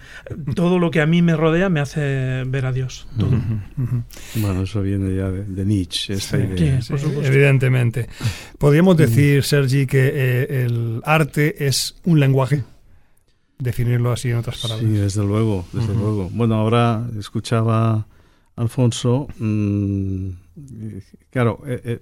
todo 0.54 0.78
lo 0.78 0.90
que 0.90 1.02
a 1.02 1.06
mí 1.06 1.20
me 1.20 1.36
rodea 1.36 1.68
me 1.68 1.80
hace 1.80 2.44
ver 2.46 2.64
a 2.64 2.72
Dios. 2.72 3.06
Bueno, 4.36 4.62
eso 4.62 4.80
viene 4.80 5.14
ya 5.14 5.30
de, 5.30 5.64
Nietzsche, 5.66 6.14
esa 6.14 6.38
idea. 6.38 6.80
evidentemente. 7.22 8.08
Podríamos 8.56 8.96
decir, 8.96 9.44
Sergi, 9.44 9.86
que 9.86 10.10
eh, 10.14 10.64
el 10.64 11.02
arte 11.04 11.66
es 11.66 11.96
un 12.04 12.18
lenguaje. 12.18 12.62
Definirlo 13.60 14.10
así 14.10 14.30
en 14.30 14.38
otras 14.38 14.58
palabras. 14.58 14.88
Sí, 14.88 14.96
desde 14.96 15.24
luego, 15.24 15.66
desde 15.72 15.94
luego. 15.94 16.30
Bueno, 16.32 16.54
ahora 16.54 17.06
escuchaba 17.18 18.06
Alfonso. 18.56 19.28
Mm, 19.38 20.30
claro, 21.30 21.60
eh, 21.66 21.80
eh, 21.84 22.00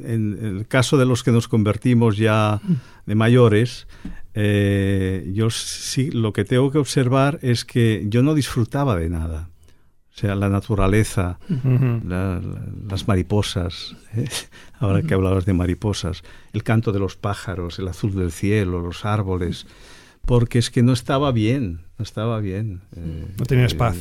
en 0.00 0.38
el 0.42 0.68
caso 0.68 0.98
de 0.98 1.06
los 1.06 1.22
que 1.22 1.32
nos 1.32 1.48
convertimos 1.48 2.18
ya 2.18 2.60
de 3.06 3.14
mayores, 3.14 3.88
eh, 4.34 5.30
yo 5.32 5.48
sí 5.48 6.10
lo 6.10 6.34
que 6.34 6.44
tengo 6.44 6.70
que 6.70 6.78
observar 6.78 7.38
es 7.40 7.64
que 7.64 8.04
yo 8.08 8.22
no 8.22 8.34
disfrutaba 8.34 8.96
de 8.96 9.08
nada. 9.08 9.48
O 10.14 10.18
sea, 10.18 10.34
la 10.34 10.48
naturaleza, 10.48 11.38
las 12.08 13.06
mariposas, 13.06 13.96
¿eh? 14.14 14.26
ahora 14.78 15.02
que 15.02 15.12
hablabas 15.12 15.44
de 15.44 15.52
mariposas, 15.52 16.22
el 16.54 16.62
canto 16.62 16.90
de 16.92 16.98
los 16.98 17.16
pájaros, 17.16 17.78
el 17.78 17.88
azul 17.88 18.14
del 18.14 18.32
cielo, 18.32 18.80
los 18.80 19.04
árboles, 19.04 19.66
porque 20.26 20.58
es 20.58 20.70
que 20.70 20.82
no 20.82 20.92
estaba 20.92 21.32
bien, 21.32 21.80
no 21.98 22.02
estaba 22.02 22.40
bien. 22.40 22.82
Eh, 22.94 23.26
no 23.38 23.46
tenías 23.46 23.74
paz. 23.74 23.96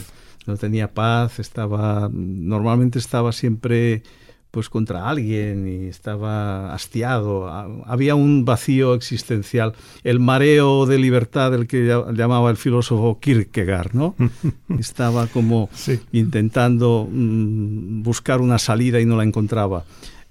No 0.46 0.58
tenía 0.58 0.94
paz, 0.94 1.40
estaba, 1.40 2.10
normalmente 2.12 3.00
estaba 3.00 3.32
siempre 3.32 4.04
pues 4.52 4.70
contra 4.70 5.10
alguien 5.10 5.68
y 5.68 5.88
estaba 5.88 6.74
hastiado. 6.74 7.50
Había 7.86 8.16
un 8.16 8.46
vacío 8.46 8.94
existencial, 8.94 9.74
el 10.06 10.22
mareo 10.22 10.86
de 10.86 10.98
libertad 10.98 11.52
del 11.52 11.68
que 11.68 11.86
llamaba 12.14 12.52
el 12.52 12.58
filósofo 12.58 13.20
Kierkegaard, 13.20 13.94
¿no? 13.94 14.16
estaba 14.80 15.28
como 15.28 15.70
intentando 16.14 17.06
mm, 17.12 18.04
buscar 18.04 18.40
una 18.40 18.58
salida 18.58 19.02
y 19.02 19.06
no 19.06 19.18
la 19.18 19.24
encontraba. 19.24 19.84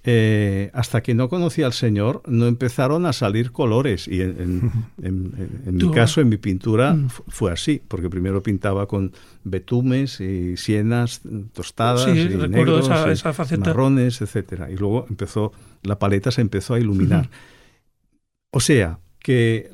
Eh, 0.07 0.71
hasta 0.75 1.03
que 1.03 1.15
no 1.15 1.31
conocí 1.31 1.63
al 1.63 1.73
Señor, 1.73 2.23
no 2.27 2.47
empezaron 2.47 3.07
a 3.07 3.15
salir 3.15 3.53
colores. 3.53 4.07
Y 4.07 4.21
en, 4.21 4.71
mi 5.65 5.91
caso, 5.93 6.21
en 6.21 6.29
mi 6.29 6.37
pintura, 6.37 6.93
mm. 6.93 7.09
fue 7.29 7.51
así, 7.51 7.81
porque 7.89 8.11
primero 8.11 8.43
pintaba 8.43 8.87
con 8.87 9.13
betumes 9.45 10.21
y 10.21 10.59
sienas 10.59 11.23
tostadas 11.55 12.07
y 12.09 12.13
negros, 12.13 12.91
marrones, 13.59 14.21
etcétera. 14.21 14.71
Y 14.71 14.77
luego 14.77 15.07
empezó, 15.09 15.53
la 15.83 15.99
paleta 15.99 16.31
se 16.31 16.43
empezó 16.43 16.75
a 16.75 16.81
iluminar. 16.81 17.31
O 18.51 18.61
sea, 18.61 18.99
que 19.25 19.71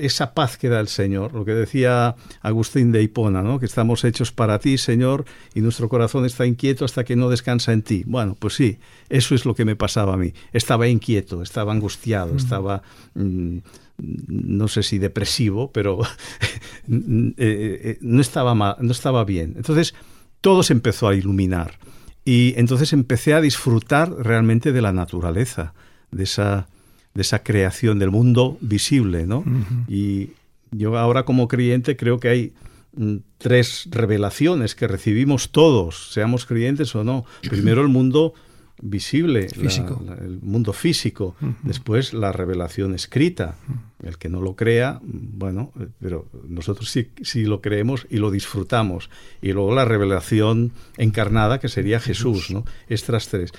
esa 0.00 0.34
paz 0.34 0.58
que 0.58 0.68
da 0.68 0.80
el 0.80 0.88
Señor, 0.88 1.34
lo 1.34 1.44
que 1.44 1.54
decía 1.54 2.16
Agustín 2.40 2.90
de 2.90 3.00
Hipona, 3.00 3.40
¿no? 3.40 3.60
que 3.60 3.66
estamos 3.66 4.02
hechos 4.02 4.32
para 4.32 4.58
ti, 4.58 4.76
Señor, 4.76 5.24
y 5.54 5.60
nuestro 5.60 5.88
corazón 5.88 6.26
está 6.26 6.46
inquieto 6.46 6.84
hasta 6.84 7.04
que 7.04 7.14
no 7.14 7.28
descansa 7.28 7.72
en 7.72 7.82
ti. 7.82 8.02
Bueno, 8.08 8.36
pues 8.36 8.54
sí, 8.54 8.80
eso 9.08 9.36
es 9.36 9.44
lo 9.44 9.54
que 9.54 9.64
me 9.64 9.76
pasaba 9.76 10.14
a 10.14 10.16
mí. 10.16 10.34
Estaba 10.52 10.88
inquieto, 10.88 11.42
estaba 11.42 11.70
angustiado, 11.70 12.34
estaba, 12.34 12.82
mm, 13.14 13.58
no 13.98 14.66
sé 14.66 14.82
si 14.82 14.98
depresivo, 14.98 15.70
pero 15.70 16.00
eh, 16.90 17.34
eh, 17.36 17.98
no, 18.00 18.20
estaba 18.20 18.76
no 18.80 18.90
estaba 18.90 19.24
bien. 19.24 19.54
Entonces, 19.58 19.94
todo 20.40 20.64
se 20.64 20.72
empezó 20.72 21.06
a 21.06 21.14
iluminar. 21.14 21.78
Y 22.24 22.54
entonces 22.56 22.92
empecé 22.92 23.32
a 23.34 23.40
disfrutar 23.40 24.10
realmente 24.10 24.72
de 24.72 24.82
la 24.82 24.92
naturaleza, 24.92 25.72
de 26.10 26.24
esa 26.24 26.66
de 27.14 27.22
esa 27.22 27.42
creación 27.42 27.98
del 27.98 28.10
mundo 28.10 28.56
visible, 28.60 29.26
¿no? 29.26 29.44
Y 29.88 30.30
yo 30.70 30.96
ahora 30.98 31.24
como 31.24 31.48
creyente 31.48 31.96
creo 31.96 32.18
que 32.18 32.28
hay 32.28 32.52
mm, 32.96 33.16
tres 33.38 33.88
revelaciones 33.90 34.74
que 34.74 34.88
recibimos 34.88 35.50
todos, 35.50 36.12
seamos 36.12 36.46
creyentes 36.46 36.94
o 36.94 37.04
no. 37.04 37.24
Primero 37.42 37.82
el 37.82 37.88
mundo 37.88 38.34
visible, 38.82 39.46
el 39.54 40.40
mundo 40.42 40.72
físico, 40.72 41.36
después 41.62 42.12
la 42.12 42.32
revelación 42.32 42.94
escrita. 42.94 43.56
El 44.02 44.18
que 44.18 44.28
no 44.28 44.40
lo 44.40 44.56
crea, 44.56 44.98
bueno, 45.02 45.70
pero 46.00 46.26
nosotros 46.48 46.90
sí, 46.90 47.10
sí, 47.22 47.44
lo 47.44 47.60
creemos 47.60 48.04
y 48.10 48.16
lo 48.16 48.32
disfrutamos. 48.32 49.10
Y 49.40 49.52
luego 49.52 49.72
la 49.72 49.84
revelación 49.84 50.72
encarnada, 50.96 51.60
que 51.60 51.68
sería 51.68 52.00
Jesús, 52.00 52.50
¿no? 52.50 52.64
Estas 52.88 53.28
tres. 53.28 53.52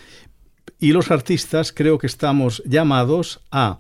Y 0.84 0.92
los 0.92 1.12
artistas 1.12 1.72
creo 1.72 1.98
que 1.98 2.08
estamos 2.08 2.62
llamados 2.66 3.40
a 3.52 3.80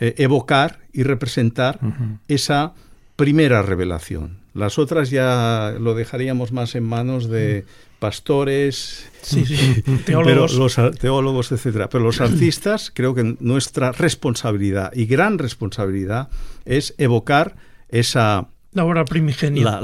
eh, 0.00 0.16
evocar 0.18 0.80
y 0.92 1.04
representar 1.04 1.78
esa 2.26 2.74
primera 3.14 3.62
revelación. 3.62 4.38
Las 4.52 4.76
otras 4.76 5.10
ya 5.10 5.76
lo 5.78 5.94
dejaríamos 5.94 6.50
más 6.50 6.74
en 6.74 6.82
manos 6.82 7.28
de 7.28 7.66
pastores, 8.00 9.08
teólogos. 10.06 10.54
los 10.54 10.76
teólogos, 10.98 11.52
etcétera. 11.52 11.88
Pero 11.88 12.02
los 12.02 12.20
artistas, 12.20 12.90
creo 12.92 13.14
que 13.14 13.36
nuestra 13.38 13.92
responsabilidad 13.92 14.92
y 14.92 15.06
gran 15.06 15.38
responsabilidad 15.38 16.30
es 16.64 16.96
evocar 16.98 17.54
esa 17.90 18.48
la 18.72 18.84
obra 18.84 19.04
primigenia. 19.04 19.80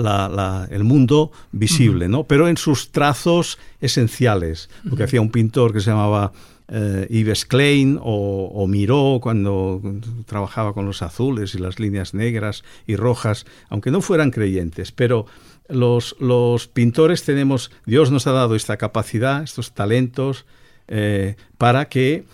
el 0.70 0.84
mundo 0.84 1.32
visible, 1.52 2.08
¿no? 2.08 2.24
Pero 2.24 2.48
en 2.48 2.56
sus 2.56 2.92
trazos 2.92 3.58
esenciales. 3.80 4.68
Lo 4.84 4.96
que 4.96 5.04
hacía 5.04 5.20
un 5.20 5.30
pintor 5.30 5.72
que 5.72 5.80
se 5.80 5.90
llamaba 5.90 6.32
eh, 6.68 7.06
Yves 7.10 7.44
Klein 7.44 7.98
o, 8.02 8.66
Miró 8.68 9.20
cuando 9.22 9.80
trabajaba 10.26 10.72
con 10.72 10.86
los 10.86 11.02
azules 11.02 11.54
y 11.54 11.58
las 11.58 11.78
líneas 11.78 12.14
negras 12.14 12.64
y 12.86 12.96
rojas, 12.96 13.46
aunque 13.68 13.90
no 13.90 14.00
fueran 14.00 14.30
creyentes, 14.30 14.92
pero 14.92 15.26
los, 15.68 16.16
los 16.18 16.66
pintores 16.66 17.24
tenemos, 17.24 17.70
Dios 17.86 18.10
nos 18.10 18.26
ha 18.26 18.32
dado 18.32 18.56
esta 18.56 18.76
capacidad, 18.76 19.42
estos 19.42 19.72
talentos, 19.72 20.46
eh, 20.88 21.36
para 21.58 21.88
que 21.88 22.24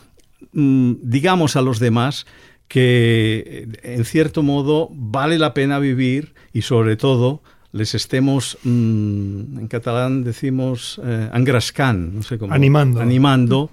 mm, 0.53 0.95
digamos 1.03 1.57
a 1.57 1.63
los 1.63 1.79
demás 1.79 2.27
que 2.69 3.69
en 3.83 4.05
cierto 4.07 4.43
modo 4.43 4.89
vale 4.93 5.39
la 5.39 5.53
pena 5.53 5.79
vivir 5.79 6.33
y 6.55 6.63
sobre 6.63 6.97
todo 6.97 7.43
les 7.73 7.95
estemos, 7.95 8.59
mm, 8.65 9.59
en 9.61 9.69
catalán 9.69 10.25
decimos, 10.25 11.01
eh, 11.03 11.31
no 11.33 12.23
sé 12.23 12.39
cómo. 12.39 12.53
Animando. 12.53 13.01
Animando 13.01 13.71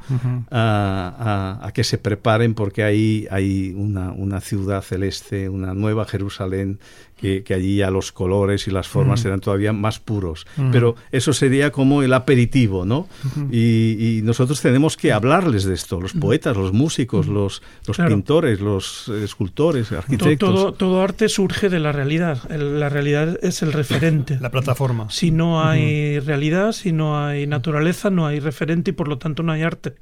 a, 0.49 1.71
que 1.73 1.83
se 1.83 1.97
preparen 1.97 2.53
porque 2.53 2.83
ahí 2.83 3.27
hay 3.29 3.73
una, 3.75 4.11
una 4.11 4.39
ciudad 4.39 4.81
celeste, 4.81 5.49
una 5.49 5.73
nueva 5.73 6.05
Jerusalén 6.05 6.79
que, 7.19 7.53
allí 7.53 7.77
ya 7.77 7.91
los 7.91 8.11
colores 8.11 8.67
y 8.67 8.71
las 8.71 8.87
formas 8.87 9.25
eran 9.25 9.39
todavía 9.39 9.73
más 9.73 9.99
puros. 9.99 10.47
Pero 10.71 10.95
eso 11.11 11.33
sería 11.33 11.71
como 11.71 12.03
el 12.03 12.13
aperitivo, 12.13 12.85
¿no? 12.85 13.07
y, 13.51 14.21
nosotros 14.23 14.61
tenemos 14.61 14.95
que 14.95 15.11
hablarles 15.11 15.63
de 15.63 15.73
esto, 15.73 15.99
los 15.99 16.13
poetas, 16.13 16.55
los 16.55 16.71
músicos, 16.71 17.27
los, 17.27 17.63
los 17.87 17.97
pintores, 17.97 18.59
los 18.59 19.07
escultores, 19.09 19.91
arquitectos. 19.91 20.53
Todo, 20.53 20.73
todo, 20.73 21.01
arte 21.01 21.29
surge 21.29 21.69
de 21.69 21.79
la 21.79 21.91
realidad. 21.91 22.49
la 22.49 22.89
realidad 22.89 23.39
es 23.41 23.61
el 23.61 23.73
referente. 23.73 24.37
La 24.39 24.51
plataforma. 24.51 25.09
Si 25.09 25.31
no 25.31 25.63
hay 25.63 26.19
realidad, 26.19 26.73
si 26.73 26.91
no 26.91 27.25
hay 27.25 27.47
naturaleza, 27.47 28.09
no 28.09 28.27
hay 28.27 28.39
referente 28.39 28.91
y 28.91 28.93
por 28.93 29.07
lo 29.07 29.17
tanto 29.17 29.41
no 29.41 29.51
hay 29.51 29.63
arte 29.63 29.95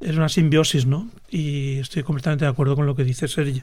es 0.00 0.16
una 0.16 0.28
simbiosis, 0.28 0.86
¿no? 0.86 1.08
Y 1.30 1.78
estoy 1.78 2.02
completamente 2.02 2.44
de 2.44 2.50
acuerdo 2.50 2.76
con 2.76 2.86
lo 2.86 2.94
que 2.94 3.04
dice 3.04 3.28
Sergio. 3.28 3.62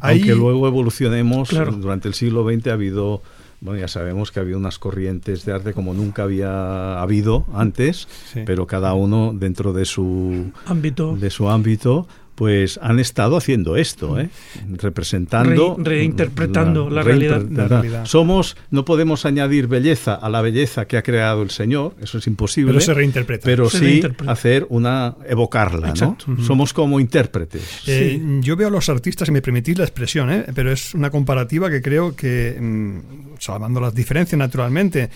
Aunque 0.00 0.34
luego 0.34 0.66
evolucionemos, 0.66 1.50
durante 1.50 2.08
el 2.08 2.14
siglo 2.14 2.48
XX 2.48 2.68
ha 2.68 2.72
habido, 2.72 3.22
bueno, 3.60 3.78
ya 3.80 3.88
sabemos 3.88 4.32
que 4.32 4.40
ha 4.40 4.42
habido 4.42 4.58
unas 4.58 4.78
corrientes 4.78 5.44
de 5.44 5.52
arte 5.52 5.72
como 5.72 5.94
nunca 5.94 6.24
había 6.24 7.00
habido 7.00 7.46
antes, 7.54 8.08
pero 8.44 8.66
cada 8.66 8.94
uno 8.94 9.32
dentro 9.34 9.72
de 9.72 9.84
su 9.84 10.52
ámbito, 10.66 11.16
de 11.16 11.30
su 11.30 11.48
ámbito 11.48 12.08
pues 12.36 12.78
han 12.82 13.00
estado 13.00 13.36
haciendo 13.36 13.76
esto, 13.76 14.20
¿eh? 14.20 14.28
representando, 14.76 15.76
reinterpretando 15.78 16.88
la, 16.88 17.02
realidad. 17.02 18.04
Somos, 18.04 18.56
no 18.70 18.84
podemos 18.84 19.24
añadir 19.24 19.66
belleza 19.66 20.14
a 20.14 20.28
la 20.28 20.42
belleza 20.42 20.86
que 20.86 20.98
ha 20.98 21.02
creado 21.02 21.42
el 21.42 21.50
Señor, 21.50 21.94
eso 22.00 22.18
es 22.18 22.26
imposible. 22.26 22.72
Pero 22.72 22.80
se 22.80 22.94
reinterpreta. 22.94 23.44
Pero 23.44 23.70
sí 23.70 24.02
hacer 24.26 24.66
una, 24.68 25.16
evocarla, 25.26 25.94
¿no? 25.94 26.16
Somos 26.46 26.72
como 26.72 27.00
intérpretes. 27.00 27.82
Eh, 27.86 28.20
yo 28.42 28.54
veo 28.54 28.68
a 28.68 28.70
los 28.70 28.88
artistas, 28.90 29.26
si 29.26 29.32
me 29.32 29.40
permitís 29.42 29.78
la 29.78 29.84
expresión, 29.84 30.30
¿eh? 30.30 30.44
pero 30.54 30.70
es 30.70 30.94
una 30.94 31.10
comparativa 31.10 31.70
que 31.70 31.80
creo 31.80 32.14
que, 32.14 32.56
mm, 32.60 33.38
salvando 33.38 33.80
las 33.80 33.94
diferencias 33.94 34.38
naturalmente, 34.38 35.08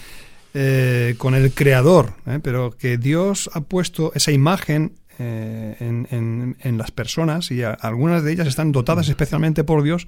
eh, 0.53 1.15
con 1.17 1.37
el 1.37 1.53
creador, 1.53 2.15
¿eh? 2.27 2.41
pero 2.43 2.75
que 2.77 2.99
Dios 2.99 3.49
ha 3.53 3.61
puesto 3.61 4.11
esa 4.17 4.33
imagen 4.33 4.95
eh, 5.23 5.77
en, 5.79 6.79
las 6.79 6.91
personas 6.91 7.51
y 7.51 7.63
algunas 7.63 8.25
de 8.25 8.33
ellas 8.33 8.47
están 8.47 8.73
dotadas 8.73 9.09
especialmente 9.11 9.65
por 9.65 9.83
Dios 9.83 10.07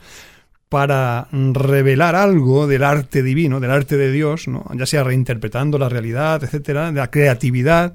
para 0.71 1.29
revelar 1.31 2.15
algo 2.15 2.67
del 2.67 2.83
arte 2.83 3.23
divino, 3.23 3.61
del 3.61 3.73
arte 3.73 3.99
de 3.99 4.11
Dios, 4.11 4.49
¿no? 4.49 4.65
ya 4.75 4.87
sea 4.87 5.05
reinterpretando 5.05 5.79
la 5.79 5.91
realidad, 5.91 6.43
etcétera, 6.43 6.93
de 6.93 6.99
la 6.99 7.11
creatividad 7.11 7.93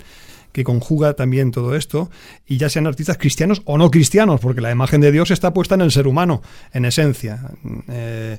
que 0.52 0.64
conjuga 0.64 1.14
también 1.14 1.50
todo 1.50 1.76
esto, 1.76 2.12
y 2.46 2.58
ya 2.58 2.70
sean 2.70 2.86
artistas 2.86 3.18
cristianos 3.18 3.64
o 3.66 3.80
no 3.80 3.90
cristianos, 3.90 4.40
porque 4.40 4.62
la 4.62 4.72
imagen 4.72 5.02
de 5.02 5.12
Dios 5.12 5.32
está 5.32 5.54
puesta 5.54 5.74
en 5.74 5.82
el 5.82 5.92
ser 5.92 6.08
humano, 6.08 6.42
en 6.72 6.86
esencia. 6.86 7.52
Eh, 7.88 8.38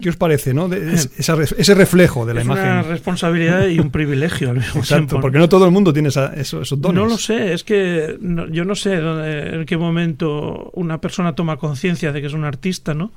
¿Qué 0.00 0.08
os 0.08 0.16
parece, 0.16 0.54
no? 0.54 0.72
ese 0.72 1.74
reflejo 1.74 2.24
de 2.24 2.34
la 2.34 2.42
imagen. 2.42 2.64
Es 2.64 2.70
una 2.70 2.82
responsabilidad 2.82 3.66
y 3.66 3.78
un 3.78 3.90
privilegio 3.90 4.50
al 4.50 4.56
mismo 4.56 4.80
Exacto, 4.80 5.20
porque 5.20 5.38
no 5.38 5.48
todo 5.48 5.66
el 5.66 5.70
mundo 5.70 5.92
tiene 5.92 6.08
esos, 6.08 6.80
dones. 6.80 6.94
No 6.94 7.06
lo 7.06 7.18
sé, 7.18 7.52
es 7.52 7.64
que 7.64 8.18
yo 8.50 8.64
no 8.64 8.74
sé 8.74 8.94
en 8.94 9.66
qué 9.66 9.76
momento 9.76 10.70
una 10.74 11.00
persona 11.00 11.34
toma 11.34 11.56
conciencia 11.58 12.12
de 12.12 12.20
que 12.20 12.28
es 12.28 12.32
un 12.32 12.44
artista, 12.44 12.94
¿no? 12.94 13.12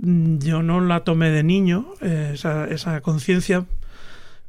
Yo 0.00 0.62
no 0.62 0.80
la 0.80 1.00
tomé 1.00 1.30
de 1.30 1.42
niño, 1.42 1.86
eh, 2.00 2.30
esa, 2.34 2.66
esa 2.66 3.00
conciencia, 3.00 3.64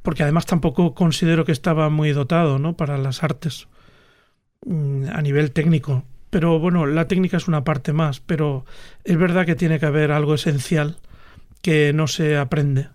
porque 0.04 0.22
además 0.22 0.46
tampoco 0.46 0.94
considero 0.94 1.46
que 1.46 1.52
estaba 1.52 1.90
muy 1.90 2.12
dotado, 2.12 2.60
¿no? 2.60 2.74
Para 2.74 3.00
las 3.00 3.24
artes 3.24 3.68
mm, 4.66 5.06
a 5.12 5.22
nivel 5.24 5.52
técnico. 5.52 6.04
Pero 6.30 6.60
bueno, 6.60 6.86
la 6.86 7.08
técnica 7.08 7.38
es 7.38 7.48
una 7.48 7.64
parte 7.64 7.94
más, 7.94 8.20
pero 8.20 8.64
es 9.04 9.18
verdad 9.18 9.48
que 9.48 9.56
tiene 9.56 9.80
que 9.80 9.88
haber 9.88 10.12
algo 10.12 10.36
esencial 10.36 10.98
que 11.62 11.94
no 11.94 12.08
se 12.08 12.38
aprende. 12.38 12.90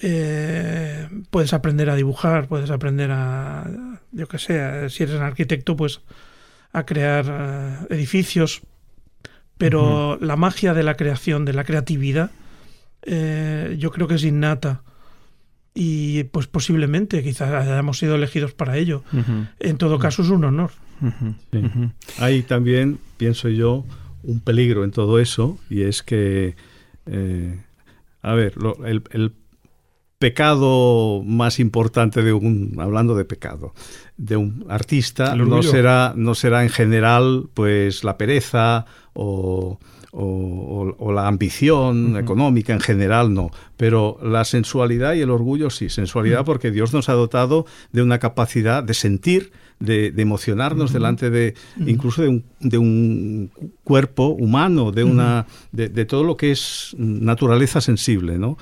Eh, 0.00 1.08
puedes 1.30 1.52
aprender 1.52 1.90
a 1.90 1.96
dibujar, 1.96 2.46
puedes 2.48 2.70
aprender 2.70 3.10
a, 3.10 3.98
yo 4.12 4.28
que 4.28 4.38
sé, 4.38 4.88
si 4.90 5.02
eres 5.02 5.16
un 5.16 5.22
arquitecto, 5.22 5.76
pues 5.76 6.00
a 6.72 6.84
crear 6.84 7.26
eh, 7.28 7.94
edificios, 7.94 8.62
pero 9.56 10.18
la 10.20 10.36
magia 10.36 10.74
de 10.74 10.84
la 10.84 10.96
creación, 10.96 11.44
de 11.44 11.52
la 11.52 11.64
creatividad, 11.64 12.30
eh, 13.02 13.76
yo 13.78 13.90
creo 13.90 14.06
que 14.06 14.14
es 14.14 14.24
innata. 14.24 14.82
Y 15.74 16.24
pues 16.24 16.48
posiblemente 16.48 17.22
quizás 17.22 17.52
hayamos 17.52 17.98
sido 17.98 18.16
elegidos 18.16 18.52
para 18.52 18.76
ello. 18.76 19.04
En 19.60 19.78
todo 19.78 20.00
caso 20.00 20.22
es 20.22 20.28
un 20.28 20.42
honor. 20.42 20.72
Hay 22.18 22.42
también, 22.42 22.98
pienso 23.16 23.48
yo, 23.48 23.84
un 24.24 24.40
peligro 24.40 24.82
en 24.82 24.90
todo 24.90 25.20
eso 25.20 25.56
y 25.70 25.82
es 25.82 26.02
que 26.02 26.56
eh, 27.08 27.64
a 28.22 28.34
ver, 28.34 28.54
el, 28.84 29.32
pecado 30.18 31.22
más 31.24 31.60
importante 31.60 32.24
de 32.24 32.32
un, 32.32 32.74
hablando 32.80 33.14
de 33.14 33.24
pecado, 33.24 33.72
de 34.16 34.36
un 34.36 34.66
artista 34.68 35.36
no 35.36 35.62
será, 35.62 36.12
no 36.16 36.34
será 36.34 36.64
en 36.64 36.70
general 36.70 37.48
pues 37.54 38.02
la 38.02 38.18
pereza 38.18 38.84
o, 39.12 39.78
la 41.12 41.28
ambición 41.28 42.16
económica 42.16 42.72
en 42.72 42.80
general 42.80 43.32
no, 43.32 43.50
pero 43.76 44.18
la 44.20 44.44
sensualidad 44.44 45.14
y 45.14 45.20
el 45.20 45.30
orgullo 45.30 45.70
sí, 45.70 45.88
sensualidad 45.88 46.44
porque 46.44 46.72
Dios 46.72 46.92
nos 46.92 47.08
ha 47.08 47.12
dotado 47.12 47.66
de 47.92 48.02
una 48.02 48.18
capacidad 48.18 48.82
de 48.82 48.94
sentir, 48.94 49.52
de, 49.80 50.12
emocionarnos 50.16 50.92
delante 50.92 51.30
de 51.30 51.54
incluso 51.86 52.22
de 52.22 52.28
un, 52.28 52.44
de 52.60 52.78
un, 52.78 53.50
cuerpo 53.84 54.28
humano, 54.28 54.92
de 54.92 55.04
una 55.04 55.46
de, 55.72 55.88
de, 55.88 56.04
todo 56.04 56.24
lo 56.24 56.36
que 56.36 56.50
es 56.50 56.94
naturaleza 56.98 57.80
sensible, 57.80 58.38
¿no? 58.38 58.58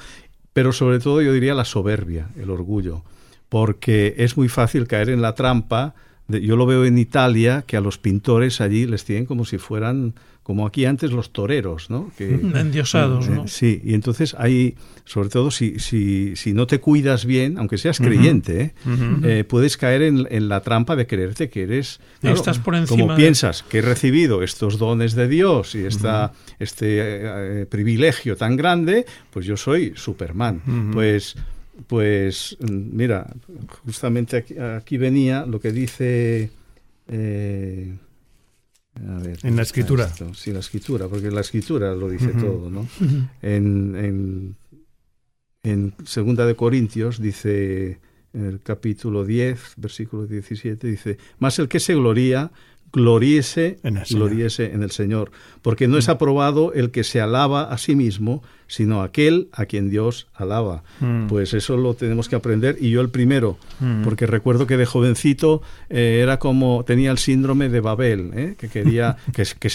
Pero 0.52 0.72
sobre 0.72 0.98
todo 0.98 1.20
yo 1.22 1.32
diría 1.32 1.54
la 1.54 1.64
soberbia, 1.64 2.28
el 2.40 2.50
orgullo, 2.50 3.02
porque 3.48 4.14
es 4.18 4.36
muy 4.36 4.48
fácil 4.48 4.86
caer 4.86 5.10
en 5.10 5.22
la 5.22 5.34
trampa. 5.34 5.94
De, 6.28 6.40
yo 6.40 6.56
lo 6.56 6.66
veo 6.66 6.84
en 6.84 6.98
Italia 6.98 7.64
que 7.66 7.76
a 7.76 7.80
los 7.80 7.98
pintores 7.98 8.60
allí 8.60 8.86
les 8.86 9.04
tienen 9.04 9.26
como 9.26 9.44
si 9.44 9.58
fueran 9.58 10.14
como 10.46 10.64
aquí 10.64 10.84
antes 10.84 11.10
los 11.10 11.32
toreros, 11.32 11.90
¿no? 11.90 12.12
Que, 12.16 12.34
Endiosados, 12.54 13.28
¿no? 13.28 13.48
Sí, 13.48 13.80
y 13.82 13.94
entonces 13.94 14.36
hay, 14.38 14.76
sobre 15.04 15.28
todo 15.28 15.50
si, 15.50 15.80
si, 15.80 16.36
si 16.36 16.52
no 16.52 16.68
te 16.68 16.78
cuidas 16.78 17.26
bien, 17.26 17.58
aunque 17.58 17.78
seas 17.78 17.98
creyente, 17.98 18.62
¿eh? 18.62 18.74
Eh, 19.24 19.42
puedes 19.42 19.76
caer 19.76 20.02
en, 20.02 20.48
la 20.48 20.60
trampa 20.60 20.94
de 20.94 21.08
creerte 21.08 21.50
que 21.50 21.64
eres... 21.64 21.98
Estás 22.22 22.60
por 22.60 22.76
encima 22.76 23.00
Como 23.00 23.16
piensas 23.16 23.64
que 23.64 23.78
he 23.78 23.82
recibido 23.82 24.44
estos 24.44 24.78
dones 24.78 25.16
de 25.16 25.26
Dios 25.26 25.74
y 25.74 25.84
esta, 25.84 26.32
este 26.60 27.62
eh, 27.62 27.66
privilegio 27.66 28.36
tan 28.36 28.54
grande, 28.54 29.04
pues 29.32 29.46
yo 29.46 29.56
soy 29.56 29.94
Superman. 29.96 30.92
Pues... 30.92 31.34
Pues 31.86 32.56
mira, 32.60 33.32
justamente 33.84 34.44
aquí, 34.76 34.96
venía 34.96 35.44
lo 35.44 35.60
que 35.60 35.72
dice 35.72 36.50
en 39.42 39.56
la 39.56 39.62
escritura. 39.62 40.10
Sí, 40.34 40.52
la 40.52 40.60
escritura, 40.60 41.08
porque 41.08 41.30
la 41.30 41.40
escritura 41.42 41.94
lo 41.94 42.08
dice 42.08 42.28
todo, 42.28 42.70
¿no? 42.70 42.88
en, 43.42 44.56
en, 45.62 45.94
Segunda 46.04 46.46
de 46.46 46.54
Corintios 46.54 47.20
dice, 47.20 47.98
en 48.32 48.46
el 48.46 48.60
capítulo 48.60 49.24
10, 49.24 49.74
versículo 49.76 50.26
17, 50.26 50.86
dice, 50.86 51.18
más 51.40 51.58
el 51.58 51.68
que 51.68 51.80
se 51.80 51.94
gloría, 51.94 52.52
gloríese 52.92 53.78
en, 53.82 53.98
el 53.98 54.04
en 54.58 54.82
el 54.82 54.90
Señor, 54.90 55.30
porque 55.62 55.88
no 55.88 55.98
es 55.98 56.08
mm. 56.08 56.12
aprobado 56.12 56.72
el 56.72 56.90
que 56.90 57.04
se 57.04 57.20
alaba 57.20 57.64
a 57.64 57.78
sí 57.78 57.94
mismo, 57.94 58.42
sino 58.68 59.02
aquel 59.02 59.48
a 59.52 59.66
quien 59.66 59.90
Dios 59.90 60.28
alaba. 60.34 60.82
Mm. 61.00 61.26
Pues 61.26 61.54
eso 61.54 61.76
lo 61.76 61.94
tenemos 61.94 62.28
que 62.28 62.36
aprender 62.36 62.76
y 62.80 62.90
yo 62.90 63.00
el 63.00 63.10
primero, 63.10 63.58
mm. 63.80 64.02
porque 64.02 64.26
recuerdo 64.26 64.66
que 64.66 64.76
de 64.76 64.86
jovencito 64.86 65.62
eh, 65.90 66.20
era 66.22 66.38
como 66.38 66.84
tenía 66.84 67.10
el 67.10 67.18
síndrome 67.18 67.68
de 67.68 67.80
Babel, 67.80 68.30
¿eh? 68.34 68.54
que 68.58 68.68
quería 68.68 69.16
que, 69.34 69.44
que, 69.58 69.70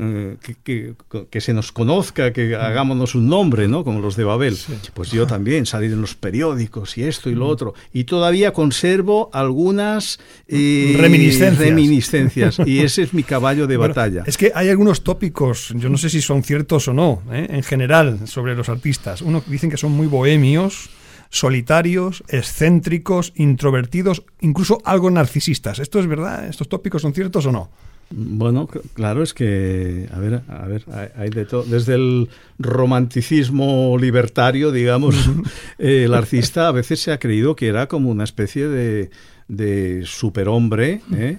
eh, 0.00 0.36
que, 0.40 0.94
que, 1.30 1.40
se 1.40 1.52
nos 1.52 1.72
conozca, 1.72 2.32
que 2.32 2.54
hagámonos 2.54 3.14
un 3.14 3.28
nombre, 3.28 3.66
¿no? 3.66 3.82
Como 3.82 4.00
los 4.00 4.16
de 4.16 4.24
Babel. 4.24 4.56
Pues 4.94 5.10
yo 5.10 5.26
también, 5.26 5.66
salir 5.66 5.92
en 5.92 6.00
los 6.00 6.14
periódicos 6.14 6.96
y 6.96 7.04
esto 7.04 7.30
y 7.30 7.34
lo 7.34 7.46
otro. 7.46 7.74
Y 7.92 8.04
todavía 8.04 8.52
conservo 8.52 9.28
algunas 9.32 10.20
eh, 10.46 10.94
reminiscencias. 10.96 11.58
reminiscencias. 11.58 12.58
y 12.66 12.80
ese 12.80 13.02
es 13.02 13.12
mi 13.12 13.24
caballo 13.24 13.66
de 13.66 13.76
batalla. 13.76 14.22
Es 14.26 14.36
que 14.36 14.52
hay 14.54 14.68
algunos 14.68 15.02
tópicos, 15.02 15.72
yo 15.74 15.88
no 15.88 15.98
sé 15.98 16.10
si 16.10 16.20
son 16.20 16.44
ciertos 16.44 16.86
o 16.86 16.94
no, 16.94 17.22
¿eh? 17.32 17.48
en 17.50 17.62
general, 17.62 18.28
sobre 18.28 18.54
los 18.54 18.68
artistas. 18.68 19.20
Uno 19.22 19.42
dicen 19.46 19.70
que 19.70 19.76
son 19.76 19.92
muy 19.92 20.06
bohemios 20.06 20.90
solitarios, 21.30 22.24
excéntricos, 22.28 23.32
introvertidos, 23.36 24.24
incluso 24.40 24.80
algo 24.84 25.10
narcisistas. 25.10 25.78
¿Esto 25.78 26.00
es 26.00 26.06
verdad? 26.06 26.48
¿Estos 26.48 26.68
tópicos 26.68 27.02
son 27.02 27.12
ciertos 27.12 27.44
o 27.46 27.52
no? 27.52 27.70
Bueno, 28.10 28.66
claro, 28.94 29.22
es 29.22 29.34
que, 29.34 30.08
a 30.12 30.18
ver, 30.18 30.42
a 30.48 30.66
ver, 30.66 30.84
hay 31.16 31.28
de 31.28 31.44
todo. 31.44 31.62
Desde 31.64 31.94
el 31.94 32.28
romanticismo 32.58 33.98
libertario, 33.98 34.72
digamos, 34.72 35.14
el 35.78 36.14
artista 36.14 36.68
a 36.68 36.72
veces 36.72 37.00
se 37.00 37.12
ha 37.12 37.18
creído 37.18 37.54
que 37.54 37.68
era 37.68 37.86
como 37.86 38.10
una 38.10 38.24
especie 38.24 38.66
de, 38.66 39.10
de 39.48 40.02
superhombre, 40.06 41.02
¿eh? 41.12 41.38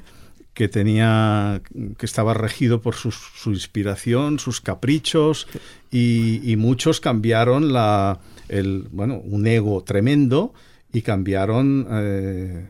que 0.53 0.67
tenía, 0.67 1.61
que 1.97 2.05
estaba 2.05 2.33
regido 2.33 2.81
por 2.81 2.93
su, 2.93 3.11
su 3.11 3.51
inspiración, 3.51 4.37
sus 4.37 4.61
caprichos, 4.61 5.47
y, 5.89 6.51
y, 6.51 6.55
muchos 6.55 6.99
cambiaron 6.99 7.73
la, 7.73 8.19
el, 8.47 8.87
bueno, 8.91 9.21
un 9.23 9.47
ego 9.47 9.83
tremendo 9.83 10.53
y 10.91 11.03
cambiaron, 11.03 11.85
eh, 11.91 12.65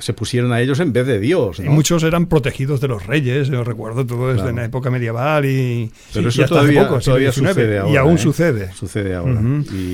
se, 0.00 0.12
pusieron 0.12 0.52
a 0.52 0.60
ellos 0.60 0.78
en 0.80 0.92
vez 0.92 1.06
de 1.06 1.18
Dios. 1.18 1.58
Y 1.58 1.62
muchos 1.62 2.02
eran 2.02 2.26
protegidos 2.26 2.82
de 2.82 2.88
los 2.88 3.06
reyes, 3.06 3.48
yo 3.48 3.64
recuerdo 3.64 4.04
todo 4.04 4.34
desde 4.34 4.52
la 4.52 4.66
época 4.66 4.90
medieval 4.90 5.46
y, 5.46 5.90
Pero 6.12 6.28
eso 6.28 6.44
todavía, 6.44 6.86
sucede 7.32 7.78
ahora. 7.78 7.92
Y 7.92 7.96
aún 7.96 8.16
¿eh? 8.16 8.18
sucede. 8.18 8.72
Sucede 8.74 9.14
ahora. 9.14 9.40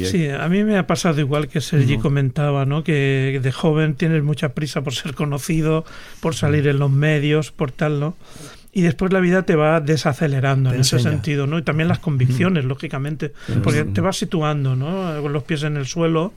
sí, 0.04 0.28
a 0.28 0.48
mí 0.48 0.64
me 0.64 0.76
ha 0.76 0.88
pasado 0.88 1.20
igual 1.20 1.46
que 1.46 1.60
Sergi 1.60 1.98
comentaba, 1.98 2.66
¿no? 2.66 2.82
que 2.82 3.38
de 3.40 3.52
joven 3.52 3.94
tienes 3.94 4.24
mucha 4.24 4.50
prisa 4.50 4.82
por 4.82 4.94
ser 4.94 5.14
conocido, 5.14 5.84
por 6.20 6.34
salir 6.34 6.66
en 6.66 6.80
los 6.80 6.90
medios, 6.90 7.52
por 7.52 7.70
tal, 7.70 8.00
¿no? 8.00 8.16
y 8.72 8.82
después 8.82 9.12
la 9.12 9.20
vida 9.20 9.42
te 9.42 9.54
va 9.54 9.80
desacelerando 9.80 10.72
en 10.72 10.80
ese 10.80 10.98
sentido, 10.98 11.46
¿no? 11.46 11.58
Y 11.58 11.62
también 11.62 11.88
las 11.88 11.98
convicciones, 11.98 12.64
lógicamente, 12.64 13.32
porque 13.64 13.84
te 13.84 14.00
vas 14.00 14.18
situando, 14.18 14.76
¿no? 14.76 15.20
Con 15.20 15.32
los 15.32 15.42
pies 15.42 15.62
en 15.64 15.76
el 15.78 15.86
suelo 15.86 16.32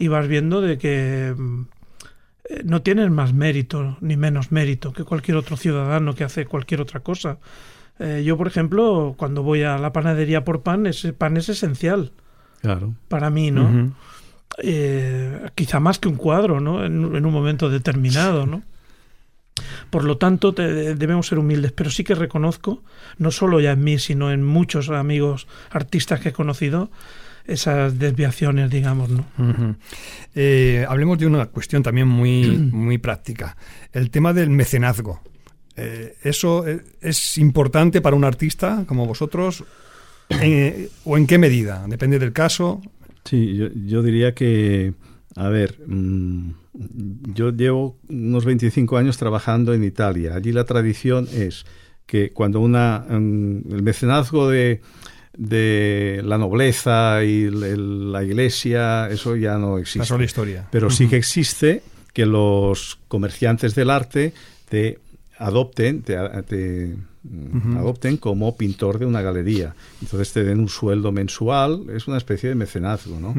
y 0.00 0.08
vas 0.08 0.26
viendo 0.26 0.62
de 0.62 0.78
que 0.78 1.34
mm, 1.36 1.60
eh, 2.48 2.62
no 2.64 2.82
tienen 2.82 3.12
más 3.12 3.34
mérito 3.34 3.98
ni 4.00 4.16
menos 4.16 4.50
mérito 4.50 4.92
que 4.92 5.04
cualquier 5.04 5.36
otro 5.36 5.56
ciudadano 5.56 6.14
que 6.14 6.24
hace 6.24 6.46
cualquier 6.46 6.80
otra 6.80 7.00
cosa. 7.00 7.38
Eh, 7.98 8.22
yo, 8.24 8.38
por 8.38 8.46
ejemplo, 8.46 9.14
cuando 9.18 9.42
voy 9.42 9.62
a 9.62 9.76
la 9.76 9.92
panadería 9.92 10.42
por 10.42 10.62
pan, 10.62 10.86
ese 10.86 11.12
pan 11.12 11.36
es 11.36 11.50
esencial. 11.50 12.12
Claro. 12.62 12.94
Para 13.08 13.28
mí, 13.28 13.50
¿no? 13.50 13.94
Eh, 14.62 15.50
quizá 15.54 15.80
más 15.80 15.98
que 15.98 16.08
un 16.08 16.16
cuadro, 16.16 16.60
¿no? 16.60 16.84
En, 16.84 17.04
un 17.04 17.32
momento 17.32 17.68
determinado, 17.68 18.46
¿no? 18.46 18.62
Por 19.90 20.04
lo 20.04 20.16
tanto, 20.16 20.52
debemos 20.52 21.26
ser 21.26 21.38
humildes, 21.38 21.72
pero 21.72 21.90
sí 21.90 22.04
que 22.04 22.14
reconozco, 22.14 22.82
no 23.18 23.30
solo 23.30 23.60
ya 23.60 23.72
en 23.72 23.84
mí, 23.84 23.98
sino 23.98 24.32
en 24.32 24.42
muchos 24.42 24.88
amigos 24.88 25.46
artistas 25.70 26.20
que 26.20 26.30
he 26.30 26.32
conocido, 26.32 26.90
esas 27.44 27.98
desviaciones, 27.98 28.70
digamos, 28.70 29.10
¿no? 29.10 29.26
Eh, 30.34 30.84
hablemos 30.88 31.18
de 31.18 31.26
una 31.26 31.46
cuestión 31.46 31.82
también 31.82 32.08
muy, 32.08 32.44
muy 32.72 32.98
práctica, 32.98 33.56
el 33.92 34.10
tema 34.10 34.32
del 34.32 34.50
mecenazgo. 34.50 35.20
Eh, 35.76 36.16
¿Eso 36.22 36.64
es 37.00 37.38
importante 37.38 38.00
para 38.00 38.16
un 38.16 38.24
artista 38.24 38.84
como 38.86 39.06
vosotros? 39.06 39.64
¿O 41.04 41.18
en 41.18 41.26
qué 41.26 41.38
medida? 41.38 41.84
Depende 41.88 42.18
del 42.18 42.32
caso. 42.32 42.80
Sí, 43.24 43.58
yo, 43.86 44.02
diría 44.02 44.34
que, 44.34 44.94
a 45.36 45.48
ver, 45.48 45.78
mm, 45.86 46.50
yo 47.34 47.50
llevo 47.50 47.98
unos 48.08 48.44
25 48.44 48.96
años 48.96 49.18
trabajando 49.18 49.74
en 49.74 49.84
Italia. 49.84 50.34
Allí 50.34 50.52
la 50.52 50.64
tradición 50.64 51.28
es 51.32 51.64
que 52.06 52.30
cuando 52.32 52.60
una, 52.60 53.04
mm, 53.08 53.72
el 53.72 53.82
mecenazgo 53.82 54.48
de, 54.48 54.80
de 55.36 56.22
la 56.24 56.38
nobleza 56.38 57.22
y 57.24 57.50
la 57.50 58.24
iglesia, 58.24 59.08
eso 59.10 59.36
ya 59.36 59.58
no 59.58 59.78
existe. 59.78 60.16
la 60.16 60.24
historia. 60.24 60.68
Pero 60.70 60.90
sí 60.90 61.08
que 61.08 61.16
existe 61.16 61.82
que 62.12 62.26
los 62.26 62.98
comerciantes 63.08 63.74
del 63.74 63.90
arte 63.90 64.32
te 64.68 64.98
adopten, 65.38 66.02
te, 66.02 66.16
adopten 67.76 68.16
como 68.16 68.56
pintor 68.56 68.98
de 68.98 69.06
una 69.06 69.22
galería. 69.22 69.74
Entonces 70.02 70.32
te 70.32 70.44
den 70.44 70.60
un 70.60 70.68
sueldo 70.68 71.12
mensual, 71.12 71.86
es 71.94 72.08
una 72.08 72.18
especie 72.18 72.48
de 72.48 72.54
mecenazgo, 72.56 73.20
¿no? 73.20 73.34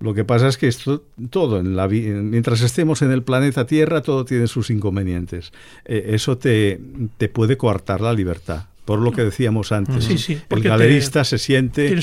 Lo 0.00 0.12
que 0.12 0.24
pasa 0.24 0.48
es 0.48 0.58
que 0.58 0.68
esto, 0.68 1.04
todo, 1.30 1.60
en 1.60 1.76
la 1.76 1.88
mientras 1.88 2.60
estemos 2.60 3.02
en 3.02 3.12
el 3.12 3.22
planeta 3.22 3.66
Tierra, 3.66 4.02
todo 4.02 4.24
tiene 4.24 4.48
sus 4.48 4.70
inconvenientes. 4.70 5.52
Eh, 5.84 6.10
eso 6.14 6.36
te, 6.36 6.80
te 7.16 7.28
puede 7.28 7.56
coartar 7.56 8.00
la 8.00 8.12
libertad 8.12 8.69
por 8.90 8.98
lo 8.98 9.12
que 9.12 9.22
decíamos 9.22 9.70
antes. 9.70 10.08
el 10.10 10.62
galerista 10.62 11.22
se 11.22 11.38
siente 11.38 11.94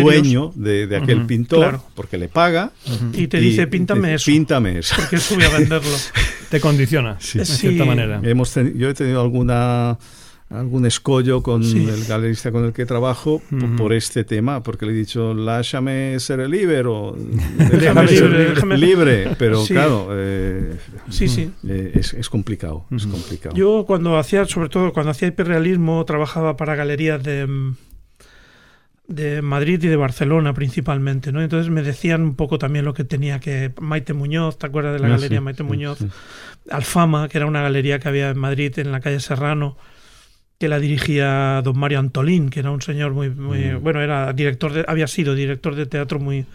dueño 0.00 0.50
de, 0.56 0.98
aquel 1.00 1.24
pintor 1.24 1.80
porque 1.94 2.18
le 2.18 2.26
paga. 2.26 2.72
Y 3.12 3.28
te 3.28 3.38
dice, 3.38 3.68
píntame 3.68 4.14
eso. 4.14 4.24
Píntame 4.26 4.80
eso. 4.80 4.96
Porque 4.96 5.18
voy 5.36 5.44
a 5.44 5.50
venderlo. 5.50 5.96
te 6.50 6.58
condiciona, 6.58 7.16
de 7.32 7.44
cierta 7.44 7.84
manera. 7.84 8.20
Hemos 8.24 8.56
yo 8.74 8.88
he 8.88 8.94
tenido 8.94 9.20
alguna 9.20 9.98
algún 10.52 10.86
escollo 10.86 11.42
con 11.42 11.62
el 11.62 12.04
galerista 12.04 12.52
con 12.52 12.64
el 12.64 12.72
que 12.72 12.86
trabajo 12.86 13.42
por 13.76 13.92
este 13.92 14.24
tema, 14.24 14.62
porque 14.62 14.86
le 14.86 14.92
he 14.92 14.94
dicho, 14.94 15.34
láchame 15.34 16.18
ser 16.20 16.48
libre 16.48 16.82
o 16.86 17.16
déjame, 17.72 18.08
ser 18.08 18.78
libre, 18.78 19.34
pero 19.38 19.64
claro, 19.64 20.08
eh, 20.12 20.76
sí, 21.10 21.28
sí. 21.28 21.50
Eh, 21.66 21.92
es, 21.94 22.28
complicado, 22.28 22.84
es 22.90 23.06
complicado. 23.06 23.54
Yo 23.54 23.84
cuando 23.86 24.18
hacía, 24.18 24.44
sobre 24.46 24.68
todo 24.68 24.92
cuando 24.92 25.10
hacía 25.10 25.28
hiperrealismo, 25.28 26.04
trabajaba 26.04 26.56
para 26.56 26.74
galerías 26.74 27.22
de 27.22 27.46
de 29.08 29.42
Madrid 29.42 29.82
y 29.82 29.88
de 29.88 29.96
Barcelona 29.96 30.54
principalmente, 30.54 31.32
¿no? 31.32 31.42
Entonces 31.42 31.70
me 31.70 31.82
decían 31.82 32.22
un 32.22 32.34
poco 32.34 32.58
también 32.58 32.84
lo 32.84 32.94
que 32.94 33.04
tenía 33.04 33.40
que 33.40 33.72
Maite 33.80 34.14
Muñoz, 34.14 34.58
¿te 34.58 34.66
acuerdas 34.66 34.94
de 34.94 35.00
la 35.00 35.08
ah, 35.08 35.10
galería 35.10 35.40
Maite 35.40 35.62
Muñoz? 35.62 35.98
Alfama, 36.70 37.28
que 37.28 37.38
era 37.38 37.46
una 37.46 37.62
galería 37.62 37.98
que 37.98 38.08
había 38.08 38.30
en 38.30 38.38
Madrid 38.38 38.78
en 38.78 38.92
la 38.92 39.00
calle 39.00 39.20
Serrano, 39.20 39.76
que 40.62 40.68
la 40.68 40.78
dirigía 40.78 41.60
don 41.64 41.76
Mario 41.76 41.98
Antolín, 41.98 42.48
que 42.48 42.60
era 42.60 42.70
un 42.70 42.80
señor 42.80 43.10
muy, 43.10 43.30
muy 43.30 43.72
mm. 43.72 43.82
bueno, 43.82 44.00
era 44.00 44.32
director 44.32 44.72
de, 44.72 44.84
había 44.86 45.08
sido 45.08 45.34
director 45.34 45.74
de 45.74 45.86
teatro 45.86 46.20
muy, 46.20 46.46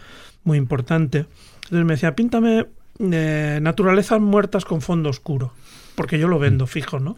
muy 0.45 0.57
importante. 0.57 1.25
Entonces 1.55 1.85
me 1.85 1.95
decía, 1.95 2.15
píntame 2.15 2.67
eh, 2.99 3.59
naturalezas 3.61 4.21
muertas 4.21 4.63
con 4.63 4.79
fondo 4.79 5.09
oscuro, 5.09 5.51
porque 5.95 6.17
yo 6.19 6.29
lo 6.29 6.39
vendo 6.39 6.63
mm. 6.63 6.67
fijo, 6.69 7.01
¿no? 7.01 7.17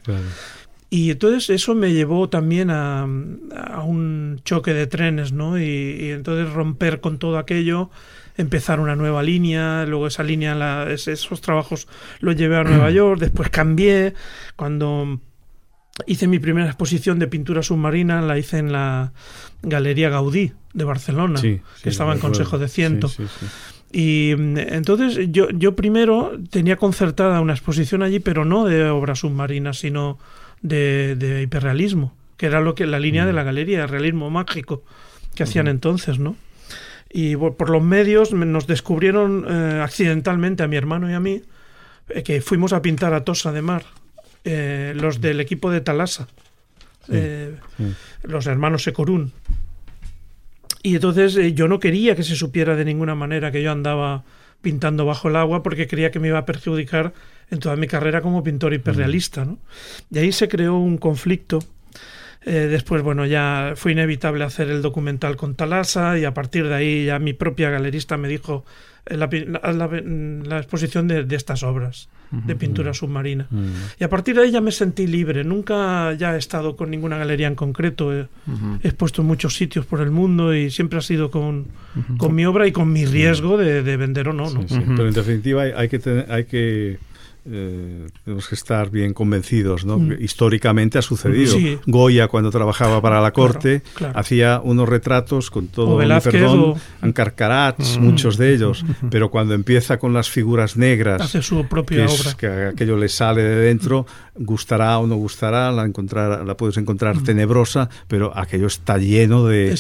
Y 0.90 1.12
entonces 1.12 1.52
eso 1.52 1.76
me 1.76 1.94
llevó 1.94 2.28
también 2.28 2.72
a, 2.72 3.04
a 3.04 3.84
un 3.84 4.42
choque 4.44 4.74
de 4.74 4.88
trenes, 4.88 5.32
¿no? 5.32 5.60
Y, 5.60 6.10
entonces 6.10 6.52
romper 6.52 7.02
con 7.02 7.20
todo 7.20 7.38
aquello, 7.38 7.92
empezar 8.36 8.80
una 8.80 8.96
nueva 8.96 9.22
línea, 9.22 9.86
luego 9.86 10.08
esa 10.08 10.24
línea, 10.24 10.56
la, 10.56 10.92
esos 10.92 11.40
trabajos 11.42 11.88
los 12.20 12.36
llevé 12.36 12.58
a 12.58 12.64
Nueva 12.64 12.90
York, 13.00 13.20
después 13.20 13.52
cambié, 13.52 14.16
cuando 14.56 15.20
hice 16.08 16.28
mi 16.28 16.40
primera 16.40 16.68
exposición 16.68 17.20
de 17.20 17.28
pintura 17.28 17.64
submarina, 17.64 18.22
la 18.22 18.38
hice 18.38 18.58
en 18.58 18.72
la 18.72 19.12
Galería 19.62 20.10
Gaudí 20.10 20.54
de 20.74 20.84
Barcelona, 20.84 21.42
que 21.42 21.62
estaba 21.84 22.14
en 22.14 22.20
Consejo 22.20 22.58
de 22.58 22.68
Ciento. 22.68 23.12
y 23.92 24.34
mm, 24.38 24.58
entonces 24.58 25.30
yo, 25.32 25.50
yo 25.50 25.76
primero 25.76 26.40
tenía 26.50 26.78
concertada 26.78 27.42
una 27.42 27.54
exposición 27.54 28.04
allí, 28.04 28.20
pero 28.20 28.46
no 28.46 28.66
de 28.66 28.90
obras 28.90 29.20
submarinas, 29.20 29.80
sino 29.80 30.18
de, 30.62 31.42
hiperrealismo, 31.44 32.14
que 32.38 32.46
era 32.46 32.62
lo 32.62 32.76
que 32.76 32.86
la 32.86 33.00
línea 33.00 33.26
de 33.26 33.34
la 33.34 33.44
mm. 33.44 33.46
galería, 33.46 33.84
el 33.84 33.90
realismo 33.90 34.30
mágico 34.30 34.84
que 35.36 35.44
hacían 35.44 35.68
entonces, 35.68 36.20
¿no? 36.20 36.36
Y 37.12 37.36
por, 37.36 37.70
los 37.70 37.82
medios 37.82 38.34
nos 38.34 38.68
descubrieron 38.68 39.46
eh, 39.50 39.82
accidentalmente 39.82 40.62
a 40.62 40.68
mi 40.68 40.76
hermano 40.76 41.10
y 41.10 41.14
a 41.14 41.20
mí 41.20 41.42
eh, 42.10 42.24
que 42.24 42.42
fuimos 42.42 42.72
a 42.72 42.82
pintar 42.84 43.14
a 43.14 43.24
Tosa 43.24 43.52
de 43.52 43.64
Mar 43.64 43.84
eh, 44.44 44.94
los 44.96 45.20
del 45.20 45.40
equipo 45.42 45.70
de 45.70 45.82
Talasa, 45.82 46.28
eh, 47.10 47.56
los 48.24 48.48
hermanos 48.48 48.84
Secorún. 48.84 49.34
Y 50.82 50.96
entonces 50.96 51.36
eh, 51.36 51.54
yo 51.54 51.68
no 51.68 51.80
quería 51.80 52.16
que 52.16 52.24
se 52.24 52.36
supiera 52.36 52.76
de 52.76 52.86
ninguna 52.86 53.16
manera 53.16 53.52
que 53.52 53.62
yo 53.62 53.72
andaba 53.72 54.24
pintando 54.62 55.06
bajo 55.06 55.28
el 55.28 55.36
agua 55.36 55.62
porque 55.62 55.88
creía 55.88 56.12
que 56.12 56.20
me 56.20 56.30
iba 56.30 56.40
a 56.40 56.46
perjudicar 56.46 57.14
en 57.52 57.60
toda 57.60 57.76
mi 57.76 57.88
carrera 57.88 58.22
como 58.22 58.44
pintor 58.44 58.74
hiperrealista. 58.74 59.44
¿no? 59.44 59.60
Y 60.10 60.20
ahí 60.20 60.32
se 60.32 60.48
creó 60.48 60.78
un 60.78 60.98
conflicto. 60.98 61.60
después, 62.46 63.02
bueno, 63.02 63.26
ya 63.26 63.74
fue 63.76 63.92
inevitable 63.92 64.46
hacer 64.46 64.70
el 64.70 64.82
documental 64.82 65.36
con 65.36 65.56
Talasa 65.56 66.18
y 66.18 66.24
a 66.24 66.34
partir 66.34 66.68
de 66.68 66.76
ahí 66.76 67.06
ya 67.06 67.20
mi 67.20 67.34
propia 67.34 67.70
galerista 67.70 68.16
me 68.16 68.30
dijo 68.30 68.64
la, 69.06 69.28
la, 69.28 70.58
exposición 70.58 71.08
de, 71.08 71.36
estas 71.36 71.64
obras 71.64 72.08
de 72.32 72.56
pintura 72.56 72.94
submarina. 72.94 73.48
Y 74.00 74.04
a 74.04 74.10
partir 74.10 74.36
de 74.36 74.44
ahí 74.44 74.52
ya 74.52 74.62
me 74.62 74.72
sentí 74.72 75.08
libre. 75.08 75.44
Nunca 75.44 76.14
ya 76.14 76.36
he 76.36 76.38
estado 76.38 76.76
con 76.76 76.92
ninguna 76.92 77.18
galería 77.18 77.48
en 77.48 77.56
concreto. 77.56 78.14
He, 78.14 78.28
expuesto 78.84 79.22
en 79.22 79.28
muchos 79.28 79.56
sitios 79.56 79.86
por 79.86 80.02
el 80.02 80.12
mundo 80.12 80.54
y 80.54 80.70
siempre 80.70 81.00
ha 81.00 81.02
sido 81.02 81.32
con, 81.32 81.68
con 82.18 82.36
mi 82.36 82.46
obra 82.46 82.68
y 82.68 82.72
con 82.72 82.92
mi 82.92 83.06
riesgo 83.06 83.58
de, 83.58 83.98
vender 83.98 84.30
o 84.30 84.34
no. 84.34 84.50
¿no? 84.50 84.66
Pero 84.68 85.08
en 85.08 85.14
definitiva 85.14 85.64
hay, 85.64 85.90
que, 85.90 86.00
tener, 86.00 86.32
hay 86.32 86.46
que 86.46 87.00
eh, 87.52 88.08
tenemos 88.24 88.48
que 88.48 88.56
estar 88.56 88.90
bien 88.90 89.14
convencidos, 89.14 89.86
¿no? 89.86 89.98
Mm. 89.98 90.18
Históricamente 90.20 91.00
ha 91.00 91.02
sucedido. 91.02 91.56
Goya, 91.86 92.28
cuando 92.28 92.52
trabajaba 92.52 93.02
para 93.02 93.22
la 93.22 93.32
corte, 93.32 93.82
hacía 94.14 94.62
unos 94.64 94.88
retratos 94.88 95.50
con 95.50 95.68
todo 95.68 95.98
mi 95.98 96.08
perdón, 96.22 96.60
o... 96.60 96.76
Ancarcarats, 97.02 97.98
mm. 97.98 98.02
muchos 98.04 98.38
de 98.38 98.54
ellos, 98.54 98.86
pero 99.10 99.32
cuando 99.32 99.54
empieza 99.54 99.98
con 99.98 100.14
las 100.14 100.30
figuras 100.30 100.78
negras, 100.78 101.22
hace 101.22 101.42
su 101.42 101.66
propia 101.66 102.06
que 102.06 102.12
obra. 102.12 102.34
que 102.38 102.48
aquello 102.48 102.98
le 102.98 103.10
sale 103.10 103.42
de 103.42 103.56
dentro, 103.56 104.06
gustará 104.36 105.00
o 105.00 105.08
no 105.08 105.16
gustará, 105.16 105.72
la, 105.72 105.86
encontrar, 105.86 106.46
la 106.46 106.56
puedes 106.56 106.78
encontrar 106.78 107.18
mm. 107.18 107.24
tenebrosa, 107.24 107.90
pero 108.08 108.38
aquello 108.38 108.68
está 108.68 108.98
lleno 108.98 109.46
de, 109.46 109.76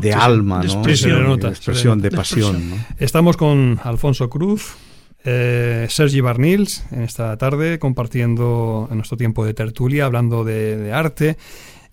de 0.00 0.12
alma, 0.12 0.60
de 0.60 0.66
expresión, 0.66 1.40
de, 1.40 1.48
expresión, 1.48 2.00
de, 2.00 2.10
pasión. 2.10 2.84
Estamos 2.98 3.36
con 3.36 3.80
Alfonso 3.82 4.28
Cruz, 4.30 4.76
eh, 5.24 5.86
Sergi 5.88 6.20
Barnils 6.20 6.84
en 6.90 7.02
esta 7.02 7.36
tarde 7.36 7.78
compartiendo 7.78 8.88
en 8.90 8.96
nuestro 8.96 9.16
tiempo 9.16 9.44
de 9.44 9.54
tertulia, 9.54 10.06
hablando 10.06 10.44
de, 10.44 10.92
arte 10.92 11.36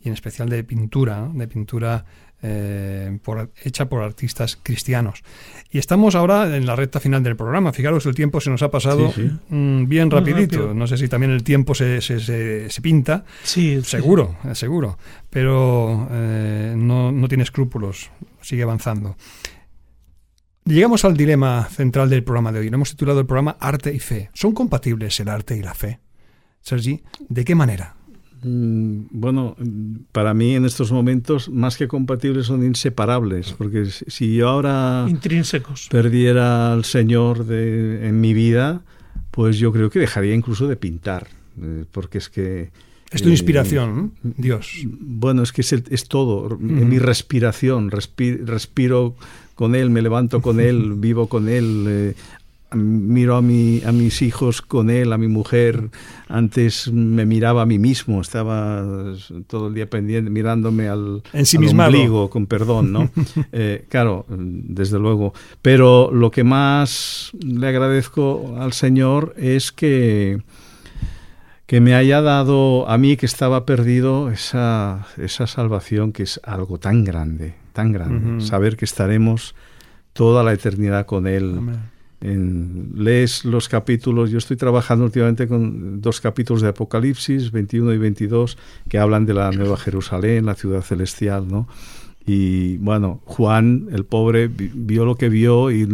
y 0.01 0.07
en 0.07 0.13
especial 0.13 0.49
de 0.49 0.63
pintura, 0.63 1.30
de 1.34 1.47
pintura 1.47 2.05
eh, 2.41 3.19
hecha 3.63 3.89
por 3.89 4.01
artistas 4.01 4.57
cristianos. 4.61 5.23
Y 5.71 5.77
estamos 5.77 6.15
ahora 6.15 6.55
en 6.55 6.65
la 6.65 6.75
recta 6.75 6.99
final 6.99 7.21
del 7.21 7.36
programa. 7.36 7.73
Fijaros, 7.73 8.05
el 8.05 8.15
tiempo 8.15 8.41
se 8.41 8.49
nos 8.49 8.63
ha 8.63 8.71
pasado 8.71 9.13
mm, 9.49 9.86
bien 9.88 10.09
rapidito. 10.09 10.73
no 10.73 10.88
sé 10.88 10.97
si 10.97 11.07
también 11.07 11.32
el 11.32 11.43
tiempo 11.43 11.75
se, 11.75 12.01
se, 12.01 12.82
pinta. 12.82 13.25
Sí, 13.43 13.82
seguro, 13.84 14.38
seguro. 14.53 14.97
Pero 15.30 16.07
eh, 16.11 16.73
no, 16.75 17.11
no 17.11 17.27
tiene 17.27 17.43
escrúpulos. 17.43 18.09
Sigue 18.41 18.63
avanzando. 18.63 19.15
Llegamos 20.66 21.03
al 21.05 21.18
dilema 21.18 21.66
central 21.66 22.10
del 22.10 22.24
programa 22.24 22.51
de 22.51 22.60
hoy. 22.60 22.70
Lo 22.70 22.76
hemos 22.76 22.91
titulado 22.91 23.20
el 23.20 23.26
programa 23.26 23.57
Arte 23.60 23.93
y 23.93 23.99
Fe. 23.99 24.30
¿Son 24.34 24.53
compatibles 24.53 25.20
el 25.20 25.30
arte 25.30 25.57
y 25.57 25.62
la 25.62 25.74
fe? 25.74 25.99
Sergi, 26.62 27.01
¿de 27.28 27.45
qué 27.45 27.55
manera? 27.55 27.95
Mm, 28.43 29.07
bueno, 29.12 29.55
para 30.12 30.34
mí 30.34 30.55
en 30.55 30.66
estos 30.66 30.91
momentos 30.91 31.49
más 31.49 31.78
que 31.78 31.88
compatibles 31.88 32.45
son 32.45 32.64
inseparables, 32.64 33.53
porque 33.53 33.86
si 33.86 34.36
yo 34.36 34.49
ahora 34.49 35.05
intrínsecos 35.10 35.88
perdiera 35.89 36.72
al 36.72 36.86
Señor 36.86 37.45
de, 37.45 38.07
en 38.07 38.22
mi 38.22 38.34
vida, 38.34 38.82
pues 39.32 39.57
yo 39.57 39.74
creo 39.74 39.89
que 39.89 39.99
dejaría 39.99 40.34
incluso 40.34 40.68
de 40.68 40.78
pintar, 40.78 41.28
eh, 41.62 41.86
porque 41.91 42.20
es 42.20 42.30
que... 42.30 42.72
Es 43.12 43.24
tu 43.24 43.30
inspiración, 43.30 44.14
Dios. 44.22 44.86
Bueno, 44.86 45.41
es 45.41 45.51
que 45.51 45.62
es, 45.62 45.74
es 45.74 46.07
todo, 46.07 46.60
mi 46.60 46.99
respiración, 46.99 47.89
respiro 47.89 49.16
con 49.60 49.76
Él, 49.76 49.89
me 49.89 50.01
levanto 50.01 50.41
con 50.41 50.62
Él, 50.62 50.93
vivo 50.95 51.28
con 51.28 51.49
Él, 51.49 51.86
eh, 51.86 52.14
miro 52.74 53.36
a, 53.36 53.41
mi, 53.41 53.82
a 53.84 53.91
mis 53.91 54.22
hijos 54.22 54.62
con 54.62 54.89
él, 54.89 55.12
a 55.12 55.18
mi 55.18 55.28
mujer. 55.28 55.89
Antes 56.30 56.89
me 56.93 57.26
miraba 57.26 57.64
a 57.64 57.66
mí 57.66 57.78
mismo, 57.78 58.22
estaba 58.22 58.86
todo 59.47 59.68
el 59.68 59.74
día 59.74 59.89
pendiente, 59.89 60.32
mirándome 60.32 60.88
al, 60.88 61.22
al 61.34 61.80
ombligo, 61.80 62.30
con 62.30 62.47
perdón, 62.47 62.93
¿no? 62.93 63.10
Eh, 63.51 63.84
claro, 63.89 64.26
desde 64.30 64.97
luego. 64.97 65.34
Pero 65.62 66.10
lo 66.14 66.32
que 66.32 66.45
más 66.45 67.32
le 67.43 67.68
agradezco 67.68 68.55
al 68.57 68.72
Señor 68.72 69.34
es 69.38 69.74
que 69.74 70.39
que 71.66 71.82
me 71.82 71.95
haya 71.95 72.22
dado 72.22 72.89
a 72.89 72.97
mí 72.97 73.18
que 73.18 73.26
estaba 73.26 73.66
perdido 73.66 74.32
esa, 74.32 75.05
esa 75.18 75.45
salvación 75.47 76.14
que 76.14 76.24
es 76.24 76.39
algo 76.43 76.80
tan 76.80 77.03
grande, 77.03 77.55
tan 77.80 77.91
grande. 77.91 78.45
Saber 78.45 78.75
que 78.75 78.86
estaremos 78.86 79.55
toda 80.13 80.43
la 80.43 80.53
eternidad 80.53 81.05
con 81.05 81.27
Él. 81.27 81.55
Amén 81.57 81.80
en, 82.21 82.91
lees 82.95 83.45
los 83.45 83.69
capítulos, 83.69 84.30
yo 84.30 84.38
estoy 84.38 84.57
trabajando 84.57 85.05
últimamente 85.05 85.47
con 85.47 86.01
dos 86.01 86.19
capítulos 86.19 86.61
de 86.61 86.69
Apocalipsis, 86.69 87.51
21 87.51 87.93
y 87.93 87.97
22, 87.97 88.57
que 88.89 88.99
hablan 88.99 89.25
de 89.25 89.34
la 89.34 89.51
Nueva 89.51 89.77
Jerusalén, 89.77 90.45
la 90.45 90.55
ciudad 90.55 90.82
celestial, 90.82 91.47
¿no? 91.47 91.67
Y 92.25 92.77
bueno, 92.77 93.21
Juan, 93.25 93.88
el 93.91 94.05
pobre, 94.05 94.49
vio 94.49 95.05
lo 95.05 95.15
que 95.15 95.30
vio 95.30 95.71
y, 95.71 95.88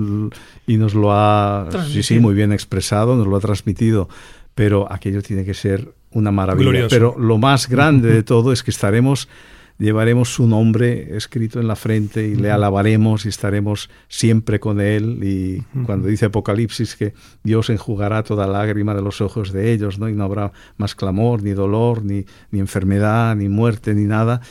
y 0.67 0.77
nos 0.77 0.93
lo 0.93 1.13
ha, 1.13 1.69
sí, 1.87 2.03
sí, 2.03 2.19
muy 2.19 2.33
bien 2.33 2.51
expresado, 2.51 3.15
nos 3.15 3.27
lo 3.27 3.37
ha 3.37 3.39
transmitido, 3.39 4.09
pero 4.55 4.91
aquello 4.91 5.21
tiene 5.21 5.45
que 5.45 5.53
ser 5.53 5.93
una 6.11 6.31
maravilla. 6.31 6.87
Pero 6.89 7.15
lo 7.17 7.37
más 7.37 7.69
grande 7.69 8.11
de 8.11 8.23
todo 8.23 8.51
es 8.51 8.63
que 8.63 8.71
estaremos 8.71 9.29
llevaremos 9.77 10.33
su 10.33 10.47
nombre 10.47 11.15
escrito 11.17 11.59
en 11.59 11.67
la 11.67 11.75
frente 11.75 12.27
y 12.27 12.35
le 12.35 12.49
alabaremos 12.49 13.25
y 13.25 13.29
estaremos 13.29 13.89
siempre 14.07 14.59
con 14.59 14.79
él. 14.79 15.19
Y 15.21 15.61
cuando 15.85 16.07
dice 16.07 16.27
Apocalipsis 16.27 16.95
que 16.95 17.13
Dios 17.43 17.69
enjugará 17.69 18.23
toda 18.23 18.47
lágrima 18.47 18.95
de 18.95 19.01
los 19.01 19.21
ojos 19.21 19.51
de 19.51 19.73
ellos, 19.73 19.99
¿no? 19.99 20.07
y 20.07 20.13
no 20.13 20.23
habrá 20.23 20.53
más 20.77 20.95
clamor, 20.95 21.43
ni 21.43 21.51
dolor, 21.51 22.03
ni, 22.03 22.25
ni 22.51 22.59
enfermedad, 22.59 23.35
ni 23.35 23.49
muerte, 23.49 23.93
ni 23.93 24.05
nada, 24.05 24.41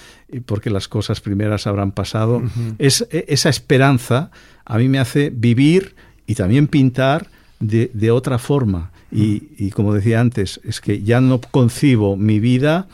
porque 0.44 0.70
las 0.70 0.88
cosas 0.88 1.20
primeras 1.20 1.66
habrán 1.66 1.92
pasado. 1.92 2.42
es, 2.78 3.06
e, 3.10 3.24
esa 3.28 3.48
esperanza 3.48 4.30
a 4.64 4.78
mí 4.78 4.88
me 4.88 4.98
hace 4.98 5.30
vivir 5.30 5.94
y 6.26 6.34
también 6.34 6.66
pintar 6.66 7.28
de, 7.60 7.90
de 7.94 8.10
otra 8.10 8.38
forma. 8.38 8.90
Y, 9.10 9.44
y, 9.58 9.70
como 9.70 9.94
decía 9.94 10.20
antes, 10.20 10.60
es 10.64 10.80
que 10.80 11.02
ya 11.02 11.20
no 11.20 11.40
concibo 11.40 12.16
mi 12.16 12.40
vida 12.40 12.88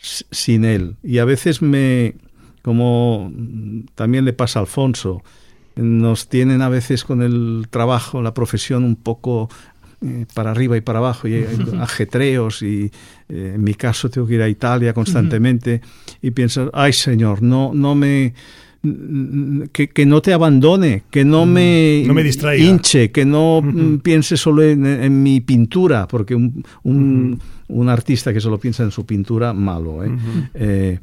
sin 0.00 0.64
él. 0.64 0.96
Y 1.02 1.18
a 1.18 1.24
veces 1.24 1.62
me, 1.62 2.14
como 2.62 3.32
también 3.94 4.24
le 4.24 4.32
pasa 4.32 4.58
a 4.58 4.62
Alfonso, 4.62 5.22
nos 5.76 6.28
tienen 6.28 6.62
a 6.62 6.68
veces 6.68 7.04
con 7.04 7.22
el 7.22 7.66
trabajo, 7.70 8.22
la 8.22 8.34
profesión 8.34 8.84
un 8.84 8.96
poco 8.96 9.48
eh, 10.02 10.26
para 10.34 10.50
arriba 10.50 10.76
y 10.76 10.80
para 10.80 10.98
abajo, 10.98 11.28
y 11.28 11.44
ajetreos, 11.80 12.62
y 12.62 12.90
eh, 13.28 13.52
en 13.54 13.62
mi 13.62 13.74
caso 13.74 14.10
tengo 14.10 14.26
que 14.26 14.34
ir 14.34 14.42
a 14.42 14.48
Italia 14.48 14.92
constantemente, 14.92 15.80
y 16.22 16.30
piensas, 16.30 16.70
ay 16.72 16.92
Señor, 16.92 17.42
no, 17.42 17.72
no 17.74 17.94
me... 17.94 18.34
Que, 18.82 20.06
no 20.06 20.22
te 20.22 20.32
abandone, 20.32 21.02
que 21.10 21.24
no 21.24 21.44
me, 21.44 22.02
no 22.06 22.14
me 22.14 22.22
hinche, 22.56 23.10
que 23.10 23.26
no 23.26 23.62
piense 24.02 24.38
solo 24.38 24.62
en, 24.62 25.22
mi 25.22 25.40
pintura, 25.42 26.08
porque 26.08 26.34
un, 26.34 26.64
un 27.68 27.88
artista 27.88 28.32
que 28.32 28.40
solo 28.40 28.58
piensa 28.58 28.82
en 28.82 28.90
su 28.90 29.04
pintura, 29.04 29.52
malo. 29.52 30.04
¿eh? 30.04 30.10
eh 30.54 30.98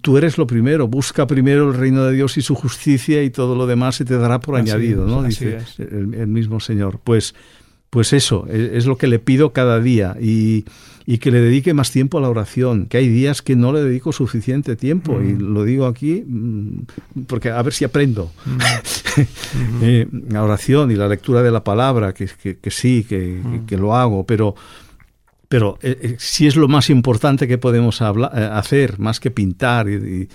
tú 0.00 0.18
eres 0.18 0.38
lo 0.38 0.46
primero, 0.46 0.86
busca 0.88 1.26
primero 1.26 1.70
el 1.70 1.74
reino 1.74 2.04
de 2.04 2.12
Dios 2.12 2.36
y 2.36 2.42
su 2.42 2.54
justicia 2.54 3.22
y 3.22 3.30
todo 3.30 3.54
lo 3.54 3.66
demás 3.66 3.96
se 3.96 4.04
te 4.04 4.18
dará 4.18 4.40
por 4.40 4.56
añadido, 4.56 5.06
¿no? 5.06 5.22
Dice 5.22 5.58
el, 5.78 6.26
mismo 6.26 6.60
Señor. 6.60 7.00
Pues, 7.02 7.34
pues 7.90 8.12
eso, 8.12 8.46
e, 8.50 8.72
es, 8.74 8.86
lo 8.86 8.98
que 8.98 9.06
le 9.06 9.18
pido 9.18 9.52
cada 9.52 9.80
día 9.80 10.16
y, 10.20 10.64
y, 11.06 11.18
que 11.18 11.30
le 11.30 11.40
dedique 11.40 11.74
más 11.74 11.90
tiempo 11.90 12.18
a 12.18 12.20
la 12.20 12.28
oración, 12.28 12.86
que 12.86 12.98
hay 12.98 13.08
días 13.08 13.42
que 13.42 13.56
no 13.56 13.72
le 13.72 13.82
dedico 13.82 14.12
suficiente 14.12 14.76
tiempo 14.76 15.20
y 15.20 15.36
lo 15.36 15.64
digo 15.64 15.86
aquí 15.86 16.24
mm, 16.26 17.24
porque 17.26 17.50
a 17.50 17.62
ver 17.62 17.72
si 17.72 17.84
aprendo. 17.84 18.30
Eh, 19.80 20.08
la 20.28 20.42
oración 20.42 20.90
y 20.90 20.96
la 20.96 21.06
lectura 21.06 21.40
de 21.40 21.52
la 21.52 21.62
palabra, 21.62 22.12
que, 22.12 22.26
que, 22.60 22.70
sí, 22.72 23.06
que, 23.08 23.40
que 23.64 23.76
lo 23.76 23.94
hago, 23.94 24.26
pero 24.26 24.56
pero 25.54 25.78
eh, 25.82 25.96
eh, 26.02 26.16
si 26.18 26.48
es 26.48 26.56
lo 26.56 26.66
más 26.66 26.90
importante 26.90 27.46
que 27.46 27.58
podemos 27.58 28.00
eh, 28.00 28.04
hacer, 28.04 28.98
más 28.98 29.20
que 29.20 29.30
pintar 29.30 29.88
y, 29.88 30.28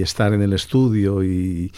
estar 0.00 0.32
en 0.32 0.42
el 0.42 0.52
estudio, 0.52 1.24
y 1.24 1.72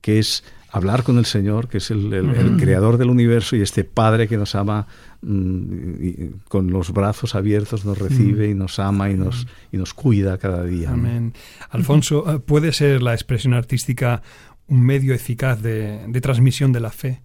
que 0.00 0.18
es 0.18 0.42
hablar 0.70 1.02
con 1.02 1.18
el 1.18 1.24
Señor, 1.24 1.68
que 1.68 1.78
es 1.78 1.90
el, 1.90 2.56
creador 2.58 2.96
del 2.96 3.10
universo 3.10 3.56
y 3.56 3.62
este 3.62 3.84
Padre 3.84 4.28
que 4.28 4.36
nos 4.36 4.54
ama 4.54 4.86
mm, 5.22 6.44
con 6.48 6.70
los 6.70 6.92
brazos 6.92 7.34
abiertos, 7.34 7.84
nos 7.84 7.98
recibe 7.98 8.48
y 8.48 8.54
nos 8.54 8.78
ama 8.78 9.10
y 9.10 9.14
nos, 9.14 9.46
y 9.72 9.76
nos 9.76 9.94
cuida 9.94 10.38
cada 10.38 10.64
día. 10.64 10.90
Amén. 10.90 11.34
Alfonso, 11.70 12.42
¿puede 12.46 12.72
ser 12.72 13.02
la 13.02 13.14
expresión 13.14 13.54
artística 13.54 14.22
un 14.68 14.82
medio 14.82 15.12
eficaz 15.14 15.60
de, 15.60 16.06
transmisión 16.22 16.72
de 16.72 16.80
la 16.80 16.90
fe? 16.90 17.20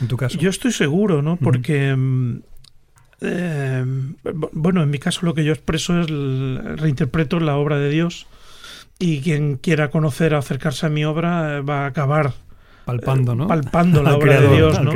En 0.00 0.08
tu 0.08 0.16
caso. 0.16 0.38
Yo 0.38 0.50
estoy 0.50 0.72
seguro, 0.72 1.22
¿no? 1.22 1.36
Porque 1.36 1.94
eh, 3.20 3.84
bueno, 4.52 4.82
en 4.82 4.90
mi 4.90 4.98
caso 4.98 5.26
lo 5.26 5.34
que 5.34 5.44
yo 5.44 5.52
expreso 5.52 6.00
es, 6.00 6.08
reinterpreto 6.08 7.40
la 7.40 7.56
obra 7.56 7.78
de 7.78 7.90
Dios 7.90 8.26
y 8.98 9.20
quien 9.20 9.56
quiera 9.56 9.90
conocer, 9.90 10.34
acercarse 10.34 10.86
a 10.86 10.88
mi 10.88 11.04
obra, 11.04 11.58
eh, 11.58 11.60
va 11.60 11.84
a 11.84 11.86
acabar 11.86 12.34
palpando, 12.88 13.34
¿no? 13.34 13.46
Palpando 13.46 14.02
la 14.02 14.16
obra 14.16 14.40
de 14.40 14.56
Dios, 14.56 14.80
¿no? 14.80 14.92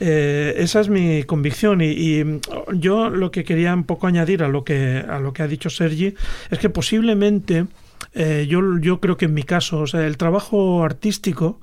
Eh, 0.00 0.54
esa 0.58 0.80
es 0.80 0.88
mi 0.88 1.24
convicción 1.24 1.80
y, 1.80 2.40
yo 2.74 3.10
lo 3.10 3.30
que 3.30 3.44
quería 3.44 3.74
un 3.74 3.84
poco 3.84 4.06
añadir 4.06 4.42
a 4.42 4.48
lo 4.48 4.64
que 4.64 5.04
a 5.08 5.18
lo 5.18 5.32
que 5.32 5.42
ha 5.42 5.48
dicho 5.48 5.70
Sergi 5.70 6.14
es 6.50 6.58
que 6.58 6.68
posiblemente 6.70 7.66
yo, 8.14 8.78
yo 8.78 9.00
creo 9.00 9.16
que 9.16 9.26
en 9.26 9.34
mi 9.34 9.42
caso, 9.42 9.80
o 9.80 9.86
sea, 9.86 10.06
el 10.06 10.16
trabajo 10.16 10.84
artístico 10.84 11.60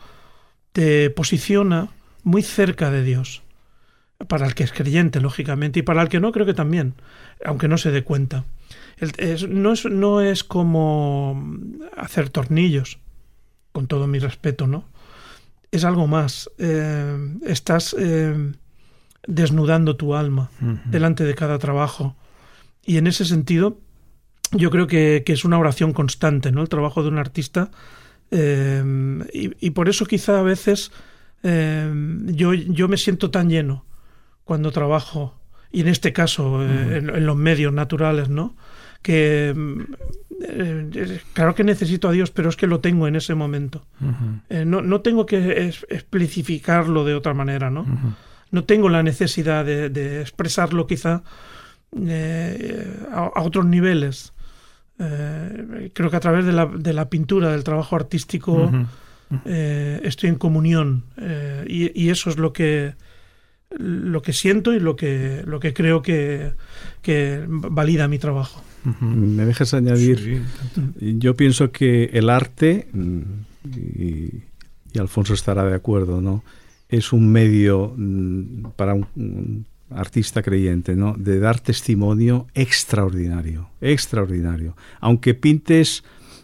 te 0.72 1.10
posiciona 1.10 1.90
muy 2.24 2.42
cerca 2.42 2.92
de 2.92 3.04
Dios 3.04 3.42
para 4.28 4.48
el 4.48 4.56
que 4.56 4.64
es 4.64 4.72
creyente, 4.72 5.22
lógicamente, 5.22 5.80
y 5.80 5.84
para 5.84 6.02
el 6.02 6.10
que 6.10 6.20
no, 6.20 6.32
creo 6.32 6.46
que 6.46 6.54
también, 6.54 6.96
aunque 7.46 7.68
no 7.68 7.78
se 7.78 7.92
dé 7.92 8.04
cuenta. 8.04 8.46
no, 9.50 9.72
es, 9.74 9.86
no 9.86 10.22
es 10.22 10.44
como 10.44 11.42
hacer 11.96 12.30
tornillos, 12.30 13.00
con 13.72 13.88
todo 13.88 14.08
mi 14.08 14.20
respeto, 14.20 14.66
¿no? 14.66 14.86
Es 15.72 15.84
algo 15.84 16.08
más. 16.08 16.50
Eh, 16.58 17.36
estás 17.46 17.96
eh, 17.98 18.54
desnudando 19.28 19.96
tu 19.96 20.16
alma 20.16 20.50
delante 20.86 21.24
de 21.24 21.36
cada 21.36 21.60
trabajo. 21.60 22.16
Y 22.86 22.98
en 22.98 23.08
ese 23.08 23.26
sentido, 23.26 23.80
yo 24.52 24.70
creo 24.70 24.88
que, 24.88 25.24
es 25.26 25.46
una 25.46 25.60
oración 25.60 25.94
constante, 25.94 26.52
¿no? 26.52 26.62
El 26.62 26.70
trabajo 26.70 27.04
de 27.04 27.10
un 27.10 27.18
artista. 27.18 27.70
Eh, 28.32 28.84
y, 29.34 29.70
por 29.72 29.90
eso 29.90 30.06
quizá 30.06 30.40
a 30.40 30.44
veces 30.44 30.92
yo, 31.44 32.54
yo 32.54 32.88
me 32.88 32.98
siento 32.98 33.32
tan 33.32 33.50
lleno 33.50 33.86
cuando 34.48 34.72
trabajo, 34.72 35.38
y 35.72 35.82
en 35.82 35.90
este 35.90 36.14
caso 36.14 36.64
eh, 36.64 36.98
en, 36.98 37.26
los 37.26 37.36
medios 37.36 37.74
naturales, 37.74 38.30
¿no? 38.30 38.56
Que 39.02 39.54
eh, 40.42 41.22
claro 41.34 41.56
que 41.56 41.64
necesito 41.64 42.10
a 42.10 42.12
Dios, 42.12 42.32
pero 42.32 42.50
es 42.50 42.56
que 42.56 42.68
lo 42.68 42.80
tengo 42.80 43.08
en 43.08 43.16
ese 43.16 43.36
momento. 43.36 43.86
Eh, 44.50 44.66
no, 44.66 44.82
no, 44.82 45.02
tengo 45.02 45.26
que 45.26 45.74
especificarlo 45.90 47.06
de 47.06 47.16
otra 47.16 47.34
manera, 47.34 47.70
¿no? 47.70 47.86
No 48.52 48.64
tengo 48.64 48.90
la 48.90 49.04
necesidad 49.04 49.66
de, 49.66 50.22
expresarlo 50.22 50.88
quizá 50.88 51.24
a, 53.12 53.42
otros 53.42 53.66
niveles. 53.66 54.34
creo 54.98 56.10
que 56.10 56.16
a 56.16 56.22
través 56.22 56.46
de 56.46 56.54
la, 56.54 56.66
de 56.66 56.94
la 56.94 57.10
pintura, 57.10 57.52
del 57.52 57.64
trabajo 57.64 57.96
artístico, 57.96 58.72
estoy 59.46 60.30
en 60.30 60.36
comunión. 60.36 61.04
Y, 61.68 62.00
y, 62.00 62.10
eso 62.10 62.30
es 62.30 62.38
lo 62.38 62.54
que 62.54 62.96
lo 63.70 64.22
que 64.22 64.34
siento 64.34 64.74
y 64.74 64.80
lo 64.80 64.96
que, 64.96 65.44
lo 65.46 65.60
que 65.60 65.74
creo 65.74 66.02
que, 66.02 66.54
que 67.02 67.44
valida 67.48 68.08
mi 68.08 68.18
trabajo. 68.18 68.64
¿Me 69.02 69.46
dejas 69.46 69.74
añadir? 69.74 70.44
Yo 71.00 71.36
pienso 71.36 71.72
que 71.72 72.06
el 72.14 72.30
arte, 72.30 72.88
mm, 72.94 73.22
y, 73.76 74.44
Alfonso 74.98 75.34
estará 75.34 75.66
de 75.66 75.76
acuerdo, 75.76 76.22
¿no? 76.22 76.44
es 76.90 77.12
un 77.14 77.30
medio 77.30 77.94
mm, 77.96 78.70
para 78.76 78.94
un, 78.94 79.66
artista 79.90 80.42
creyente, 80.42 80.96
¿no? 80.96 81.14
de 81.18 81.40
dar 81.40 81.60
testimonio 81.60 82.48
extraordinario, 82.54 83.70
extraordinario. 83.80 84.76
Aunque 85.00 85.34
pintes 85.34 86.04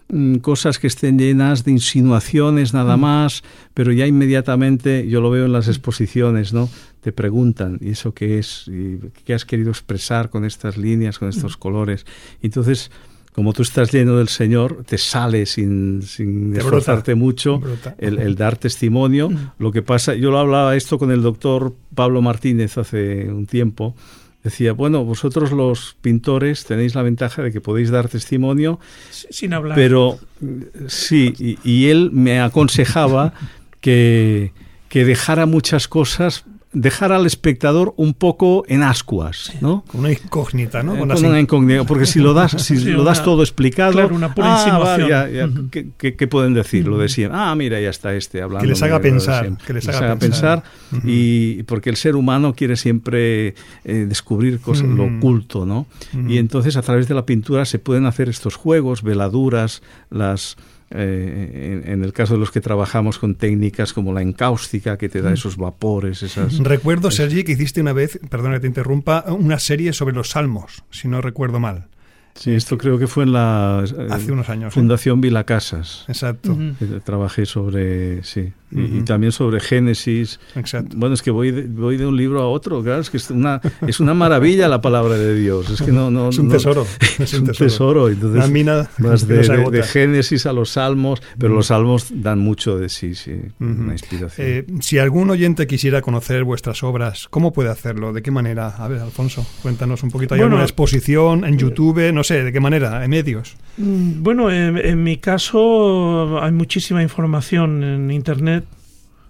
Mm, 0.09 0.37
cosas 0.37 0.77
que 0.77 0.87
estén 0.87 1.17
llenas 1.17 1.63
de 1.63 1.71
insinuaciones 1.71 2.73
nada 2.73 2.97
más, 2.97 3.41
pero 3.73 3.91
ya 3.91 4.05
inmediatamente, 4.05 5.07
yo 5.07 5.21
lo 5.21 5.31
veo 5.31 5.45
en 5.45 5.53
las 5.53 5.67
exposiciones, 5.67 6.53
¿no? 6.53 6.69
Te 7.03 7.11
preguntan, 7.11 7.77
¿y 7.81 7.89
eso 7.91 8.13
qué 8.13 8.39
es? 8.39 8.65
¿Y 8.67 8.97
¿Qué 9.25 9.33
has 9.33 9.45
querido 9.45 9.69
expresar 9.71 10.29
con 10.29 10.45
estas 10.45 10.77
líneas, 10.77 11.19
con 11.19 11.29
estos 11.29 11.57
colores? 11.57 12.05
Y 12.41 12.47
entonces, 12.47 12.89
como 13.33 13.51
tú 13.53 13.61
estás 13.63 13.91
lleno 13.91 14.15
del 14.17 14.29
Señor, 14.29 14.83
te 14.85 14.97
sale 14.97 15.45
sin, 15.45 16.01
sin 16.03 16.53
Te 16.53 16.59
esforzarte 16.59 17.13
brota, 17.13 17.23
mucho 17.25 17.59
brota. 17.59 17.95
el, 17.97 18.19
el 18.19 18.35
dar 18.35 18.57
testimonio. 18.57 19.29
Lo 19.59 19.71
que 19.71 19.81
pasa, 19.81 20.15
yo 20.15 20.31
lo 20.31 20.39
hablaba 20.39 20.75
esto 20.75 20.97
con 20.97 21.11
el 21.11 21.21
doctor 21.21 21.73
Pablo 21.93 22.21
Martínez 22.21 22.77
hace 22.77 23.31
un 23.31 23.45
tiempo. 23.45 23.95
Decía, 24.43 24.73
bueno, 24.73 25.05
vosotros 25.05 25.51
los 25.51 25.95
pintores 26.01 26.65
tenéis 26.65 26.95
la 26.95 27.01
ventaja 27.01 27.41
de 27.41 27.51
que 27.51 27.61
podéis 27.61 27.89
dar 27.91 28.09
testimonio, 28.09 28.79
Sin 29.09 29.53
hablar. 29.53 29.75
pero 29.75 30.19
mm, 30.41 30.61
sí, 30.87 31.33
y, 31.39 31.57
y 31.63 31.87
él 31.89 32.11
me 32.11 32.41
aconsejaba 32.41 33.33
que, 33.79 34.51
que 34.89 35.05
dejara 35.05 35.45
muchas 35.45 35.87
cosas, 35.87 36.43
dejara 36.73 37.17
al 37.17 37.25
espectador 37.25 37.93
un 37.97 38.13
poco 38.13 38.63
en 38.67 38.83
ascuas, 38.83 39.53
¿no? 39.61 39.83
Con 39.87 40.01
una 40.01 40.11
incógnita, 40.11 40.81
¿no? 40.83 40.95
Eh, 40.95 40.99
Con 41.07 41.25
una 41.25 41.39
incógnita, 41.39 41.83
porque 41.83 42.05
si 42.05 42.19
lo 42.19 42.33
das, 42.33 42.51
si 42.57 42.77
Sí, 42.77 42.85
lo 42.91 43.03
das 43.03 43.19
una- 43.19 43.25
todo 43.25 43.43
explicado, 43.43 43.91
claro, 43.93 44.15
una 44.15 44.33
pura 44.33 44.55
ah, 44.55 44.57
insinuación. 44.59 45.09
ya, 45.09 45.29
ya. 45.29 45.49
¿qué, 45.71 45.87
qué- 45.97 46.15
qué 46.15 46.27
pueden 46.27 46.53
decir? 46.53 46.87
Lo 46.87 46.97
de 46.97 47.09
siempre. 47.09 47.39
Ah, 47.39 47.53
mira, 47.55 47.79
ya 47.79 47.89
está 47.89 48.13
este 48.15 48.41
hablando. 48.41 48.63
Que 48.63 48.67
les 48.69 48.81
haga 48.81 48.99
pensar, 48.99 49.57
que 49.65 49.73
les 49.73 49.87
haga 49.87 50.15
pensar. 50.17 50.63
Y 51.03 51.63
porque 51.63 51.89
el 51.89 51.95
ser 51.95 52.15
humano 52.15 52.53
quiere 52.53 52.75
siempre 52.75 53.55
eh, 53.83 54.05
descubrir 54.07 54.59
cosas, 54.59 54.87
lo 54.87 55.05
oculto, 55.05 55.65
¿no? 55.65 55.85
Y 56.27 56.37
entonces 56.37 56.75
a 56.77 56.81
través 56.81 57.07
de 57.07 57.13
la 57.15 57.25
pintura 57.25 57.65
se 57.65 57.79
pueden 57.79 58.05
hacer 58.05 58.29
estos 58.29 58.55
juegos, 58.55 59.03
veladuras, 59.03 59.81
las 60.09 60.57
eh, 60.93 61.81
en, 61.83 61.91
en 61.91 62.03
el 62.03 62.13
caso 62.13 62.33
de 62.33 62.39
los 62.39 62.51
que 62.51 62.61
trabajamos 62.61 63.19
con 63.19 63.35
técnicas 63.35 63.93
como 63.93 64.13
la 64.13 64.21
encáustica 64.21 64.97
que 64.97 65.09
te 65.09 65.21
da 65.21 65.33
esos 65.33 65.57
vapores, 65.57 66.23
esas 66.23 66.59
Recuerdo, 66.59 67.11
Sergi, 67.11 67.43
que 67.43 67.53
hiciste 67.53 67.81
una 67.81 67.93
vez, 67.93 68.19
perdona 68.29 68.55
que 68.55 68.61
te 68.61 68.67
interrumpa, 68.67 69.25
una 69.29 69.59
serie 69.59 69.93
sobre 69.93 70.13
los 70.15 70.29
salmos, 70.29 70.83
si 70.91 71.07
no 71.07 71.21
recuerdo 71.21 71.59
mal, 71.59 71.87
Sí, 72.35 72.51
esto 72.51 72.77
creo 72.79 72.97
que 72.97 73.05
fue 73.07 73.25
en 73.25 73.33
la 73.33 73.83
eh, 73.85 74.07
hace 74.09 74.31
unos 74.31 74.49
años. 74.49 74.73
¿eh? 74.73 74.73
Fundación 74.73 75.21
Vila 75.21 75.43
Casas. 75.43 76.03
Exacto, 76.07 76.53
Ujú. 76.53 76.73
que 76.79 76.85
Trabajé 77.01 77.45
sobre, 77.45 78.23
sí, 78.23 78.51
y, 78.75 79.01
también 79.03 79.31
sobre 79.31 79.59
Génesis. 79.59 80.39
exacto. 80.55 80.95
Bueno, 80.97 81.15
es 81.15 81.21
que 81.21 81.31
voy 81.31 81.51
de, 81.51 81.63
voy 81.63 81.97
de 81.97 82.05
un 82.05 82.17
libro 82.17 82.41
a 82.41 82.47
otro, 82.47 82.81
claro, 82.83 83.01
es 83.01 83.09
que 83.09 83.17
es 83.17 83.29
una, 83.29 83.61
es 83.87 83.99
una 83.99 84.13
maravilla 84.13 84.67
la 84.67 84.81
palabra 84.81 85.15
de 85.17 85.35
Dios. 85.35 85.69
Es 85.69 85.81
que 85.81 85.91
no, 85.91 86.09
no, 86.11 86.29
Es 86.29 86.37
un 86.37 86.47
no- 86.47 86.53
tesoro. 86.53 86.85
Es 87.19 87.33
un 87.33 87.47
tesoro. 87.47 88.09
Entonces, 88.09 88.37
Una 88.43 88.47
mina 88.47 88.89
que 88.97 89.03
de, 89.25 89.69
de- 89.71 89.83
Génesis 89.83 90.45
a 90.45 90.53
los 90.53 90.71
Salmos, 90.71 91.21
pero 91.37 91.53
los 91.53 91.67
Salmos 91.67 92.07
dan 92.13 92.39
mucho 92.39 92.77
de 92.77 92.89
sí, 92.89 93.15
sí, 93.15 93.33
una 93.59 93.93
inspiración. 93.93 94.47
Eh, 94.47 94.65
si 94.81 94.97
algún 94.97 95.29
oyente 95.29 95.67
quisiera 95.67 96.01
conocer 96.01 96.43
vuestras 96.43 96.83
obras, 96.83 97.27
¿cómo 97.29 97.53
puede 97.53 97.69
hacerlo? 97.69 98.13
¿De 98.13 98.21
qué 98.21 98.31
manera? 98.31 98.69
A 98.69 98.87
ver, 98.87 98.99
Alfonso, 98.99 99.45
cuéntanos 99.61 100.03
un 100.03 100.09
poquito. 100.11 100.33
¿Hay 100.33 100.39
Bueno, 100.39 100.55
alguna 100.55 100.63
exposición 100.65 101.45
en 101.45 101.57
YouTube? 101.57 102.11
No 102.13 102.23
sé, 102.23 102.43
¿de 102.43 102.51
qué 102.51 102.59
manera? 102.59 103.03
¿En 103.03 103.09
medios? 103.11 103.55
Mm, 103.77 104.23
Bueno, 104.23 104.51
en, 104.51 104.77
en 104.77 105.03
mi 105.03 105.17
caso 105.17 106.39
hay 106.41 106.51
muchísima 106.51 107.01
información 107.03 107.83
en 107.83 108.11
internet. 108.11 108.62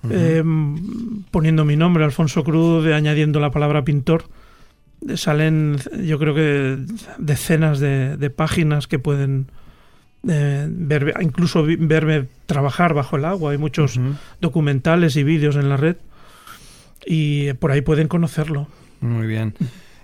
Eh, 0.09 0.43
poniendo 1.31 1.65
mi 1.65 1.75
nombre, 1.75 2.03
Alfonso 2.03 2.43
Cruz, 2.43 2.83
de- 2.83 2.93
añadiendo 2.93 3.39
la 3.39 3.51
palabra 3.51 3.83
pintor, 3.85 4.25
eh, 5.07 5.17
salen, 5.17 5.77
yo 6.03 6.19
creo 6.19 6.33
que 6.35 6.77
decenas 7.17 7.79
de, 7.79 8.17
de 8.17 8.29
páginas 8.29 8.87
que 8.87 8.99
pueden 8.99 9.47
eh, 10.27 10.67
ver, 10.69 11.13
incluso 11.21 11.65
verme 11.65 12.27
trabajar 12.45 12.93
bajo 12.93 13.17
el 13.17 13.25
agua. 13.25 13.51
Hay 13.51 13.57
muchos 13.57 13.99
documentales 14.41 15.15
y 15.17 15.23
vídeos 15.23 15.55
en 15.57 15.69
la 15.69 15.77
red 15.77 15.97
y 17.05 17.51
por 17.53 17.71
ahí 17.71 17.81
pueden 17.81 18.07
conocerlo. 18.07 18.67
Muy 19.01 19.27
bien. 19.27 19.53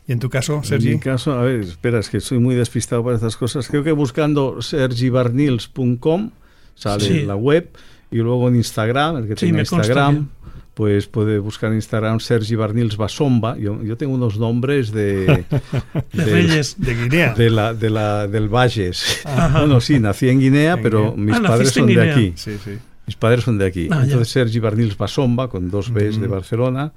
¿Y 0.08 0.12
en 0.12 0.20
tu 0.20 0.30
caso, 0.30 0.56
En 0.58 0.64
Sergi? 0.66 0.90
mi 0.96 1.00
caso, 1.00 1.34
a 1.34 1.44
ver, 1.44 1.62
espera, 1.62 2.00
es 2.00 2.10
que 2.10 2.20
soy 2.20 2.40
muy 2.40 2.56
despistado 2.56 3.04
para 3.04 3.16
estas 3.16 3.38
cosas. 3.38 3.68
Creo 3.70 3.84
que 3.84 3.92
buscando 3.94 4.62
sergibarnils.com 4.62 6.32
sale 6.76 7.04
Sí. 7.06 7.22
la 7.26 7.36
web 7.36 7.70
y 8.12 8.18
luego 8.18 8.48
en 8.50 8.56
Instagram, 8.56 9.18
el 9.18 9.28
que 9.28 9.36
Sí, 9.36 9.48
tenga 9.48 9.60
Instagram, 9.60 10.30
pues 10.74 11.08
puede 11.08 11.40
buscar 11.40 11.70
en 11.72 11.76
Instagram 11.78 12.20
Sergi 12.20 12.56
Barnils 12.56 12.96
Basomba. 12.98 13.58
Yo, 13.58 13.84
yo 13.84 13.98
tengo 13.98 14.14
unos 14.14 14.40
nombres 14.40 14.92
de, 14.92 15.26
De 16.14 16.26
Reyes. 16.26 16.76
De 16.80 16.96
Guinea. 16.96 17.34
de 17.34 17.50
la, 17.50 17.74
de 17.74 17.90
la, 17.90 18.28
del 18.28 18.48
Valles. 18.48 19.22
Ajá. 19.26 19.60
Bueno, 19.60 19.82
sí, 19.82 20.00
nací 20.00 20.30
en 20.30 20.40
Guinea, 20.40 20.74
En 20.74 20.82
pero 20.82 21.14
Guinea. 21.14 21.36
mis 21.40 21.46
Ah, 21.46 21.48
padres 21.50 21.70
son 21.72 21.88
de 21.88 22.12
aquí. 22.12 22.34
Sí, 22.36 22.58
sí. 22.64 22.72
Mis 23.06 23.16
padres 23.16 23.44
son 23.44 23.58
de 23.58 23.66
aquí. 23.66 23.88
Ah, 23.92 23.98
ya. 23.98 24.04
Entonces 24.04 24.30
Sergi 24.30 24.60
Barnils 24.60 24.98
Basomba, 24.98 25.50
con 25.50 25.70
dos 25.70 25.92
Bs 25.92 26.20
de 26.20 26.28
Ujú. 26.28 26.36
Barcelona. 26.36 26.94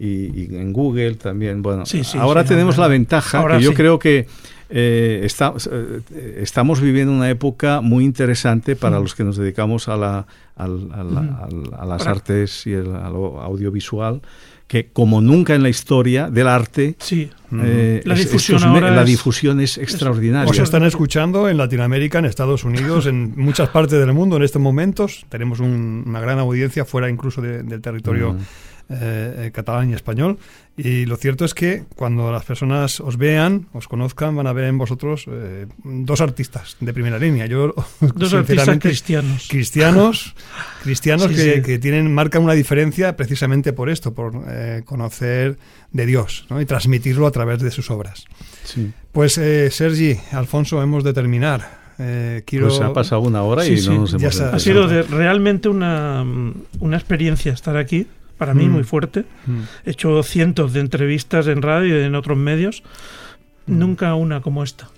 Y, 0.00 0.42
y 0.42 0.48
en 0.56 0.72
Google 0.72 1.14
también. 1.16 1.60
Bueno, 1.60 1.84
Sí, 1.84 2.04
sí, 2.04 2.16
ahora 2.18 2.44
tenemos 2.44 2.78
la 2.78 2.86
ventaja 2.86 3.38
Ahora 3.40 3.58
que 3.58 3.64
yo 3.64 3.74
creo 3.74 3.98
que 3.98 4.28
eh, 4.70 5.20
está- 5.24 5.54
eh, 5.70 6.38
estamos 6.42 6.80
viviendo 6.80 7.12
una 7.12 7.30
época 7.30 7.80
muy 7.80 8.04
interesante 8.04 8.76
para 8.76 9.00
los 9.00 9.14
que 9.14 9.24
nos 9.24 9.36
dedicamos 9.36 9.88
a, 9.88 9.96
la, 9.96 10.26
a 10.56 10.66
las 11.86 11.98
Para- 11.98 12.10
artes 12.10 12.66
y 12.66 12.72
el, 12.72 12.94
a 12.94 13.08
lo 13.10 13.40
audiovisual, 13.40 14.20
que 14.66 14.88
como 14.92 15.22
nunca 15.22 15.54
en 15.54 15.62
la 15.62 15.70
historia 15.70 16.28
del 16.30 16.46
arte, 16.46 16.94
Sí, 16.98 17.30
eh, 17.62 18.02
La 18.04 18.12
es- 18.14 18.20
difusión 18.20 18.56
estos 18.58 18.70
me- 18.70 18.78
ahora 18.80 18.90
la 18.94 19.00
es- 19.02 19.06
difusión 19.08 19.60
es 19.60 19.78
extraordinaria. 19.78 20.50
Os 20.50 20.58
están 20.58 20.82
escuchando 20.84 21.48
en 21.48 21.56
Latinoamérica, 21.56 22.18
en 22.18 22.26
Estados 22.26 22.64
Unidos, 22.64 23.06
en 23.06 23.32
muchas 23.36 23.70
partes 23.70 23.98
del 23.98 24.12
mundo 24.12 24.36
en 24.36 24.42
estos 24.42 24.60
momentos. 24.60 25.24
Tenemos 25.30 25.60
un- 25.60 26.04
una 26.06 26.20
gran 26.20 26.38
audiencia 26.38 26.84
fuera 26.84 27.08
incluso 27.08 27.40
de- 27.40 27.62
del 27.62 27.80
territorio 27.80 28.36
eh, 28.90 29.50
catalán 29.54 29.90
y 29.90 29.94
español. 29.94 30.38
Y 30.76 31.06
lo 31.06 31.16
cierto 31.16 31.44
es 31.44 31.54
que 31.54 31.82
cuando 31.96 32.30
las 32.30 32.44
personas 32.44 33.00
os 33.00 33.16
vean, 33.16 33.66
os 33.72 33.88
conozcan, 33.88 34.36
van 34.36 34.46
a 34.46 34.52
ver 34.52 34.64
en 34.66 34.78
vosotros 34.78 35.24
eh, 35.28 35.66
dos 35.84 36.20
artistas 36.20 36.76
de 36.78 36.92
primera 36.94 37.18
línea. 37.18 37.46
Yo, 37.46 37.74
dos 38.00 38.32
artistas 38.32 38.78
cristianos. 38.78 39.48
cristianos, 39.50 40.34
cristianos 40.84 41.26
Sí, 41.30 41.34
que, 41.34 41.54
sí. 41.56 41.62
que 41.62 41.78
tienen 41.80 42.14
marcan 42.14 42.44
una 42.44 42.52
diferencia 42.54 43.16
precisamente 43.16 43.72
por 43.72 43.90
esto, 43.90 44.14
por 44.14 44.32
eh, 44.48 44.82
conocer 44.84 45.58
de 45.90 46.06
Dios 46.06 46.46
¿no? 46.48 46.60
y 46.60 46.66
transmitirlo 46.66 47.26
a 47.26 47.32
través 47.32 47.58
de 47.60 47.70
sus 47.72 47.90
obras. 47.90 48.24
Sí. 48.62 48.92
Pues 49.10 49.36
eh, 49.38 49.70
Sergi, 49.72 50.16
Alfonso, 50.32 50.80
hemos 50.82 51.02
de 51.02 51.12
terminar. 51.12 51.78
Eh, 51.98 52.44
quiero... 52.46 52.68
Pues 52.68 52.80
ha 52.80 52.92
pasado 52.92 53.22
una 53.22 53.42
hora 53.42 53.64
Sí, 53.64 53.72
y 53.72 53.78
sí, 53.78 53.88
no 53.88 54.02
nos 54.02 54.12
ya 54.12 54.18
hemos 54.18 54.34
se. 54.36 54.44
Ha 54.44 54.58
sido 54.60 54.86
de- 54.86 55.02
realmente 55.02 55.68
una, 55.68 56.24
una 56.78 56.96
experiencia 56.96 57.52
estar 57.52 57.76
aquí, 57.76 58.06
para 58.38 58.54
mí 58.54 58.66
Mm. 58.68 58.72
muy 58.72 58.84
fuerte. 58.84 59.24
Mm. 59.46 59.60
He 59.84 59.90
hecho 59.90 60.22
cientos 60.22 60.72
de 60.72 60.80
entrevistas 60.80 61.46
en 61.48 61.60
radio 61.60 62.00
y 62.00 62.04
en 62.04 62.14
otros 62.14 62.38
medios, 62.38 62.82
Mm. 63.66 63.78
nunca 63.78 64.14
una 64.14 64.40
como 64.40 64.62
esta. 64.64 64.88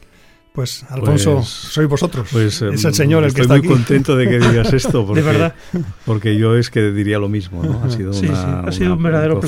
Pues 0.53 0.85
Alfonso, 0.91 1.37
Pues- 1.37 1.49
sois 1.49 1.89
vosotros. 1.89 2.29
Pues, 2.33 2.61
es 2.61 2.83
em, 2.83 2.89
el 2.89 2.95
Señor 2.95 3.25
el 3.25 3.33
que 3.33 3.43
estoy 3.43 3.43
está 3.43 3.55
muy 3.57 3.59
aquí. 3.61 3.69
contento 3.69 4.17
de 4.17 4.29
que 4.29 4.39
digas 4.41 4.73
esto, 4.73 5.07
porque, 5.07 5.23
de 5.23 5.27
verdad. 5.27 5.55
porque 6.05 6.37
yo 6.37 6.57
es 6.57 6.71
que 6.71 6.91
diría 6.91 7.19
lo 7.19 7.29
mismo, 7.29 7.63
¿no? 7.63 7.83
Ha 7.85 7.91
sido, 7.91 8.13
Sí, 8.13 8.27
una, 8.27 8.37
sí, 8.37 8.69
ha 8.69 8.73
sido 8.73 8.95
un 8.95 9.03
verdadero 9.03 9.41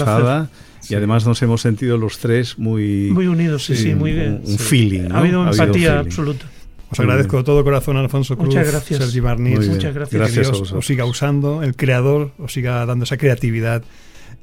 Sí. 0.81 0.95
Y 0.95 0.97
además 0.97 1.25
nos 1.27 1.41
hemos 1.43 1.61
sentido 1.61 1.97
los 1.97 2.19
tres 2.19 2.59
muy... 2.59 3.11
Muy 3.13 3.27
unidos, 3.29 3.65
sí, 3.65 3.77
Sí, 3.77 3.83
sí, 3.85 3.95
muy 3.95 4.11
un, 4.13 4.17
bien. 4.17 4.41
un 4.45 4.59
Sí. 4.59 4.59
feeling, 4.59 5.03
¿no? 5.09 5.15
Ha 5.15 5.19
habido 5.19 5.49
empatía 5.49 5.99
absoluta. 6.01 6.47
Os 6.93 7.01
agradezco 7.01 7.39
de 7.39 7.45
todo 7.45 7.65
corazón, 7.65 7.97
Alfonso 7.97 8.37
Cruz, 8.37 8.55
Muchas 8.55 8.71
gracias. 8.71 9.03
Sergi 9.03 9.21
Barniz. 9.21 9.67
Muchas 9.67 9.95
gracias. 9.95 10.11
Que 10.11 10.19
Gracias 10.19 10.49
a 10.49 10.53
Dios 10.53 10.73
os 10.73 10.87
siga 10.87 11.05
usando, 11.07 11.63
el 11.63 11.75
creador 11.75 12.33
os 12.39 12.53
siga 12.53 12.85
dando 12.85 13.05
esa 13.05 13.17
creatividad 13.17 13.83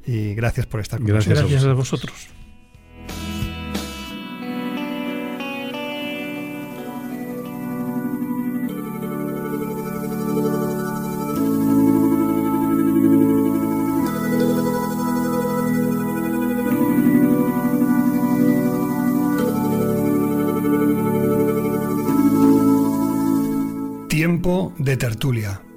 y 0.06 0.34
gracias 0.34 0.66
por 0.66 0.80
estar 0.80 1.00
con 1.00 1.08
Gracias 1.08 1.38
a 1.38 1.42
nosotros. 1.44 1.52
Gracias 1.52 1.72
a 1.72 1.74
vosotros. 1.76 2.39
De 24.80 24.96
tertulia. 24.96 25.69